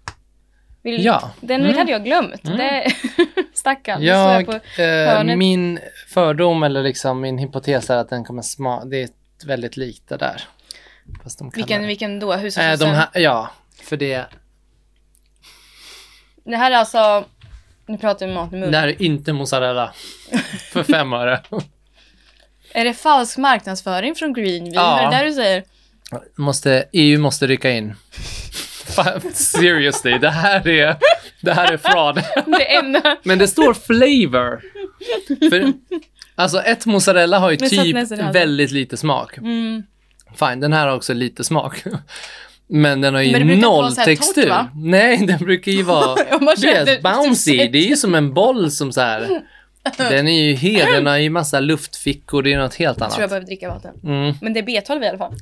Vill, 0.85 1.05
Ja. 1.05 1.31
Den 1.41 1.61
Mm. 1.65 1.77
hade 1.79 1.93
jag 1.93 2.05
glömt. 2.05 2.45
Mm. 2.45 2.59
Det, 2.59 2.93
stackarn. 3.55 4.03
Jag, 4.03 4.47
på- 4.47 4.83
eh, 4.83 5.25
min 5.37 5.79
fördom 6.09 6.63
eller 6.63 6.83
liksom 6.83 7.21
min 7.21 7.39
hypotes 7.39 7.91
är 7.91 7.97
att 7.97 8.09
den 8.11 8.25
kommer 8.25 8.43
smaka, 8.43 8.85
det 8.87 9.03
är 9.03 9.09
väldigt 9.47 9.77
likt 9.77 10.09
det 10.09 10.17
där. 10.17 10.43
Fast 11.23 11.39
de 11.39 11.51
vilken, 11.55 11.81
det. 11.81 11.87
vilken 11.87 12.21
då? 12.21 12.33
Eh, 12.33 12.39
Hushållsosten? 12.39 13.03
de 13.13 13.21
ja, 13.21 13.51
för 13.83 13.97
det, 13.97 14.25
Det 16.45 16.57
här 16.57 16.71
är 16.71 16.77
alltså, 16.77 17.25
nu 17.87 17.99
pratar 17.99 18.27
vi 18.27 18.35
mat 18.35 18.53
i 18.53 18.57
mun. 18.57 18.71
det 18.71 18.79
här 18.79 18.89
är 18.89 19.03
inte 19.03 19.33
mozzarella. 19.33 19.93
för 20.73 20.83
fem 20.83 21.13
öre. 21.13 21.41
Är 22.75 22.85
det 22.85 22.95
falsk 22.95 23.39
marknadsföring 23.39 24.15
från 24.15 24.33
Greenville? 24.33 24.75
Ja. 24.77 25.01
Är 25.01 25.11
det 25.11 25.17
där 25.17 25.25
du 25.25 25.33
säger? 25.33 25.65
Måste, 26.37 26.85
EU 26.93 27.21
måste 27.21 27.47
rycka 27.47 27.71
in. 27.71 27.95
Fan, 28.95 29.21
Seriously, 29.35 30.19
det 30.19 30.31
här 30.31 30.69
är, 30.69 30.97
det 31.41 31.53
här 31.53 31.73
är 31.73 31.77
fraud. 31.77 32.23
Det 32.59 32.77
enda. 32.77 33.17
Men 33.23 33.39
det 33.39 33.49
står 33.49 33.75
flavor. 33.75 34.61
För, 35.51 35.73
alltså 36.35 36.61
ett 36.61 36.87
mozzarella 36.87 37.39
har 37.39 37.51
ju 37.51 37.57
Men 37.61 37.69
typ 37.71 37.95
nästan 37.95 38.33
väldigt 38.33 38.71
lite 38.71 38.97
smak. 38.97 39.39
Mm. 39.39 39.83
Fine, 40.39 40.61
den 40.61 40.73
här 40.73 40.87
har 40.89 40.97
också 40.97 41.15
lite 41.15 41.45
smak. 41.45 41.83
Men 42.67 43.01
den 43.01 43.15
har 43.15 43.21
ju 43.23 43.45
Men 43.45 43.59
noll 43.61 43.95
torrt, 43.97 44.05
textur. 44.05 44.49
va? 44.49 44.69
Nej, 44.75 45.17
den 45.27 45.39
brukar 45.39 45.73
ju 45.73 45.83
vara 45.83 46.15
du 46.57 46.67
vet, 46.67 47.03
bouncy. 47.03 47.57
Det 47.69 47.79
är 47.79 47.89
ju 47.89 47.97
som 47.97 48.15
en 48.15 48.35
boll 48.35 48.71
som 48.71 48.93
så 48.93 49.01
här. 49.01 49.43
Den 49.99 50.29
är 50.29 50.43
ju 50.43 50.53
hel, 50.55 50.93
den 50.93 51.07
har 51.07 51.17
ju 51.17 51.31
massa 51.31 51.61
luftfickor, 51.61 52.43
det 52.43 52.53
är 52.53 52.59
något 52.59 52.75
helt 52.75 53.01
Jag 53.01 53.11
tror 53.11 53.13
jag 53.13 53.19
annat. 53.21 53.31
behöver 53.31 53.47
dricka 53.47 53.69
vatten. 53.69 53.95
Mm. 54.05 54.35
Men 54.41 54.53
det 54.53 54.61
är 54.61 54.65
B12 54.65 55.05
i 55.05 55.09
alla 55.09 55.19
fall. 55.19 55.35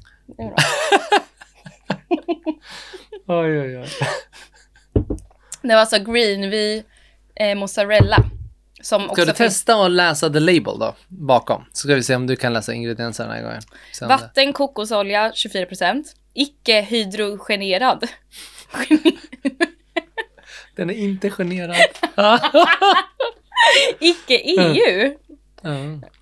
Det 3.33 3.39
är 3.39 3.53
bra. 3.53 3.61
Oj, 3.61 3.61
oj, 3.61 3.79
oj. 3.79 3.89
Det 5.63 5.69
var 5.69 5.81
alltså 5.81 5.99
Greenville 5.99 6.83
eh, 7.35 7.55
mozzarella. 7.55 8.17
Som 8.83 9.03
Ska 9.03 9.11
också 9.11 9.25
du 9.25 9.33
testa 9.33 9.85
att 9.85 9.91
läsa 9.91 10.31
the 10.31 10.41
label 10.41 10.79
då, 10.79 10.95
bakom? 11.09 11.65
Så 11.73 11.79
ska 11.89 11.95
vi 11.95 12.03
se 12.03 12.15
om 12.17 12.27
du 12.27 12.37
kan 12.37 12.53
läsa 12.53 12.73
ingredienserna 12.75 13.29
den 13.29 13.37
här 13.39 13.45
gången. 13.45 13.63
Se 13.93 14.05
om 14.05 14.09
det- 14.09 14.15
vatten, 14.17 14.53
kokosolja 14.53 15.31
24%. 15.31 16.05
Icke 16.35 16.81
hydrogenerad. 16.81 18.09
Den 20.77 20.91
är 20.91 20.95
inte 20.95 21.31
generad. 21.31 21.77
Icke 24.01 24.35
EU. 24.45 25.15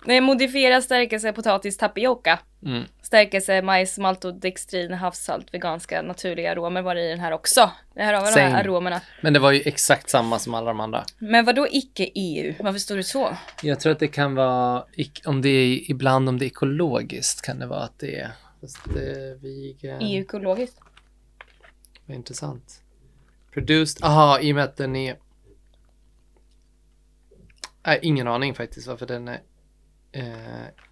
Är 0.05 0.21
modifierad 0.21 0.83
stärkelse, 0.83 1.33
potatis, 1.33 1.77
tapioca. 1.77 2.39
Mm. 2.65 2.83
Stärkelse, 3.01 3.61
majs, 3.61 3.97
maltodextrin, 3.97 4.93
havssalt, 4.93 5.53
veganska, 5.53 6.01
naturliga 6.01 6.51
aromer 6.51 6.81
var 6.81 6.95
det 6.95 7.05
i 7.05 7.09
den 7.09 7.19
här 7.19 7.31
också. 7.31 7.71
Det 7.95 8.03
här 8.03 8.13
har 8.13 8.25
vi 8.25 8.33
de 8.33 8.39
här 8.39 8.63
aromerna. 8.63 9.01
Men 9.21 9.33
det 9.33 9.39
var 9.39 9.51
ju 9.51 9.61
exakt 9.65 10.09
samma 10.09 10.39
som 10.39 10.53
alla 10.53 10.67
de 10.67 10.79
andra. 10.79 11.03
Men 11.19 11.45
vad 11.45 11.55
då 11.55 11.67
icke 11.71 12.09
EU? 12.15 12.53
Varför 12.59 12.79
står 12.79 12.97
det 12.97 13.03
så? 13.03 13.37
Jag 13.61 13.79
tror 13.79 13.91
att 13.91 13.99
det 13.99 14.07
kan 14.07 14.35
vara, 14.35 14.85
om 15.25 15.41
det 15.41 15.49
är 15.49 15.91
ibland 15.91 16.29
om 16.29 16.39
det 16.39 16.45
är 16.45 16.47
ekologiskt 16.47 17.41
kan 17.41 17.59
det 17.59 17.65
vara 17.65 17.83
att 17.83 17.99
det 17.99 18.19
är, 18.19 18.31
fast 18.61 18.93
det 18.93 19.11
är 19.11 19.35
vegan. 19.35 20.01
EU 20.01 20.21
ekologiskt? 20.21 20.79
Vad 22.05 22.15
intressant. 22.17 22.81
Produced, 23.53 24.05
aha, 24.05 24.39
i 24.39 24.51
och 24.51 24.55
med 24.55 24.63
att 24.63 24.77
den 24.77 24.95
är... 24.95 25.17
Nej, 27.85 27.99
ingen 28.01 28.27
aning 28.27 28.53
faktiskt 28.55 28.87
varför 28.87 29.05
den 29.05 29.27
är... 29.27 29.39
Eh, 30.13 30.23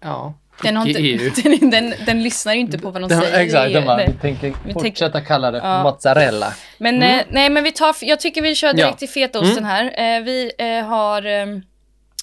ja, 0.00 0.34
Den, 0.62 0.76
har 0.76 0.86
inte, 0.88 1.00
EU. 1.00 1.30
den, 1.60 1.70
den, 1.70 1.94
den 2.06 2.22
lyssnar 2.22 2.54
ju 2.54 2.60
inte 2.60 2.78
på 2.78 2.90
vad 2.90 3.02
de 3.02 3.08
Den, 3.08 3.20
säger. 3.20 3.40
i 3.40 3.44
exakt, 3.44 3.72
den 3.72 3.84
bara, 3.84 4.06
vi 4.06 4.12
tänker 4.12 4.54
Vi 4.66 4.72
fortsätta 4.72 5.20
kalla 5.20 5.50
det 5.50 5.58
Ja. 5.58 5.82
mozzarella. 5.82 6.54
Men 6.78 6.96
Mm. 6.96 7.18
eh, 7.18 7.24
nej, 7.30 7.50
men 7.50 7.64
vi 7.64 7.72
tar, 7.72 7.96
jag 8.00 8.20
tycker 8.20 8.42
vi 8.42 8.54
kör 8.54 8.72
direkt 8.72 8.92
Ja. 8.92 8.96
till 8.98 9.08
fetaosten 9.08 9.64
här. 9.64 9.84
Eh, 9.84 10.22
vi 10.22 10.50
eh, 10.58 10.86
har 10.86 11.26
eh, 11.26 11.46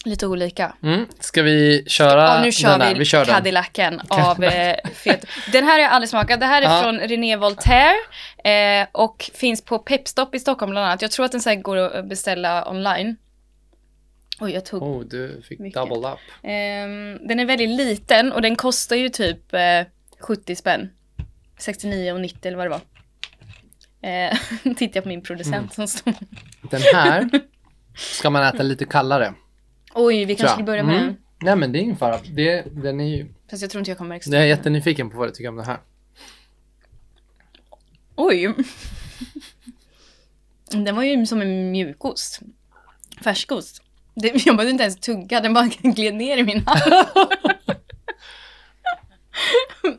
lite 0.05 0.28
olika. 0.28 0.74
Mm. 0.84 1.05
Ska 1.20 1.41
vi 1.41 1.84
köra 1.88 2.22
Ja, 2.24 2.41
nu 2.43 2.51
kör 2.51 2.80
den 2.80 2.93
vi, 2.93 2.99
Vi 2.99 3.05
kör. 3.05 3.26
Cadillacen 3.26 4.01
av 4.07 4.43
eh, 4.43 4.76
fet. 4.93 5.26
Den 5.51 5.63
här 5.63 5.72
har 5.74 5.80
jag 5.80 5.91
aldrig 5.91 6.09
smakat. 6.09 6.39
Det 6.39 6.45
här 6.45 6.61
är 6.61 6.65
Ja. 6.76 6.82
från 6.84 6.99
René 6.99 7.36
Voltaire 7.36 7.95
eh, 8.43 8.88
och 8.91 9.32
finns 9.34 9.61
på 9.65 9.80
Pepstop 9.80 10.36
i 10.36 10.39
Stockholm 10.39 10.70
bland 10.72 10.86
annat. 10.88 11.01
Jag 11.01 11.11
tror 11.11 11.26
att 11.26 11.32
den 11.32 11.41
så 11.41 11.55
går 11.55 11.78
att 11.78 12.09
beställa 12.09 12.70
online. 12.70 13.18
Oj, 14.40 14.52
jag 14.52 14.66
tog. 14.66 14.84
Oh, 14.84 15.04
du 15.06 15.42
fick 15.42 15.60
Mycket. 15.60 15.74
double 15.90 16.10
up. 16.12 16.20
Ehm, 16.44 17.28
den 17.28 17.40
är 17.40 17.46
väldigt 17.46 17.70
liten 17.70 18.32
och 18.32 18.42
den 18.42 18.56
kostar 18.56 18.96
ju 18.96 19.10
typ 19.10 19.54
eh, 19.54 19.60
70 20.20 20.56
spänn. 20.56 20.90
69 21.58 22.14
och 22.14 22.22
90 22.22 22.48
eller 22.48 22.58
vad 22.58 22.66
det 22.66 22.70
var. 22.70 22.82
Eh, 24.10 24.38
tittar 24.76 24.98
jag 24.98 25.04
på 25.04 25.10
min 25.10 25.22
producent 25.22 25.56
Mm. 25.56 25.70
som 25.70 25.88
står... 25.88 26.14
Den 26.72 26.82
här 26.94 27.30
ska 27.96 28.30
man 28.30 28.44
äta 28.44 28.64
lite 28.64 28.86
kallare. 28.86 29.34
Oj, 29.94 30.26
vi 30.26 30.36
kanske 30.36 30.54
ska 30.56 30.64
börja 30.64 30.84
med 30.84 30.96
Mm. 30.96 31.06
den. 31.08 31.18
Nej 31.42 31.56
men 31.56 31.72
det 31.72 31.80
är 31.80 31.82
ingen 31.82 31.98
fara. 31.98 32.20
Det, 32.36 32.62
den 32.72 33.00
är 33.00 33.18
ju, 33.18 33.28
Fast 33.50 33.62
jag 33.62 33.72
tror 33.72 33.80
inte 33.80 33.92
jag 33.92 33.98
kommer 33.98 34.16
extra. 34.16 34.34
jag 34.36 34.44
är 34.44 34.48
jättenyfiken 34.48 35.10
på 35.10 35.18
vad 35.18 35.28
du 35.28 35.32
tycker 35.32 35.50
om 35.50 35.56
den 35.56 35.66
här. 35.66 35.78
Oj! 38.16 38.54
Den 40.72 40.96
var 40.96 41.04
ju 41.04 41.26
som 41.26 41.42
en 41.42 41.72
mjukost. 41.72 42.40
Färskost. 43.24 43.82
Det, 44.22 44.28
jag 44.45 44.57
behövde 44.57 44.72
inte 44.72 44.84
ens 44.84 44.99
tugga, 44.99 45.39
den 45.41 45.53
bara 45.53 45.68
gled 45.82 46.15
ner 46.15 46.38
i 46.38 46.43
min 46.43 46.68
hand. 46.68 46.82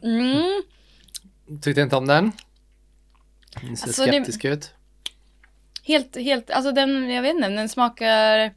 Mm. 0.02 0.62
Tyckte 1.62 1.80
inte 1.80 1.96
om 1.96 2.06
den? 2.06 2.32
Den 3.62 3.76
ser 3.76 3.86
Alltså, 3.86 4.04
det- 4.04 4.10
skeptisk 4.12 4.44
ut. 4.44 4.74
Helt, 5.82 6.16
helt, 6.16 6.50
alltså 6.50 6.72
den, 6.72 7.10
jag 7.10 7.22
vet 7.22 7.34
inte, 7.34 7.48
den 7.48 7.68
smakar 7.68 8.54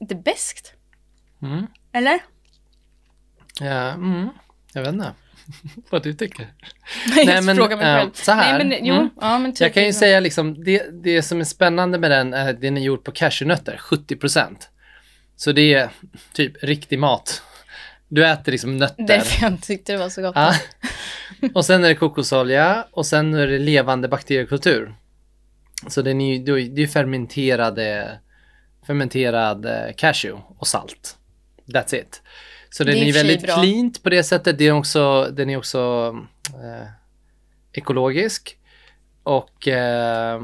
inte 0.00 0.14
beskt. 0.14 0.72
Mm. 1.42 1.66
Eller? 1.92 2.20
Ja, 3.60 3.88
mm. 3.90 4.28
Jag 4.72 4.82
vet 4.82 4.92
inte 4.92 5.14
vad 5.90 6.02
du 6.02 6.12
tycker. 6.12 6.46
Nej, 7.16 7.26
Nej, 7.26 7.42
men, 7.42 7.56
fråga 7.56 7.76
mig 7.76 7.86
eh, 7.86 7.96
själv. 7.98 8.10
så 8.14 8.32
här. 8.32 8.58
Nej, 8.58 8.66
men, 8.66 8.86
jo, 8.86 8.94
Mm. 8.94 9.10
ja, 9.20 9.38
men 9.38 9.52
typ 9.52 9.60
Jag 9.60 9.74
kan 9.74 9.82
ju 9.82 9.86
liksom. 9.88 10.00
säga 10.00 10.20
liksom, 10.20 10.64
det, 10.64 11.02
det 11.02 11.22
som 11.22 11.40
är 11.40 11.44
spännande 11.44 11.98
med 11.98 12.10
den 12.10 12.34
är 12.34 12.50
att 12.50 12.60
den 12.60 12.76
är 12.76 12.80
gjord 12.80 13.04
på 13.04 13.12
cashewnötter, 13.12 13.76
70%. 13.76 14.56
Så 15.36 15.52
det 15.52 15.74
är 15.74 15.88
typ 16.32 16.64
riktig 16.64 16.98
mat. 16.98 17.42
Du 18.08 18.26
äter 18.26 18.52
liksom 18.52 18.76
nötter. 18.76 19.04
Därför 19.06 19.42
jag 19.42 19.62
tyckte 19.62 19.92
det 19.92 19.98
var 19.98 20.08
så 20.08 20.22
gott. 20.22 20.32
Ja. 20.36 20.54
Och 21.54 21.64
sen 21.64 21.84
är 21.84 21.88
det 21.88 21.94
kokosolja 21.94 22.86
och 22.90 23.06
sen 23.06 23.34
är 23.34 23.46
det 23.46 23.58
levande 23.58 24.08
bakteriekultur. 24.08 24.94
Så 25.88 26.02
den 26.02 26.20
är 26.20 26.36
ju, 26.36 26.68
det 26.68 26.82
är 26.82 26.86
fermenterade, 26.86 28.18
fermenterad 28.86 29.66
eh, 29.66 29.92
cashew 29.96 30.42
och 30.58 30.66
salt. 30.66 31.16
That's 31.66 31.94
it. 31.94 32.22
Så 32.76 32.84
den 32.84 32.94
Det 32.94 33.00
är 33.00 33.08
är, 33.08 33.12
väldigt 33.12 33.42
bra. 33.42 33.54
cleant 33.62 34.02
på 34.02 34.10
det 34.10 34.22
sättet. 34.24 34.58
Det 34.58 34.64
är 34.66 34.72
också, 34.72 35.28
den 35.32 35.50
är 35.50 35.56
också 35.56 36.14
eh, 36.48 36.86
ekologisk. 37.72 38.56
Och 39.22 39.68
eh, 39.68 40.42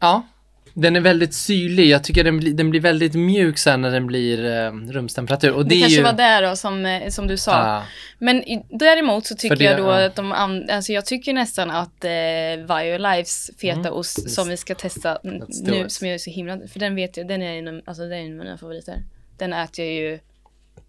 ja, 0.00 0.26
den 0.74 0.96
är 0.96 1.00
väldigt 1.00 1.34
syrlig. 1.34 1.86
Jag 1.86 2.04
tycker 2.04 2.24
den, 2.24 2.40
blir- 2.40 2.54
den 2.54 2.70
blir 2.70 2.80
väldigt 2.80 3.14
mjuk 3.14 3.58
sen 3.58 3.80
när 3.80 3.90
den 3.90 4.06
blir 4.06 4.44
eh, 4.44 4.72
rumstemperatur. 4.72 5.52
Och 5.52 5.62
det, 5.64 5.68
det, 5.68 5.74
är 5.74 5.80
kanske 5.80 5.96
ju, 5.98 6.02
var 6.02 6.12
där 6.12 6.42
då 6.42 6.56
som, 6.56 6.86
eh, 6.86 7.08
som 7.08 7.26
du 7.26 7.36
sa. 7.36 7.52
Ja. 7.52 7.82
Men 8.18 8.42
däremot 8.70 9.26
så 9.26 9.34
tycker 9.34 9.56
det- 9.56 9.64
jag 9.64 9.76
då 9.76 9.84
ja. 9.84 10.06
att 10.06 10.14
de 10.16 10.32
alltså 10.32 10.92
jag 10.92 11.06
tycker 11.06 11.32
nästan 11.32 11.70
att 11.70 12.04
eh, 12.04 12.76
Violives 12.76 13.50
fetaost 13.60 14.18
Mm. 14.18 14.28
som 14.30 14.48
vi 14.48 14.56
ska 14.56 14.74
testa 14.74 15.18
nu, 15.22 15.44
it. 15.86 15.92
som 15.92 16.06
jag 16.06 16.14
är 16.14 16.18
så 16.18 16.30
himla, 16.30 16.58
för 16.72 16.78
den 16.80 16.94
vet 16.94 17.16
jag, 17.16 17.28
den 17.28 17.42
är 17.42 17.58
en, 17.68 17.82
alltså 17.84 18.02
den 18.02 18.12
är 18.12 18.16
en 18.26 18.38
av 18.40 18.44
mina 18.44 18.58
favoriter. 18.58 19.02
Den 19.38 19.52
äter 19.52 19.84
jag 19.84 19.94
ju 19.94 20.18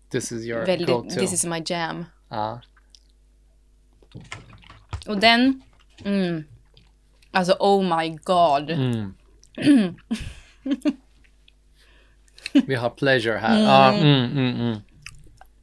This 0.09 0.31
is 0.31 0.45
your 0.45 0.65
väldigt, 0.65 0.87
go-to. 0.87 1.19
this 1.19 1.33
is 1.33 1.45
my 1.45 1.63
jam. 1.65 2.05
Ja. 2.29 2.61
Och 5.07 5.17
den, 5.17 5.61
mm, 6.05 6.43
alltså 7.31 7.55
oh 7.59 7.97
my 7.99 8.09
god. 8.23 8.69
Mm. 8.69 9.13
Vi 12.67 12.75
har 12.75 12.89
pleasure 12.89 13.37
här. 13.37 13.93
Mm, 13.93 14.37
mm. 14.37 14.77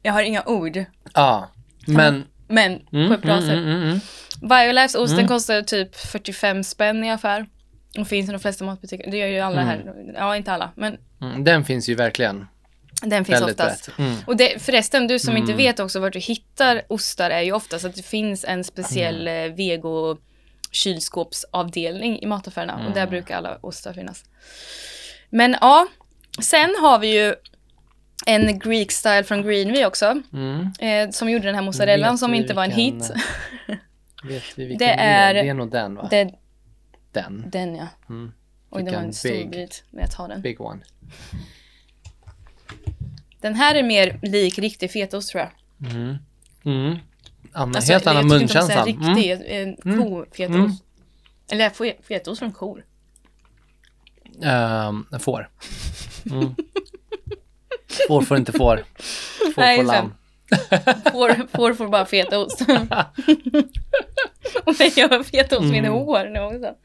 Jag 0.01 0.13
har 0.13 0.21
inga 0.21 0.43
ord, 0.45 0.85
Ja, 1.13 1.51
men... 1.87 2.23
men 2.47 2.81
Mm, 2.91 3.07
på 3.07 3.13
ett 3.13 3.21
bra 3.21 3.41
sätt. 3.41 3.59
Violives 4.41 4.95
osten 4.95 5.27
kostar 5.27 5.61
typ 5.61 5.95
45 5.95 6.63
spänn 6.63 7.03
i 7.03 7.11
affär. 7.11 7.45
Och 7.99 8.07
finns 8.07 8.29
i 8.29 8.31
de 8.31 8.39
flesta 8.39 8.65
matbutiker. 8.65 9.11
Det 9.11 9.17
gör 9.17 9.27
ju 9.27 9.39
alla 9.39 9.61
här. 9.61 9.93
Ja, 10.15 10.35
inte 10.35 10.53
alla, 10.53 10.71
men 10.75 10.97
Den 11.43 11.65
finns 11.65 11.89
ju 11.89 11.95
verkligen 11.95 12.47
den 13.05 13.25
finns 13.25 13.41
väldigt 13.41 13.59
oftast. 13.59 13.89
Mm. 13.97 14.15
Och 14.27 14.37
det, 14.37 14.61
förresten, 14.61 15.07
du 15.07 15.19
som 15.19 15.37
inte 15.37 15.51
Mm. 15.51 15.57
vet 15.57 15.79
också 15.79 15.99
vart 15.99 16.13
du 16.13 16.19
hittar 16.19 16.81
ostar 16.87 17.29
är 17.29 17.41
ju 17.41 17.51
oftast 17.51 17.85
att 17.85 17.95
det 17.95 18.03
finns 18.05 18.45
en 18.45 18.63
speciell 18.63 19.27
Mm. 19.27 19.51
eh, 19.51 19.55
vego 19.55 20.17
kylskåpsavdelning 20.71 22.19
i 22.21 22.25
mataffärerna 22.25 22.75
och 22.87 22.93
där 22.93 23.01
Mm. 23.01 23.09
brukar 23.09 23.37
alla 23.37 23.57
ostar 23.61 23.93
finnas. 23.93 24.23
Men 25.29 25.55
ja, 25.61 25.87
sen 26.41 26.75
har 26.81 26.99
vi 26.99 27.23
ju 27.23 27.35
en 28.25 28.59
Greek 28.59 28.91
style 28.91 29.23
från 29.23 29.41
Greenway 29.43 29.85
också, 29.85 30.21
Mm. 30.33 30.69
eh, 30.79 31.09
som 31.11 31.29
gjorde 31.29 31.45
den 31.45 31.55
här 31.55 31.61
mozzarellan 31.61 32.11
Vet 32.13 32.19
som 32.19 32.33
inte 32.33 32.53
var 32.53 32.63
en 32.63 32.75
vilken, 32.75 33.01
hit. 33.01 33.11
Vet 34.23 34.43
vi 34.55 34.65
vilken 34.65 34.87
Det 34.87 34.93
är? 34.93 35.33
Det 35.33 35.49
är 35.49 35.53
nog 35.53 35.71
den 35.71 35.95
va? 35.95 36.07
Det, 36.11 36.31
Den. 37.11 37.43
den 37.49 37.75
ja. 37.75 37.87
Mm. 38.09 38.31
Oj, 38.69 38.83
det 38.83 38.91
var 38.91 38.99
en 38.99 39.13
stor 39.13 39.29
big. 39.29 39.49
bit, 39.49 39.83
men 39.91 40.01
jag 40.01 40.11
tar 40.11 40.27
den. 40.27 40.41
Big 40.41 40.61
one. 40.61 40.79
Den 43.45 43.55
här 43.55 43.75
är 43.75 43.83
mer 43.83 44.19
lik 44.21 44.59
riktig 44.59 44.91
fetaost 44.91 45.29
tror 45.31 45.43
jag. 45.43 45.51
Mm. 45.91 46.15
Mm. 46.65 46.97
Alltså, 47.53 47.93
helt 47.93 48.07
annan 48.07 48.29
jag 48.29 48.39
tycker 48.41 48.59
inte 48.61 48.73
om 48.73 48.85
munkänsla. 48.85 49.09
riktig, 49.15 49.31
Mm. 49.31 49.75
en 49.85 49.97
kofetaost. 49.99 50.49
Mm. 50.55 50.71
Eller 51.51 51.69
fe- 51.69 52.03
fetaost 52.07 52.39
från 52.39 52.51
kor. 52.51 52.85
Um, 54.41 55.19
får. 55.19 55.49
Mm. 56.31 56.55
får 58.07 58.21
får 58.21 58.37
inte 58.37 58.51
får. 58.51 58.83
Får 59.55 59.61
Nej, 59.61 59.77
får 59.77 59.83
lamm. 59.83 60.13
Får, 61.11 61.47
får 61.57 61.73
får 61.73 61.87
bara 61.87 62.05
fetaost. 62.05 62.61
Och 64.65 64.73
det 64.77 64.97
gör 64.97 65.23
fetaost 65.23 65.61
med 65.71 65.79
Mm. 65.79 65.91
hår 65.93 66.25
nu 66.33 66.39
också. 66.39 66.75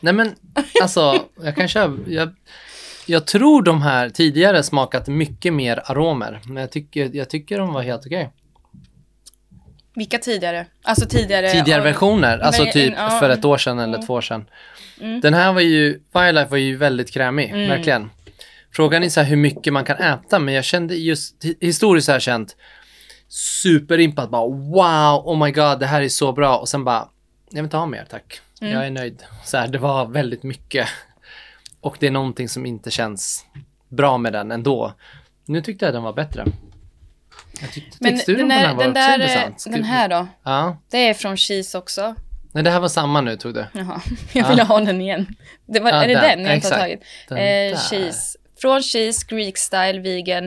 Nej 0.00 0.14
men 0.14 0.34
alltså, 0.82 1.24
jag 1.42 1.56
kan 1.56 1.68
köra. 1.68 1.98
Jag, 2.06 2.34
jag 3.08 3.26
tror 3.26 3.62
de 3.62 3.82
här 3.82 4.08
tidigare 4.10 4.62
smakat 4.62 5.06
mycket 5.08 5.52
mer 5.52 5.82
aromer. 5.84 6.40
Men 6.46 6.56
jag 6.56 6.70
tycker, 6.70 7.10
jag 7.16 7.30
tycker 7.30 7.58
de 7.58 7.72
var 7.72 7.82
helt 7.82 8.06
okej. 8.06 8.30
Vilka 9.94 10.18
tidigare? 10.18 10.66
Alltså 10.82 11.06
tidigare. 11.08 11.50
Tidigare 11.50 11.82
versioner, 11.82 12.38
alltså 12.38 12.62
men- 12.62 12.72
typ 12.72 12.94
ja. 12.96 13.10
för 13.10 13.30
ett 13.30 13.44
år 13.44 13.58
sedan 13.58 13.78
eller 13.78 13.94
Mm. 13.94 14.06
två 14.06 14.14
år 14.14 14.20
sedan. 14.20 14.44
Mm. 15.00 15.20
Den 15.20 15.34
här 15.34 15.52
var 15.52 15.60
ju, 15.60 16.00
Firelife 16.12 16.50
var 16.50 16.58
ju 16.58 16.76
väldigt 16.76 17.10
krämig, 17.12 17.50
Mm. 17.50 17.68
verkligen. 17.68 18.10
Frågan 18.72 19.02
är 19.02 19.08
så 19.08 19.20
här 19.20 19.26
hur 19.28 19.36
mycket 19.36 19.72
man 19.72 19.84
kan 19.84 19.96
äta, 19.96 20.38
men 20.38 20.54
jag 20.54 20.64
kände 20.64 20.94
just 20.94 21.44
hi- 21.44 21.56
historiskt 21.60 22.08
har 22.08 22.14
jag 22.14 22.22
känt 22.22 22.56
superimpad, 23.28 24.30
bara 24.30 24.46
wow, 24.48 25.22
oh 25.28 25.44
my 25.44 25.50
god, 25.50 25.80
det 25.80 25.86
här 25.86 26.02
är 26.02 26.08
så 26.08 26.32
bra 26.32 26.56
och 26.58 26.68
sen 26.68 26.84
bara, 26.84 27.08
jag 27.50 27.56
vill 27.56 27.64
inte 27.64 27.76
ha 27.76 27.86
mer 27.86 28.06
tack. 28.10 28.40
Mm. 28.60 28.72
Jag 28.72 28.86
är 28.86 28.90
nöjd. 28.90 29.22
Så 29.44 29.56
här, 29.56 29.68
det 29.68 29.78
var 29.78 30.06
väldigt 30.06 30.42
mycket. 30.42 30.88
Och 31.80 31.96
det 32.00 32.06
är 32.06 32.10
någonting 32.10 32.48
som 32.48 32.66
inte 32.66 32.90
känns 32.90 33.46
bra 33.88 34.18
med 34.18 34.32
den 34.32 34.50
ändå. 34.50 34.92
Nu 35.46 35.60
tyckte 35.60 35.84
jag 35.84 35.94
den 35.94 36.02
var 36.02 36.12
bättre. 36.12 36.44
Jag 37.60 37.72
tyckte 37.72 37.96
Men 38.00 38.16
den, 38.26 38.36
den 38.36 38.48
där, 38.48 38.74
var 38.74 38.82
den, 38.84 38.90
också 38.90 39.00
där, 39.00 39.14
intressant. 39.14 39.64
den 39.64 39.84
här 39.84 40.08
då? 40.08 40.26
Ja, 40.42 40.76
Det 40.90 41.08
är 41.08 41.14
från 41.14 41.36
Cheese 41.36 41.78
också. 41.78 42.14
nej 42.52 42.64
det 42.64 42.70
här 42.70 42.80
var 42.80 42.88
samma 42.88 43.20
nu 43.20 43.36
tog 43.36 43.54
du. 43.54 43.66
Jaha, 43.72 44.00
jag 44.32 44.48
ville 44.48 44.62
ha 44.62 44.80
den 44.80 45.00
igen. 45.00 45.26
Det 45.66 45.80
var, 45.80 45.90
Ja, 45.90 46.02
är 46.04 46.08
det 46.08 46.14
den, 46.14 46.38
den 46.38 46.46
jag 46.46 46.54
inte 46.54 46.68
har 46.68 46.78
tagit? 46.80 47.00
Den 47.28 47.38
Eh, 47.38 47.42
där. 47.44 47.76
cheese. 47.76 48.38
Från 48.60 48.82
Cheese, 48.82 49.26
Greek 49.28 49.58
style, 49.58 50.00
vegan. 50.00 50.46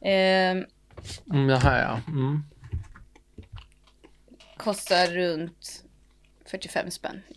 Eh, 0.00 0.64
Mm, 1.30 1.46
det 1.46 1.58
här 1.58 1.82
ja. 1.82 2.00
Mm. 2.12 2.42
kostar 4.56 5.06
runt 5.06 5.82
45 6.50 6.90
spänn 6.90 7.22
i 7.28 7.34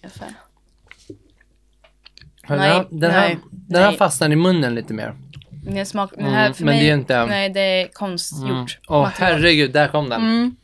Den 2.48 2.58
Nej, 2.58 2.70
här, 2.70 2.86
den 2.92 3.12
här, 3.12 3.28
nej, 3.28 3.38
den 3.52 3.82
här 3.82 3.90
nej. 3.90 3.98
fastnar 3.98 4.30
i 4.32 4.36
munnen 4.36 4.76
lite 4.76 4.94
mer. 4.94 5.16
Den, 5.52 5.86
smak, 5.86 6.12
den 6.16 6.20
Mm, 6.20 6.34
här 6.34 6.54
för 6.54 6.64
men 6.66 6.76
mig, 6.76 6.84
det 6.86 6.90
är 6.90 6.94
inte- 6.94 7.26
Nej, 7.26 7.50
det 7.50 7.60
är 7.62 7.88
konstgjort. 7.88 8.50
Mm. 8.50 8.66
Åh 8.88 9.02
material. 9.02 9.32
herregud, 9.34 9.72
där 9.74 9.88
kom 9.88 10.10
den. 10.10 10.22
Mm, 10.22 10.56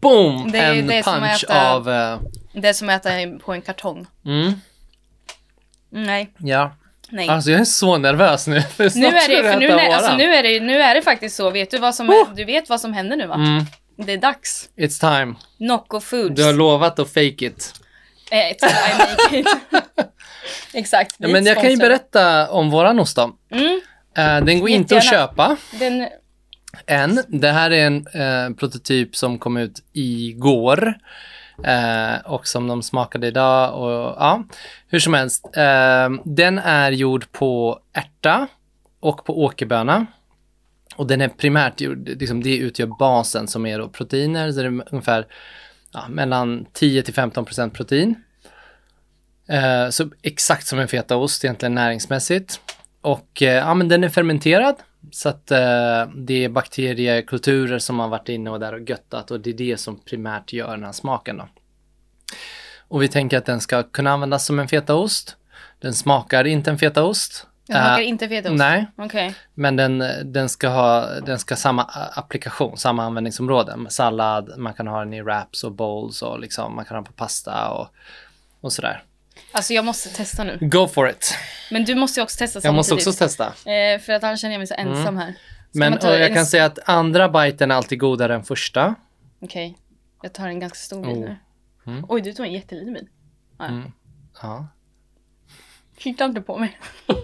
Boom! 0.00 0.50
Det 0.52 0.58
är- 0.58 0.74
en 0.74 0.86
det 0.86 1.02
punch 1.02 1.44
äta- 1.48 1.70
av... 1.74 1.88
eh, 1.90 2.20
det 2.52 2.68
är 2.68 2.72
som 2.72 2.88
att 2.88 3.06
äta 3.06 3.38
på 3.44 3.52
en 3.52 3.60
kartong. 3.62 4.06
mm, 4.26 4.52
Nej, 5.90 6.30
ja. 6.38 6.72
nej. 7.10 7.28
Alltså 7.28 7.50
jag 7.50 7.60
är 7.60 7.64
så 7.64 7.98
nervös 7.98 8.46
nu. 8.46 8.60
För 8.76 8.98
nu 8.98 9.06
är 9.06 9.28
det, 9.42 9.52
för 9.52 9.60
nu, 9.60 9.70
alltså, 9.70 10.16
nu, 10.16 10.34
är 10.34 10.42
det, 10.42 10.60
nu 10.60 10.82
är 10.82 10.94
det 10.94 11.02
faktiskt 11.02 11.36
så. 11.36 11.50
Vet 11.50 11.70
du 11.70 11.78
vad 11.78 11.94
som, 11.94 12.10
Oh! 12.10 12.34
du 12.36 12.44
vet 12.44 12.68
vad 12.68 12.80
som 12.80 12.92
händer 12.92 13.16
nu 13.16 13.26
va? 13.26 13.34
Mm, 13.34 13.64
Det 13.96 14.12
är 14.12 14.16
dags. 14.18 14.68
it's 14.76 15.00
time. 15.18 15.34
Nocco 15.58 16.00
Foods. 16.00 16.34
Du 16.36 16.44
har 16.44 16.52
lovat 16.52 16.98
att 16.98 17.08
fake 17.08 17.46
it. 17.46 17.74
Eh, 18.30 18.52
it's 18.52 18.64
I 18.64 18.98
make 18.98 19.38
it. 19.38 19.46
Exakt. 20.74 21.16
Ja, 21.18 21.28
men 21.28 21.46
jag 21.46 21.60
kan 21.60 21.70
ju 21.70 21.76
berätta 21.76 22.50
om 22.50 22.70
våran 22.70 23.00
ost 23.00 23.16
då. 23.16 23.36
Mm, 23.50 23.80
Eh, 24.18 24.44
den 24.44 24.60
går 24.60 24.68
inte 24.68 24.96
att 24.96 25.10
köpa 25.10 25.56
den, 25.78 26.08
än. 26.86 27.20
Det 27.28 27.50
här 27.50 27.70
är 27.70 27.86
en 27.86 28.06
eh, 28.06 28.56
prototyp 28.56 29.16
som 29.16 29.38
kom 29.38 29.56
ut 29.56 29.82
igår. 29.92 30.94
Eh, 31.64 32.20
och 32.24 32.46
som 32.46 32.68
de 32.68 32.82
smakade 32.82 33.26
idag. 33.26 33.74
Och, 33.74 34.16
ja, 34.18 34.44
hur 34.88 34.98
som 34.98 35.14
helst. 35.14 35.44
Eh, 35.56 36.08
den 36.24 36.58
är 36.58 36.90
gjord 36.90 37.32
på 37.32 37.80
ärta 37.92 38.46
och 39.00 39.24
på 39.24 39.42
åkerböna. 39.44 40.06
Och 40.96 41.06
den 41.06 41.20
är 41.20 41.28
primärt 41.28 41.80
gjord, 41.80 42.08
liksom 42.08 42.42
det 42.42 42.56
utgör 42.56 42.86
basen 42.86 43.48
som 43.48 43.66
är 43.66 43.78
då 43.78 43.88
proteiner, 43.88 44.52
så 44.52 44.58
det 44.60 44.66
är 44.66 44.82
ungefär 44.90 45.26
ja, 45.92 46.08
mellan 46.08 46.66
10 46.72 47.02
till 47.02 47.14
15 47.14 47.44
procent 47.44 47.74
protein. 47.74 48.14
Eh, 49.48 49.90
så 49.90 50.10
exakt 50.22 50.66
som 50.66 50.78
en 50.78 50.88
fetaost 50.88 51.44
egentligen 51.44 51.74
näringsmässigt. 51.74 52.60
Och 53.00 53.42
eh, 53.42 53.54
ja, 53.54 53.74
men 53.74 53.88
den 53.88 54.04
är 54.04 54.08
fermenterad 54.08 54.76
så 55.12 55.28
att 55.28 55.50
eh, 55.50 56.06
det 56.16 56.44
är 56.44 56.48
bakteriekulturer 56.48 57.78
som 57.78 57.98
har 57.98 58.08
varit 58.08 58.28
inne 58.28 58.50
och 58.50 58.60
där 58.60 58.72
och 58.72 58.90
göttat 58.90 59.30
och 59.30 59.40
det 59.40 59.50
är 59.50 59.54
det 59.54 59.76
som 59.76 60.00
primärt 60.00 60.52
gör 60.52 60.70
den 60.70 60.84
här 60.84 60.92
smaken 60.92 61.36
då. 61.36 61.48
Och 62.88 63.02
vi 63.02 63.08
tänker 63.08 63.38
att 63.38 63.46
den 63.46 63.60
ska 63.60 63.82
kunna 63.82 64.10
användas 64.10 64.46
som 64.46 64.58
en 64.58 64.68
fetaost. 64.68 65.36
Den 65.78 65.94
smakar 65.94 66.44
inte 66.44 66.70
en 66.70 66.78
fetaost. 66.78 67.46
Jag 67.68 67.76
smakar 67.76 67.98
Eh, 68.00 68.08
inte 68.08 68.28
fetaost. 68.28 68.58
Nej, 68.58 68.86
Okej. 68.96 69.34
men 69.54 69.76
den, 69.76 70.04
den 70.24 70.48
ska 70.48 70.68
ha 70.68 71.06
den 71.20 71.38
ska 71.38 71.52
ha 71.54 71.56
samma 71.56 71.82
applikation, 72.14 72.76
samma 72.78 73.04
användningsområde. 73.04 73.76
Med 73.76 73.92
Sallad, 73.92 74.58
man 74.58 74.74
kan 74.74 74.86
ha 74.86 74.98
den 74.98 75.14
i 75.14 75.22
wraps 75.22 75.64
och 75.64 75.72
bowls 75.72 76.22
och 76.22 76.40
liksom, 76.40 76.74
man 76.76 76.84
kan 76.84 76.94
ha 76.94 77.02
den 77.02 77.04
på 77.04 77.12
pasta 77.12 77.70
och, 77.70 77.88
och 78.60 78.72
sådär. 78.72 79.02
Alltså 79.52 79.72
jag 79.72 79.84
måste 79.84 80.08
testa 80.08 80.44
nu. 80.44 80.58
Go 80.60 80.86
for 80.88 81.10
it! 81.10 81.34
Men 81.70 81.84
du 81.84 81.94
måste 81.94 82.20
ju 82.20 82.24
också 82.24 82.38
testa 82.38 82.60
Jag 82.62 82.74
måste 82.74 82.90
samtidigt. 82.90 83.08
också 83.08 83.24
testa. 83.24 83.70
Eh, 83.72 84.00
för 84.00 84.12
att 84.12 84.24
annars 84.24 84.40
känner 84.40 84.54
jag 84.54 84.58
mig 84.60 84.66
så 84.66 84.74
ensam 84.74 85.16
här. 85.16 85.32
Ska 85.32 85.78
Men 85.78 85.98
jag 86.02 86.22
en- 86.22 86.34
kan 86.34 86.46
säga 86.46 86.64
att 86.64 86.78
andra 86.88 87.28
biten 87.28 87.70
är 87.70 87.74
alltid 87.74 87.98
godare 87.98 88.34
än 88.34 88.44
första. 88.44 88.94
Okej. 89.42 89.76
Jag 90.22 90.32
tar 90.32 90.48
en 90.48 90.60
ganska 90.60 90.76
stor 90.76 91.02
bit 91.06 91.16
Oh. 91.16 91.20
nu. 91.20 91.36
Mm. 91.86 92.04
Oj, 92.08 92.20
du 92.20 92.32
tog 92.32 92.46
en 92.46 92.52
jätteliten 92.52 92.94
bit. 92.94 93.08
Ja. 93.58 93.64
Mm. 93.64 93.92
Ja. 94.42 94.66
Titta 95.98 96.24
inte 96.24 96.40
på 96.40 96.56
mig. 96.58 96.78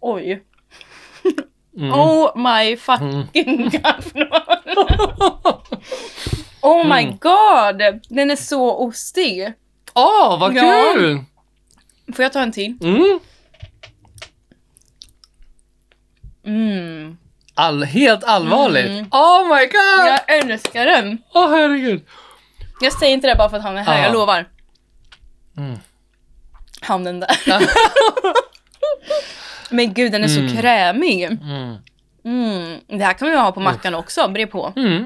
Oj. 0.00 0.42
Mm. 1.78 1.92
Oh 1.92 2.36
my 2.36 2.76
fucking 2.76 3.70
god. 3.70 4.28
oh 6.62 6.84
my 6.84 7.02
Mm. 7.02 7.16
god. 7.20 8.00
Den 8.08 8.30
är 8.30 8.36
så 8.36 8.76
ostig. 8.86 9.52
Åh, 9.94 10.40
vad 10.40 10.54
Ja. 10.56 10.62
kul! 10.94 11.24
Får 12.14 12.22
jag 12.22 12.32
ta 12.32 12.40
en 12.40 12.52
till? 12.52 12.78
Mm. 12.82 13.20
Mm. 16.46 17.16
All, 17.54 17.82
helt 17.84 18.24
allvarligt. 18.24 18.86
Mm. 18.90 19.06
Oh 19.10 19.44
my 19.56 19.66
god! 19.66 20.06
Jag 20.08 20.38
älskar 20.38 20.86
den. 20.86 21.18
Åh 21.34 21.50
herregud. 21.50 22.06
Jag 22.80 22.92
säger 22.92 23.12
inte 23.14 23.26
det 23.28 23.34
bara 23.34 23.48
för 23.50 23.56
att 23.56 23.62
han 23.62 23.76
är 23.76 23.82
här, 23.82 23.98
Ja. 23.98 24.04
jag 24.04 24.12
lovar. 24.12 24.48
Mm. 25.56 25.78
Han 26.80 27.04
den 27.04 27.20
där. 27.20 27.36
Men 29.70 29.94
gud, 29.94 30.12
den 30.12 30.24
är 30.24 30.28
så 30.28 30.40
Mm. 30.40 30.56
krämig. 30.56 31.22
Mm. 31.24 31.76
Mm. 32.24 32.80
Det 32.86 33.04
här 33.04 33.12
kan 33.12 33.30
vi 33.30 33.36
ha 33.36 33.52
på 33.52 33.60
mackan 33.60 33.94
också, 33.94 34.28
bre 34.28 34.46
på. 34.46 34.72
Mm. 34.76 35.04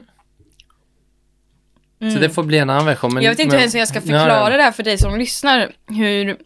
Mm. 2.00 2.14
Så 2.14 2.18
det 2.20 2.30
får 2.30 2.42
bli 2.42 2.58
en 2.58 2.70
annan 2.70 2.86
version. 2.86 3.14
Men, 3.14 3.22
jag 3.22 3.30
vet 3.30 3.38
inte 3.38 3.56
men, 3.56 3.70
hur 3.70 3.78
jag 3.78 3.88
ska 3.88 4.00
förklara 4.00 4.50
ja. 4.50 4.56
det 4.56 4.62
här 4.62 4.72
för 4.72 4.82
dig 4.82 4.98
som 4.98 5.18
lyssnar. 5.18 5.72
Hur... 5.86 6.38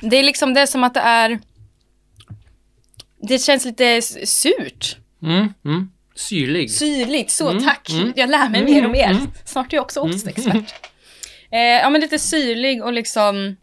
Det 0.00 0.16
är 0.16 0.22
liksom, 0.22 0.54
det 0.54 0.60
är 0.60 0.66
som 0.66 0.84
att 0.84 0.94
det 0.94 1.00
är... 1.00 1.40
Det 3.28 3.38
känns 3.38 3.64
lite 3.64 4.02
surt. 4.26 4.96
Mm. 5.22 5.54
Mm. 5.64 5.90
Syrlig. 6.14 6.70
Syrligt, 6.70 7.30
så 7.30 7.48
Mm, 7.50 7.64
tack. 7.64 7.90
mm. 7.90 8.12
Jag 8.16 8.30
lär 8.30 8.48
mig 8.48 8.60
Mm, 8.60 8.72
mer 8.74 8.84
och 8.84 8.90
mer. 8.90 9.10
mm. 9.10 9.30
Snart 9.44 9.72
är 9.72 9.76
jag 9.76 9.82
också 9.84 10.00
ostexpert. 10.00 10.74
Eh, 11.52 11.58
ja 11.60 11.90
men 11.90 12.00
lite 12.00 12.18
syrlig 12.18 12.84
och 12.84 12.92
liksom... 12.92 13.56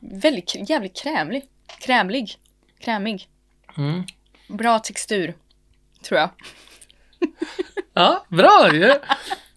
Väldigt 0.00 0.70
jävligt 0.70 1.02
krämlig. 1.02 1.44
Krämlig. 1.80 2.36
Krämig. 2.80 3.28
Mm. 3.78 4.04
Bra 4.48 4.78
textur. 4.78 5.34
Tror 6.02 6.20
jag. 6.20 6.30
Ja, 7.94 8.24
bra 8.28 8.70
ju. 8.72 8.92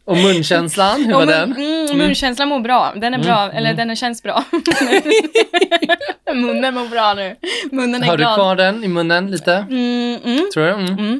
Och 0.05 0.17
munkänslan, 0.17 1.03
hur 1.05 1.13
var 1.13 1.21
mun- 1.25 1.27
den? 1.27 1.51
Mm, 1.57 1.97
munkänslan 1.97 2.47
mår 2.49 2.59
bra. 2.59 2.93
Den 2.95 3.13
är 3.13 3.19
bra, 3.19 3.51
eller 3.51 3.73
den 3.73 3.95
känns 3.95 4.23
bra. 4.23 4.43
Munnen 6.33 6.73
mår 6.73 6.87
bra 6.87 7.13
nu. 7.13 7.35
Munnen 7.71 8.03
är 8.03 8.07
Har 8.07 8.17
du 8.17 8.21
glad. 8.23 8.35
kvar 8.35 8.55
den 8.55 8.83
i 8.83 8.87
munnen 8.87 9.31
lite? 9.31 9.53
Mm, 9.53 10.19
mm, 10.25 10.49
Tror 10.53 10.65
du? 10.65 11.19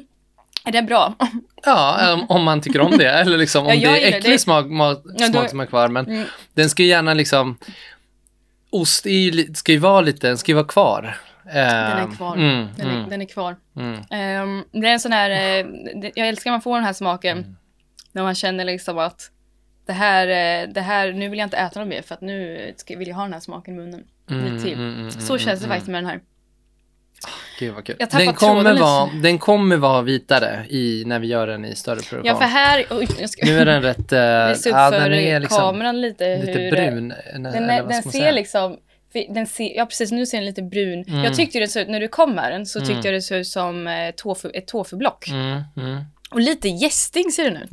Är 0.69 0.81
det 0.81 0.81
bra? 0.81 1.13
Ja, 1.65 2.13
om, 2.13 2.25
om 2.29 2.43
man 2.43 2.61
tycker 2.61 2.81
om 2.81 2.97
det. 2.97 3.09
Eller 3.09 3.37
liksom 3.37 3.67
om 3.67 3.73
Ja, 3.79 3.91
det 3.91 4.03
är 4.03 4.17
äcklig 4.17 4.33
det. 4.33 4.39
smak, 4.39 4.65
mat, 4.65 5.01
Ja, 5.17 5.29
då- 5.29 5.47
som 5.47 5.59
är 5.59 5.65
kvar. 5.65 5.87
Men 5.87 6.05
Mm. 6.05 6.27
den 6.53 6.69
ska 6.69 6.83
ju 6.83 6.89
gärna 6.89 7.13
liksom... 7.13 7.57
Ost 8.69 9.05
ju, 9.05 9.53
ska 9.53 9.71
ju 9.71 9.77
vara 9.77 10.01
lite, 10.01 10.27
den 10.27 10.37
ska 10.37 10.51
ju 10.51 10.55
vara 10.55 10.67
kvar. 10.67 11.17
Den 11.43 11.55
Ehm, 11.55 12.11
är 12.11 12.15
kvar. 12.15 12.35
Mm, 12.35 12.67
Den 12.77 12.87
är, 12.87 12.93
mm, 12.97 13.09
den 13.09 13.21
är 13.21 13.25
kvar. 13.25 13.55
mm. 13.75 14.01
Ehm, 14.11 14.63
det 14.71 14.87
är 14.87 14.93
en 14.93 14.99
sån 14.99 15.11
här, 15.11 15.29
eh, 15.29 15.65
jag 16.15 16.27
älskar 16.27 16.49
när 16.51 16.53
man 16.53 16.61
får 16.61 16.75
den 16.75 16.83
här 16.83 16.93
smaken. 16.93 17.55
När 18.11 18.23
man 18.23 18.35
känner 18.35 18.65
liksom 18.65 18.97
att 18.97 19.31
det 19.85 19.93
här, 19.93 20.27
eh, 20.27 20.69
det 20.73 20.81
här, 20.81 21.11
nu 21.11 21.29
vill 21.29 21.39
jag 21.39 21.45
inte 21.45 21.57
äta 21.57 21.79
något 21.79 21.89
mer 21.89 22.01
för 22.01 22.15
att 22.15 22.21
nu 22.21 22.73
vill 22.87 23.07
jag 23.07 23.15
ha 23.15 23.23
den 23.23 23.33
här 23.33 23.39
smaken 23.39 23.73
i 23.73 23.77
munnen. 23.77 24.03
Mm, 24.31 24.61
till. 24.63 24.73
mm, 24.73 25.11
Så 25.11 25.37
känns 25.37 25.61
det 25.61 25.67
faktiskt 25.67 25.87
med 25.89 26.03
den 26.03 26.09
här. 26.09 26.19
Gud 27.59 27.73
vad 27.73 27.85
kul. 27.85 27.95
Jag 27.99 28.09
Den 28.09 28.33
kommer, 28.33 28.79
vara, 28.79 29.09
den 29.23 29.39
kommer 29.39 29.77
vara 29.77 30.01
vitare 30.01 30.65
i, 30.69 31.03
när 31.05 31.19
vi 31.19 31.27
gör 31.27 31.47
den 31.47 31.65
i 31.65 31.75
större 31.75 31.95
produktion. 31.95 32.25
Ja, 32.25 32.35
för 32.35 32.45
här, 32.45 32.85
oj, 32.89 33.27
ska 33.27 33.45
Nu 33.45 33.57
är 33.57 33.65
den 33.65 33.81
rätt... 33.81 34.13
Uh, 34.13 34.19
ja, 34.19 34.89
den 34.91 35.13
är 35.13 35.39
liksom 35.39 35.57
kameran 35.57 36.01
lite 36.01 36.25
hur... 36.25 36.45
lite 36.45 36.75
brun. 36.75 37.13
Den, 37.33 37.45
eller 37.45 37.73
är, 37.73 37.81
vad 37.81 37.89
den 37.91 38.01
ska 38.01 38.07
man 38.07 38.11
ser 38.11 38.19
säga? 38.19 38.31
liksom, 38.31 38.77
den 39.29 39.47
ser, 39.47 39.77
ja 39.77 39.85
precis 39.85 40.11
nu 40.11 40.25
ser 40.25 40.37
den 40.37 40.45
lite 40.45 40.61
brun. 40.61 41.03
Mm. 41.07 41.23
Jag 41.23 41.35
tyckte 41.35 41.59
det 41.59 41.67
såg 41.67 41.81
ut, 41.81 41.89
när 41.89 41.99
du 41.99 42.07
kom 42.07 42.35
med 42.35 42.51
den 42.51 42.65
så 42.65 42.79
tyckte 42.79 42.93
Mm. 42.93 43.05
jag 43.05 43.13
det 43.13 43.21
såg 43.21 43.37
ut 43.37 43.47
som 43.47 43.87
eh, 43.87 44.11
tofu, 44.15 44.49
ett 44.53 44.67
tofublock. 44.67 45.27
Mm, 45.29 45.61
mm, 45.77 46.03
Och 46.31 46.41
lite 46.41 46.69
gästing 46.69 47.31
ser 47.31 47.51
den 47.51 47.57
ut. 47.57 47.71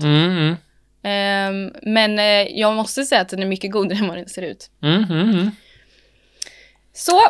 Ehm, 1.03 1.72
men 1.82 2.18
eh, 2.18 2.59
jag 2.61 2.74
måste 2.74 3.05
säga 3.05 3.20
att 3.20 3.28
den 3.28 3.43
är 3.43 3.47
mycket 3.47 3.70
godare 3.72 3.99
än 3.99 4.09
vad 4.09 4.16
den 4.16 4.28
ser 4.28 4.43
ut. 4.43 4.70
Så, 6.93 7.20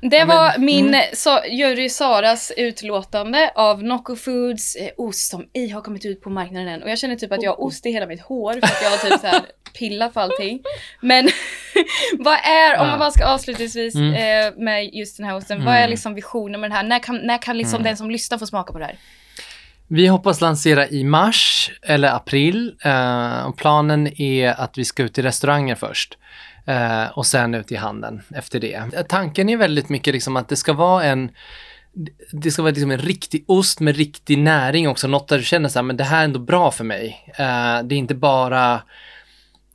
det 0.00 0.18
men- 0.24 0.28
var 0.28 0.58
min 0.58 0.88
mm. 0.88 1.00
så, 1.14 1.40
jury 1.50 1.88
Saras 1.88 2.52
utlåtande 2.56 3.50
av 3.54 3.82
Nocco 3.84 4.16
Foods 4.16 4.76
eh, 4.76 4.88
ost 4.96 5.30
som 5.30 5.46
ej 5.54 5.68
har 5.68 5.80
kommit 5.80 6.04
ut 6.04 6.20
på 6.22 6.30
marknaden 6.30 6.68
än. 6.68 6.82
Och 6.82 6.90
jag 6.90 6.98
känner 6.98 7.16
typ 7.16 7.32
att 7.32 7.42
jag 7.42 7.50
har 7.50 7.64
ost 7.64 7.86
i 7.86 7.90
hela 7.90 8.06
mitt 8.06 8.20
hår 8.20 8.52
för 8.52 8.58
att 8.66 8.82
jag 8.82 8.90
har 8.90 8.96
typ 9.10 9.20
så 9.20 9.26
här 9.26 9.40
pillat 9.78 10.14
på 10.14 10.20
allting. 10.20 10.60
Men 11.00 11.28
vad 12.18 12.34
är, 12.44 12.80
om 12.80 12.86
man 12.86 12.98
bara 12.98 13.10
ska 13.10 13.26
avslutningsvis 13.26 13.94
Mm. 13.94 14.14
eh, 14.14 14.64
med 14.64 14.94
just 14.94 15.16
den 15.16 15.26
här 15.26 15.36
osten, 15.36 15.64
vad 15.64 15.74
är 15.74 15.78
Mm. 15.78 15.90
liksom 15.90 16.14
visionen 16.14 16.60
med 16.60 16.70
den 16.70 16.76
här? 16.76 16.84
När 16.84 16.98
kan, 16.98 17.16
när 17.16 17.38
kan 17.42 17.58
liksom 17.58 17.76
Mm. 17.76 17.84
den 17.84 17.96
som 17.96 18.10
lyssnar 18.10 18.38
få 18.38 18.46
smaka 18.46 18.72
på 18.72 18.78
det 18.78 18.84
här? 18.84 18.96
Vi 19.88 20.06
hoppas 20.06 20.40
lansera 20.40 20.88
i 20.88 21.04
mars 21.04 21.70
eller 21.82 22.08
april. 22.14 22.74
Eh, 22.84 23.46
och 23.46 23.56
planen 23.56 24.20
är 24.20 24.60
att 24.60 24.78
vi 24.78 24.84
ska 24.84 25.02
ut 25.02 25.18
i 25.18 25.22
restauranger 25.22 25.74
först. 25.74 26.18
Eh, 26.66 27.06
och 27.18 27.26
sen 27.26 27.54
ut 27.54 27.72
i 27.72 27.76
handeln 27.76 28.22
efter 28.34 28.60
det. 28.60 29.08
Tanken 29.08 29.48
är 29.48 29.56
väldigt 29.56 29.88
mycket 29.88 30.14
liksom 30.14 30.36
att 30.36 30.48
det 30.48 30.56
ska 30.56 30.72
vara 30.72 31.04
en 31.04 31.30
det 32.32 32.50
ska 32.50 32.62
vara 32.62 32.72
liksom 32.72 32.90
en 32.90 32.98
riktig 32.98 33.44
ost 33.46 33.80
med 33.80 33.96
riktig 33.96 34.38
näring 34.38 34.88
också. 34.88 35.08
Något 35.08 35.28
där 35.28 35.38
du 35.38 35.44
känner 35.44 35.68
så 35.68 35.78
här, 35.78 35.84
men 35.84 35.96
det 35.96 36.04
här 36.04 36.20
är 36.20 36.24
ändå 36.24 36.38
bra 36.38 36.70
för 36.70 36.84
mig. 36.84 37.32
Eh, 37.38 37.82
det 37.84 37.94
är 37.94 37.98
inte 37.98 38.14
bara 38.14 38.74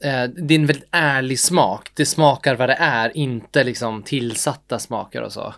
eh, 0.04 0.24
det 0.24 0.54
är 0.54 0.60
en 0.60 0.66
väldigt 0.66 0.90
ärlig 0.92 1.40
smak. 1.40 1.90
Det 1.94 2.06
smakar 2.06 2.56
vad 2.56 2.70
det 2.70 2.78
är, 2.80 3.18
inte 3.18 3.64
liksom 3.64 4.04
tillsatta 4.04 4.80
smaker 4.80 5.22
och 5.22 5.32
så. 5.32 5.54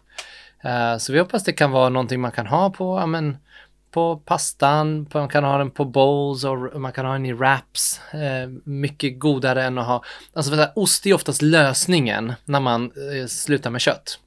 Eh, 0.63 0.97
så 0.97 1.13
vi 1.13 1.19
hoppas 1.19 1.43
det 1.43 1.53
kan 1.53 1.71
vara 1.71 1.89
någonting 1.89 2.21
man 2.21 2.31
kan 2.31 2.47
ha 2.47 2.69
på, 2.69 2.99
ja, 2.99 3.05
men, 3.05 3.37
på 3.93 4.17
pastan, 4.17 5.07
man 5.13 5.29
kan 5.29 5.43
ha 5.43 5.57
den 5.57 5.71
på 5.71 5.85
bowls 5.85 6.43
och 6.43 6.81
man 6.81 6.91
kan 6.91 7.05
ha 7.05 7.13
den 7.13 7.25
i 7.25 7.33
wraps. 7.33 8.01
Eh, 8.13 8.49
mycket 8.63 9.19
godare 9.19 9.63
än 9.63 9.77
att 9.77 9.87
ha... 9.87 10.03
Alltså 10.33 10.51
för 10.51 10.71
ost 10.75 11.05
är 11.05 11.13
oftast 11.13 11.41
lösningen 11.41 12.33
när 12.45 12.59
man 12.59 12.83
eh, 12.85 13.27
slutar 13.27 13.69
med 13.69 13.81
kött. 13.81 14.19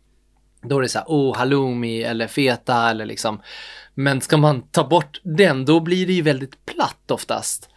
Då 0.62 0.78
är 0.78 0.82
det 0.82 0.88
så 0.88 0.98
här, 0.98 1.06
oh, 1.08 1.36
halloumi 1.36 2.02
eller 2.02 2.26
feta 2.26 2.90
eller 2.90 3.06
liksom. 3.06 3.42
Men 3.94 4.20
ska 4.20 4.36
man 4.36 4.62
ta 4.62 4.84
bort 4.84 5.20
den, 5.22 5.64
då 5.64 5.80
blir 5.80 6.06
det 6.06 6.12
ju 6.12 6.22
väldigt 6.22 6.66
platt 6.66 7.10
oftast. 7.10 7.68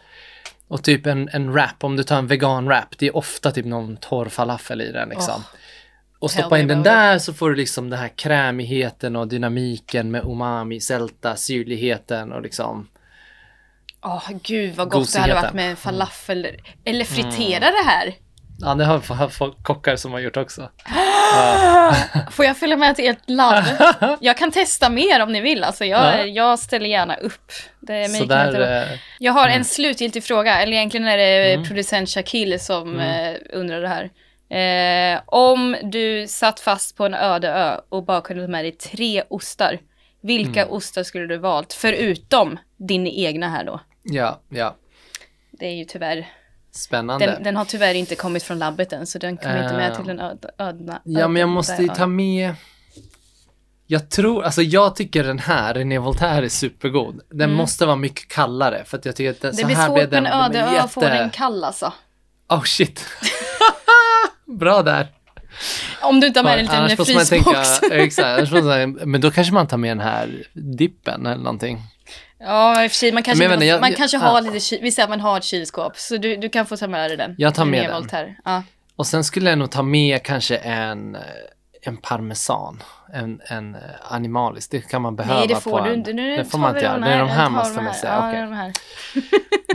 Och 0.68 0.82
typ 0.82 1.06
en, 1.06 1.28
en 1.32 1.52
wrap, 1.52 1.84
om 1.84 1.96
du 1.96 2.02
tar 2.02 2.18
en 2.18 2.26
vegan 2.26 2.66
wrap, 2.66 2.98
det 2.98 3.06
är 3.06 3.16
ofta 3.16 3.50
typ 3.50 3.66
någon 3.66 3.96
torr 3.96 4.28
falafel 4.28 4.80
i 4.80 4.92
den 4.92 5.08
liksom. 5.08 5.40
Oh 5.40 5.59
och 6.20 6.30
stoppa 6.30 6.58
in 6.58 6.68
den 6.68 6.82
där 6.82 7.18
så 7.18 7.34
får 7.34 7.50
du 7.50 7.56
liksom 7.56 7.90
den 7.90 7.98
här 7.98 8.08
krämigheten 8.08 9.16
och 9.16 9.28
dynamiken 9.28 10.10
med 10.10 10.24
umami, 10.24 10.80
sälta, 10.80 11.36
syrligheten 11.36 12.32
och 12.32 12.42
liksom. 12.42 12.88
Åh 14.02 14.28
gud 14.42 14.74
vad 14.74 14.88
gott 14.90 15.12
det 15.12 15.20
hade 15.20 15.34
varit 15.34 15.52
med 15.54 15.78
falafel. 15.78 16.46
Eller 16.84 17.04
fritera 17.04 17.70
det 17.70 17.84
här. 17.86 18.14
Ja, 18.62 18.74
det 18.74 18.84
har 18.84 19.28
folk 19.28 19.62
kockar 19.62 19.96
som 19.96 20.12
har 20.12 20.20
gjort 20.20 20.36
också. 20.36 20.70
Får 22.30 22.44
jag 22.44 22.56
följa 22.56 22.76
med 22.76 22.96
till 22.96 23.08
ert 23.10 23.18
labb? 23.30 23.64
Jag 24.20 24.36
kan 24.36 24.50
testa 24.50 24.90
mer 24.90 25.22
om 25.22 25.32
ni 25.32 25.40
vill. 25.40 25.64
Alltså 25.64 25.84
jag, 25.84 26.00
Ja. 26.18 26.24
jag 26.24 26.58
ställer 26.58 26.86
gärna 26.86 27.16
upp. 27.16 27.52
Det 27.80 27.92
är 27.94 28.08
mig 28.08 28.22
inte 28.22 28.34
där, 28.50 28.82
eh, 28.82 28.98
Jag 29.18 29.32
har 29.32 29.48
en 29.48 29.64
slutgiltig 29.64 30.24
fråga, 30.24 30.62
eller 30.62 30.72
egentligen 30.72 31.08
är 31.08 31.16
det 31.16 31.52
Mm. 31.54 31.66
producent 31.66 32.08
Shakil 32.08 32.60
som 32.60 33.00
eh, 33.00 33.34
undrar 33.52 33.80
det 33.80 33.88
här. 33.88 34.10
Eh, 34.50 35.20
om 35.26 35.76
du 35.82 36.26
satt 36.28 36.60
fast 36.60 36.96
på 36.96 37.06
en 37.06 37.14
öde 37.14 37.48
ö 37.48 37.80
och 37.88 38.04
bara 38.04 38.20
kunde 38.20 38.44
ta 38.46 38.50
med 38.50 38.64
dig 38.64 38.72
tre 38.72 39.22
ostar, 39.30 39.78
vilka 40.20 40.62
Mm. 40.62 40.72
ostar 40.74 41.02
skulle 41.02 41.26
du 41.26 41.36
valt? 41.38 41.72
Förutom 41.72 42.58
din 42.76 43.06
egna 43.06 43.48
här 43.48 43.64
då. 43.64 43.80
Ja, 44.02 44.40
ja. 44.48 44.76
Det 45.52 45.66
är 45.66 45.74
ju 45.74 45.84
tyvärr, 45.84 46.28
Spännande. 46.72 47.26
den, 47.26 47.42
den 47.42 47.56
har 47.56 47.64
tyvärr 47.64 47.94
inte 47.94 48.14
kommit 48.14 48.42
från 48.42 48.58
labbet 48.58 48.92
än, 48.92 49.06
så 49.06 49.18
den 49.18 49.36
kommer 49.36 49.62
inte 49.62 49.74
med 49.74 49.90
Eh, 49.90 49.96
till 49.96 50.06
den 50.06 50.20
ödna. 50.20 50.48
ödna 50.58 51.00
Ja, 51.04 51.28
men 51.28 51.40
jag 51.40 51.48
måste 51.48 51.82
ju 51.82 51.88
ta 51.88 52.06
med... 52.06 52.54
Jag 53.86 54.10
tror, 54.10 54.44
alltså 54.44 54.62
jag 54.62 54.96
tycker 54.96 55.24
den 55.24 55.38
här, 55.38 55.74
René 55.74 55.98
Voltaire, 55.98 56.44
är 56.44 56.48
supergod. 56.48 57.20
Den 57.30 57.52
måste 57.54 57.86
vara 57.86 57.96
mycket 57.96 58.28
kallare 58.28 58.84
för 58.84 58.98
att 58.98 59.04
jag 59.04 59.16
tycker 59.16 59.30
att 59.30 59.40
den, 59.40 59.50
Mm. 59.50 59.56
Det 59.56 59.60
så 59.62 59.66
blir 59.66 59.76
här 59.76 59.86
svårt 59.86 59.94
blev 59.96 60.10
på 60.10 60.16
en 60.16 60.24
den, 60.24 60.32
den 60.32 60.42
öde 60.42 60.58
är 60.58 60.76
ö 60.76 60.80
att 60.80 60.92
få 60.92 61.00
den 61.00 61.30
kall 61.30 61.64
alltså. 61.64 61.92
Oh 62.48 62.62
shit. 62.62 63.04
Bra 64.58 64.82
där. 64.82 65.08
Om 66.02 66.20
du 66.20 66.26
inte 66.26 66.38
har 66.38 66.44
med 66.44 66.52
dig 66.58 66.66
en 66.76 66.88
liten 66.88 67.14
man 67.14 67.24
tänka, 67.26 67.52
frysbox. 67.52 67.82
exakt, 67.92 68.52
man, 68.52 68.92
men 68.92 69.20
då 69.20 69.30
kanske 69.30 69.54
man 69.54 69.66
tar 69.66 69.76
med 69.76 69.90
den 69.90 70.00
här 70.06 70.46
dippen 70.52 71.26
eller 71.26 71.42
någonting. 71.42 71.78
Ja, 72.38 72.84
i 72.84 72.86
och 72.86 72.90
för 72.90 72.96
sig, 72.96 73.12
man 73.12 73.22
kanske, 73.22 73.44
Men 73.44 73.50
jag 73.50 73.56
måste, 73.56 73.66
jag- 73.66 73.80
man 73.80 73.92
kanske 73.94 74.16
ja. 74.16 74.20
har 74.22 74.40
lite, 74.40 74.58
ky- 74.60 74.78
vi 74.82 74.92
säger 74.92 75.04
att 75.04 75.10
man 75.10 75.20
har 75.20 75.36
ett 75.38 75.44
kylskåp, 75.44 75.96
så 75.96 76.16
du, 76.16 76.36
du 76.36 76.48
kan 76.48 76.66
få 76.66 76.76
ta 76.76 76.88
med 76.88 77.10
dig 77.10 77.16
den. 77.16 77.34
Jag 77.38 77.54
tar 77.54 77.64
med 77.64 77.84
den. 77.84 77.92
Voltaire. 78.02 78.34
Ja. 78.44 78.62
Och 78.96 79.06
sen 79.06 79.24
skulle 79.24 79.50
jag 79.50 79.58
nog 79.58 79.70
ta 79.70 79.82
med 79.82 80.22
kanske 80.22 80.56
en, 80.56 81.14
eh, 81.14 81.20
en 81.82 81.96
parmesan, 81.96 82.82
en, 83.12 83.40
en 83.46 83.74
eh, 83.74 83.80
animalisk, 84.08 84.70
det 84.70 84.80
kan 84.90 85.02
man 85.02 85.16
behöva 85.16 85.38
Nej, 85.38 85.48
det 85.48 85.56
får 85.60 85.80
du 85.82 85.88
en, 85.92 85.98
inte. 85.98 86.12
Nu 86.12 86.36
det 86.36 86.44
får 86.44 86.58
man 86.58 86.70
inte 86.74 86.84
göra. 86.84 86.98
Det 86.98 87.06
är 87.12 87.18
de 87.18 87.28
här 87.28 87.50
måste 87.50 87.80
man 87.80 87.94
säga. 87.94 88.12
Ja, 88.12 88.28
okej. 88.28 88.40
de 88.40 88.52
här. 88.52 88.72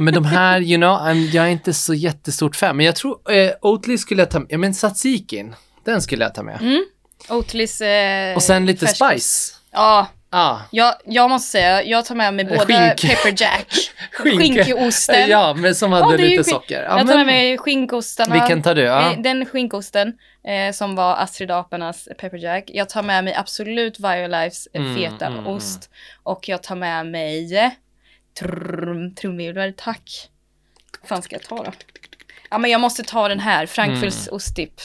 Men 0.01 0.13
de 0.13 0.25
här, 0.25 0.61
you 0.61 0.77
know, 0.77 0.97
I'm, 0.99 1.15
jag 1.29 1.45
är 1.45 1.49
inte 1.49 1.73
så 1.73 1.93
jättestort 1.93 2.55
fan. 2.55 2.77
Men 2.77 2.85
jag 2.85 2.95
tror 2.95 3.31
eh, 3.31 3.51
Oatly 3.61 3.97
skulle 3.97 4.21
jag 4.21 4.31
ta 4.31 4.39
med. 4.39 4.47
Ja, 4.51 4.57
men 4.57 4.73
tzatzikin, 4.73 5.55
den 5.85 6.01
skulle 6.01 6.23
jag 6.23 6.33
ta 6.35 6.43
med. 6.43 6.61
Mm. 6.61 6.85
Oatlys 7.29 7.81
eh, 7.81 8.35
Och 8.35 8.43
sen 8.43 8.65
lite 8.65 8.85
färskost. 8.87 9.11
spice. 9.11 9.53
Ja, 9.71 10.07
Ah, 10.29 10.57
jag, 10.71 10.93
jag 11.05 11.29
måste 11.29 11.51
säga, 11.51 11.83
jag 11.83 12.05
tar 12.05 12.15
med 12.15 12.33
mig 12.33 12.45
både 12.45 12.59
Skink. 12.65 13.01
pepper 13.01 13.33
jack, 13.41 13.67
Skinka. 14.11 14.37
skinkeosten. 14.63 15.29
ja, 15.29 15.53
men 15.53 15.75
som 15.75 15.91
hade 15.91 16.15
ju 16.23 16.29
lite 16.29 16.43
socker. 16.43 16.83
Ja, 16.83 16.97
jag 16.97 17.07
tar 17.07 17.15
med 17.15 17.25
mig 17.25 17.57
skinkostarna. 17.57 18.33
vilken 18.33 18.61
tar 18.63 18.75
du? 18.75 18.81
Ja. 18.81 19.11
Eh, 19.11 19.19
Den 19.21 19.45
skinkosten 19.45 20.13
eh, 20.47 20.71
som 20.73 20.95
var 20.95 21.15
Astrid 21.15 21.51
Apernas 21.51 22.07
Pepper 22.19 22.37
Jack. 22.37 22.63
Jag 22.73 22.89
tar 22.89 23.03
med 23.03 23.23
mig 23.23 23.33
absolut 23.33 23.99
Violifes 23.99 24.67
eh, 24.73 24.81
Mm, 24.81 24.95
feta 24.95 25.25
mm, 25.25 25.47
ost. 25.47 25.89
Och 26.23 26.49
jag 26.49 26.63
tar 26.63 26.75
med 26.75 27.05
mig 27.07 27.75
trum, 28.39 29.15
trumvirvel, 29.15 29.73
tack. 29.77 30.29
Vad 31.01 31.09
fan 31.09 31.21
ska 31.21 31.35
jag 31.35 31.43
ta 31.43 31.63
då? 31.63 31.71
Ja 32.49 32.57
men 32.57 32.71
jag 32.71 32.81
måste 32.81 33.03
ta 33.03 33.27
den 33.27 33.39
här, 33.39 33.65
Frankfurts 33.65 34.27
ostdipp. 34.31 34.81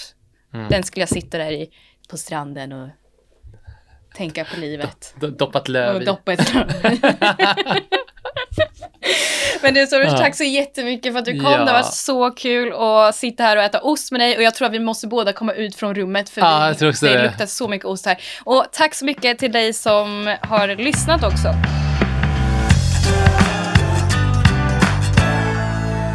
Mm. 0.55 0.69
Den 0.69 0.83
skulle 0.83 1.03
jag 1.03 1.09
sitta 1.09 1.39
där 1.39 1.51
i 1.53 1.71
på 2.09 2.17
stranden 2.17 2.73
och 2.73 2.89
tänka 4.15 4.45
på 4.45 4.61
livet. 4.61 5.15
D- 5.21 5.27
Doppat 5.27 5.69
löv 5.69 5.97
Och 5.97 6.03
i. 6.03 6.05
doppa 6.05 6.33
ett 6.33 6.53
Men 9.63 9.75
du 9.75 9.87
Soros, 9.87 10.13
Ja. 10.13 10.19
tack 10.19 10.37
så 10.37 10.45
jättemycket 10.45 11.13
för 11.13 11.19
att 11.19 11.25
du 11.25 11.33
kom. 11.41 11.53
Ja. 11.53 11.65
Det 11.65 11.73
var 11.73 11.83
så 11.83 12.31
kul 12.31 12.73
att 12.73 13.15
sitta 13.17 13.43
här 13.45 13.57
och 13.57 13.63
äta 13.63 13.81
ost 13.81 14.11
med 14.13 14.21
dig. 14.21 14.37
Och 14.37 14.43
jag 14.43 14.55
tror 14.55 14.67
att 14.69 14.75
vi 14.75 14.79
måste 14.79 15.07
båda 15.07 15.33
komma 15.33 15.53
ut 15.53 15.77
från 15.77 15.95
rummet 15.95 16.31
för 16.31 16.41
Ja, 16.41 16.75
vi, 16.81 16.87
det 16.91 17.09
det. 17.17 17.23
luktar 17.23 17.47
så 17.47 17.69
mycket 17.69 17.87
ost 17.87 18.07
här. 18.07 18.23
Och 18.45 18.65
tack 18.73 18.95
så 18.95 19.05
mycket 19.05 19.39
till 19.39 19.53
dig 19.53 19.73
som 19.73 20.37
har 20.43 20.69
lyssnat 20.77 21.25
också. 21.25 21.55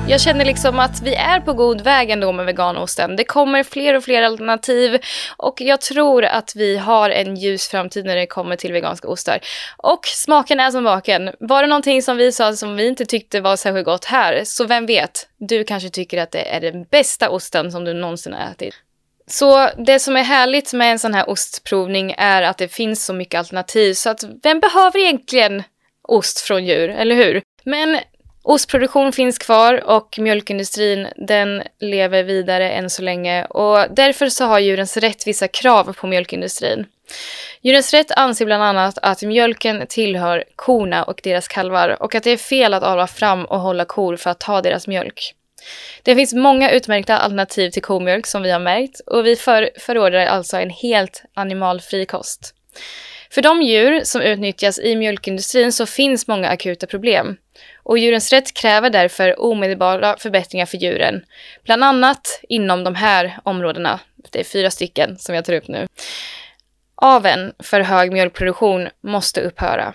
Jag 0.08 0.22
känner 0.22 0.46
liksom 0.46 0.80
att 0.80 1.02
vi 1.02 1.16
är 1.16 1.40
på 1.40 1.54
god 1.54 1.82
väg 1.82 2.10
ändå 2.10 2.32
med 2.32 2.46
veganosten. 2.46 3.16
Det 3.16 3.24
kommer 3.24 3.64
fler 3.64 3.94
och 3.94 4.04
fler 4.04 4.22
alternativ 4.22 5.02
och 5.38 5.62
jag 5.62 5.82
tror 5.82 6.26
att 6.26 6.56
vi 6.56 6.78
har 6.78 7.10
en 7.10 7.36
ljus 7.36 7.68
framtid 7.68 8.06
när 8.06 8.16
det 8.16 8.28
kommer 8.28 8.56
till 8.56 8.74
veganska 8.74 9.08
ostar. 9.08 9.40
Och 9.78 10.06
smaken 10.06 10.60
är 10.60 10.72
som 10.72 10.84
baken. 10.84 11.32
Var 11.40 11.62
det 11.62 11.68
någonting 11.68 12.02
som 12.02 12.18
vi 12.18 12.32
sa 12.32 12.54
som 12.54 12.76
vi 12.76 12.88
inte 12.88 13.06
tyckte 13.06 13.42
var 13.42 13.56
särskilt 13.56 13.86
gott 13.86 14.06
här, 14.06 14.42
så 14.44 14.66
vem 14.66 14.86
vet, 14.86 15.28
du 15.38 15.64
kanske 15.64 15.90
tycker 15.90 16.22
att 16.22 16.32
det 16.32 16.56
är 16.56 16.62
den 16.62 16.84
bästa 16.84 17.30
osten 17.30 17.72
som 17.72 17.86
du 17.86 17.94
någonsin 17.94 18.34
har 18.34 18.52
ätit. 18.52 18.74
Så 19.28 19.70
det 19.78 20.00
som 20.00 20.18
är 20.18 20.24
härligt 20.24 20.74
med 20.74 20.92
en 20.92 21.00
sån 21.00 21.14
här 21.14 21.30
ostprovning 21.30 22.16
är 22.18 22.42
att 22.42 22.58
det 22.58 22.68
finns 22.68 23.06
så 23.06 23.14
mycket 23.14 23.40
alternativ 23.40 23.94
så 23.94 24.10
att 24.10 24.24
vem 24.44 24.60
behöver 24.60 25.00
egentligen 25.00 25.64
ost 26.08 26.40
från 26.40 26.66
djur, 26.66 26.90
eller 26.90 27.16
hur? 27.16 27.42
Men 27.64 28.00
ostproduktion 28.46 29.12
finns 29.12 29.38
kvar 29.38 29.84
och 29.84 30.20
mjölkindustrin 30.20 31.08
den 31.16 31.64
lever 31.80 32.24
vidare 32.24 32.70
än 32.70 32.90
så 32.90 33.02
länge 33.02 33.46
och 33.46 33.86
därför 33.96 34.30
så 34.30 34.46
har 34.46 34.60
Djurens 34.60 34.98
Rätt 34.98 35.28
vissa 35.28 35.48
krav 35.48 35.94
på 35.94 36.08
mjölkindustrin. 36.08 36.86
Djurens 37.62 37.94
Rätt 37.94 38.12
anser 38.12 38.46
bland 38.46 38.64
annat 38.64 38.98
att 39.02 39.22
mjölken 39.22 39.86
tillhör 39.90 40.44
korna 40.56 41.04
och 41.04 41.20
deras 41.24 41.48
kalvar 41.48 42.04
och 42.04 42.16
att 42.16 42.24
det 42.24 42.32
är 42.32 42.38
fel 42.38 42.74
att 42.74 42.84
avla 42.84 43.08
fram 43.08 43.46
och 43.46 43.60
hålla 43.60 43.86
kor 43.86 44.16
för 44.16 44.30
att 44.30 44.40
ta 44.40 44.62
deras 44.62 44.88
mjölk. 44.88 45.34
Det 46.04 46.16
finns 46.16 46.34
många 46.34 46.72
utmärkta 46.72 47.18
alternativ 47.18 47.70
till 47.70 47.82
komjölk 47.82 48.28
som 48.28 48.42
vi 48.42 48.52
har 48.52 48.60
märkt 48.60 49.00
och 49.00 49.26
vi 49.26 49.36
för, 49.36 49.70
förordar 49.80 50.26
alltså 50.26 50.58
en 50.58 50.70
helt 50.70 51.24
animalfri 51.34 52.06
kost. 52.06 52.56
För 53.30 53.42
de 53.42 53.62
djur 53.62 54.02
som 54.04 54.22
utnyttjas 54.22 54.80
i 54.80 54.96
mjölkindustrin 54.96 55.72
så 55.72 55.86
finns 55.86 56.28
många 56.28 56.50
akuta 56.50 56.88
problem. 56.88 57.38
Och 57.86 57.98
Djurens 57.98 58.34
Rätt 58.34 58.54
kräver 58.54 58.90
därför 58.90 59.42
omedelbara 59.42 60.18
förbättringar 60.18 60.66
för 60.66 60.78
djuren. 60.78 61.26
Bland 61.64 61.84
annat 61.84 62.42
inom 62.50 62.84
de 62.84 62.96
här 62.96 63.40
områdena. 63.44 64.00
Det 64.32 64.40
är 64.40 64.44
fyra 64.44 64.72
stycken 64.72 65.18
som 65.18 65.36
jag 65.36 65.46
tar 65.46 65.54
upp 65.54 65.68
nu. 65.68 65.88
Aven 66.96 67.54
för 67.60 67.82
hög 67.82 68.12
mjölkproduktion 68.12 68.88
måste 69.02 69.42
upphöra. 69.42 69.94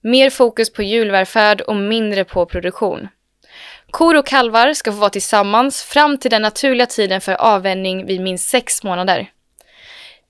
Mer 0.00 0.30
fokus 0.30 0.72
på 0.72 0.82
djurvälfärd 0.82 1.60
och 1.60 1.76
mindre 1.76 2.24
på 2.24 2.46
produktion. 2.46 3.08
Kor 3.90 4.16
och 4.16 4.26
kalvar 4.26 4.72
ska 4.72 4.92
få 4.92 4.98
vara 4.98 5.10
tillsammans 5.10 5.82
fram 5.82 6.18
till 6.18 6.30
den 6.30 6.42
naturliga 6.42 6.86
tiden 6.86 7.20
för 7.20 7.34
avvänjning 7.34 8.06
vid 8.06 8.20
minst 8.20 8.48
sex 8.48 8.82
månader. 8.82 9.30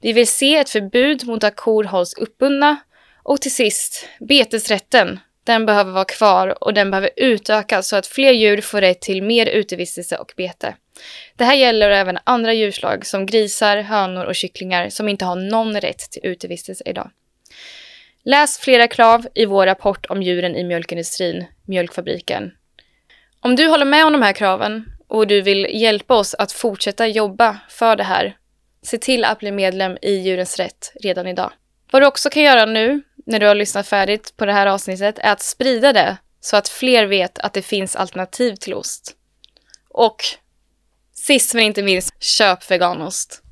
Vi 0.00 0.12
vill 0.12 0.28
se 0.28 0.56
ett 0.56 0.70
förbud 0.70 1.26
mot 1.26 1.44
att 1.44 1.56
kor 1.56 1.84
hålls 1.84 2.14
uppbundna. 2.14 2.76
Och 3.22 3.40
till 3.40 3.54
sist, 3.54 4.08
betesrätten. 4.20 5.20
Den 5.46 5.66
behöver 5.66 5.92
vara 5.92 6.04
kvar 6.04 6.64
och 6.64 6.74
den 6.74 6.90
behöver 6.90 7.10
utökas 7.16 7.88
så 7.88 7.96
att 7.96 8.06
fler 8.06 8.32
djur 8.32 8.60
får 8.60 8.80
rätt 8.80 9.00
till 9.00 9.22
mer 9.22 9.46
utevistelse 9.46 10.16
och 10.16 10.32
bete. 10.36 10.74
Det 11.36 11.44
här 11.44 11.54
gäller 11.54 11.90
även 11.90 12.18
andra 12.24 12.52
djurslag 12.52 13.06
som 13.06 13.26
grisar, 13.26 13.76
hönor 13.76 14.24
och 14.24 14.34
kycklingar 14.34 14.88
som 14.88 15.08
inte 15.08 15.24
har 15.24 15.36
någon 15.36 15.80
rätt 15.80 16.10
till 16.10 16.26
utevistelse 16.26 16.84
idag. 16.86 17.10
Läs 18.24 18.58
flera 18.58 18.88
krav 18.88 19.26
i 19.34 19.44
vår 19.44 19.66
rapport 19.66 20.06
om 20.06 20.22
djuren 20.22 20.56
i 20.56 20.64
mjölkindustrin, 20.64 21.44
Mjölkfabriken. 21.64 22.52
Om 23.40 23.56
du 23.56 23.66
håller 23.66 23.84
med 23.84 24.06
om 24.06 24.12
de 24.12 24.22
här 24.22 24.32
kraven 24.32 24.84
och 25.08 25.26
du 25.26 25.40
vill 25.42 25.66
hjälpa 25.70 26.14
oss 26.14 26.34
att 26.34 26.52
fortsätta 26.52 27.06
jobba 27.06 27.58
för 27.68 27.96
det 27.96 28.04
här, 28.04 28.36
se 28.82 28.98
till 28.98 29.24
att 29.24 29.38
bli 29.38 29.52
medlem 29.52 29.98
i 30.02 30.12
Djurens 30.12 30.56
Rätt 30.56 30.92
redan 31.02 31.26
idag. 31.26 31.52
Vad 31.90 32.02
du 32.02 32.06
också 32.06 32.30
kan 32.30 32.42
göra 32.42 32.66
nu, 32.66 33.02
när 33.26 33.40
du 33.40 33.46
har 33.46 33.54
lyssnat 33.54 33.88
färdigt 33.88 34.36
på 34.36 34.46
det 34.46 34.52
här 34.52 34.66
avsnittet, 34.66 35.18
är 35.18 35.32
att 35.32 35.42
sprida 35.42 35.92
det 35.92 36.16
så 36.40 36.56
att 36.56 36.68
fler 36.68 37.06
vet 37.06 37.38
att 37.38 37.52
det 37.52 37.62
finns 37.62 37.96
alternativ 37.96 38.56
till 38.56 38.74
ost. 38.74 39.16
Och 39.88 40.22
sist 41.14 41.54
men 41.54 41.64
inte 41.64 41.82
minst, 41.82 42.22
köp 42.22 42.70
veganost. 42.70 43.42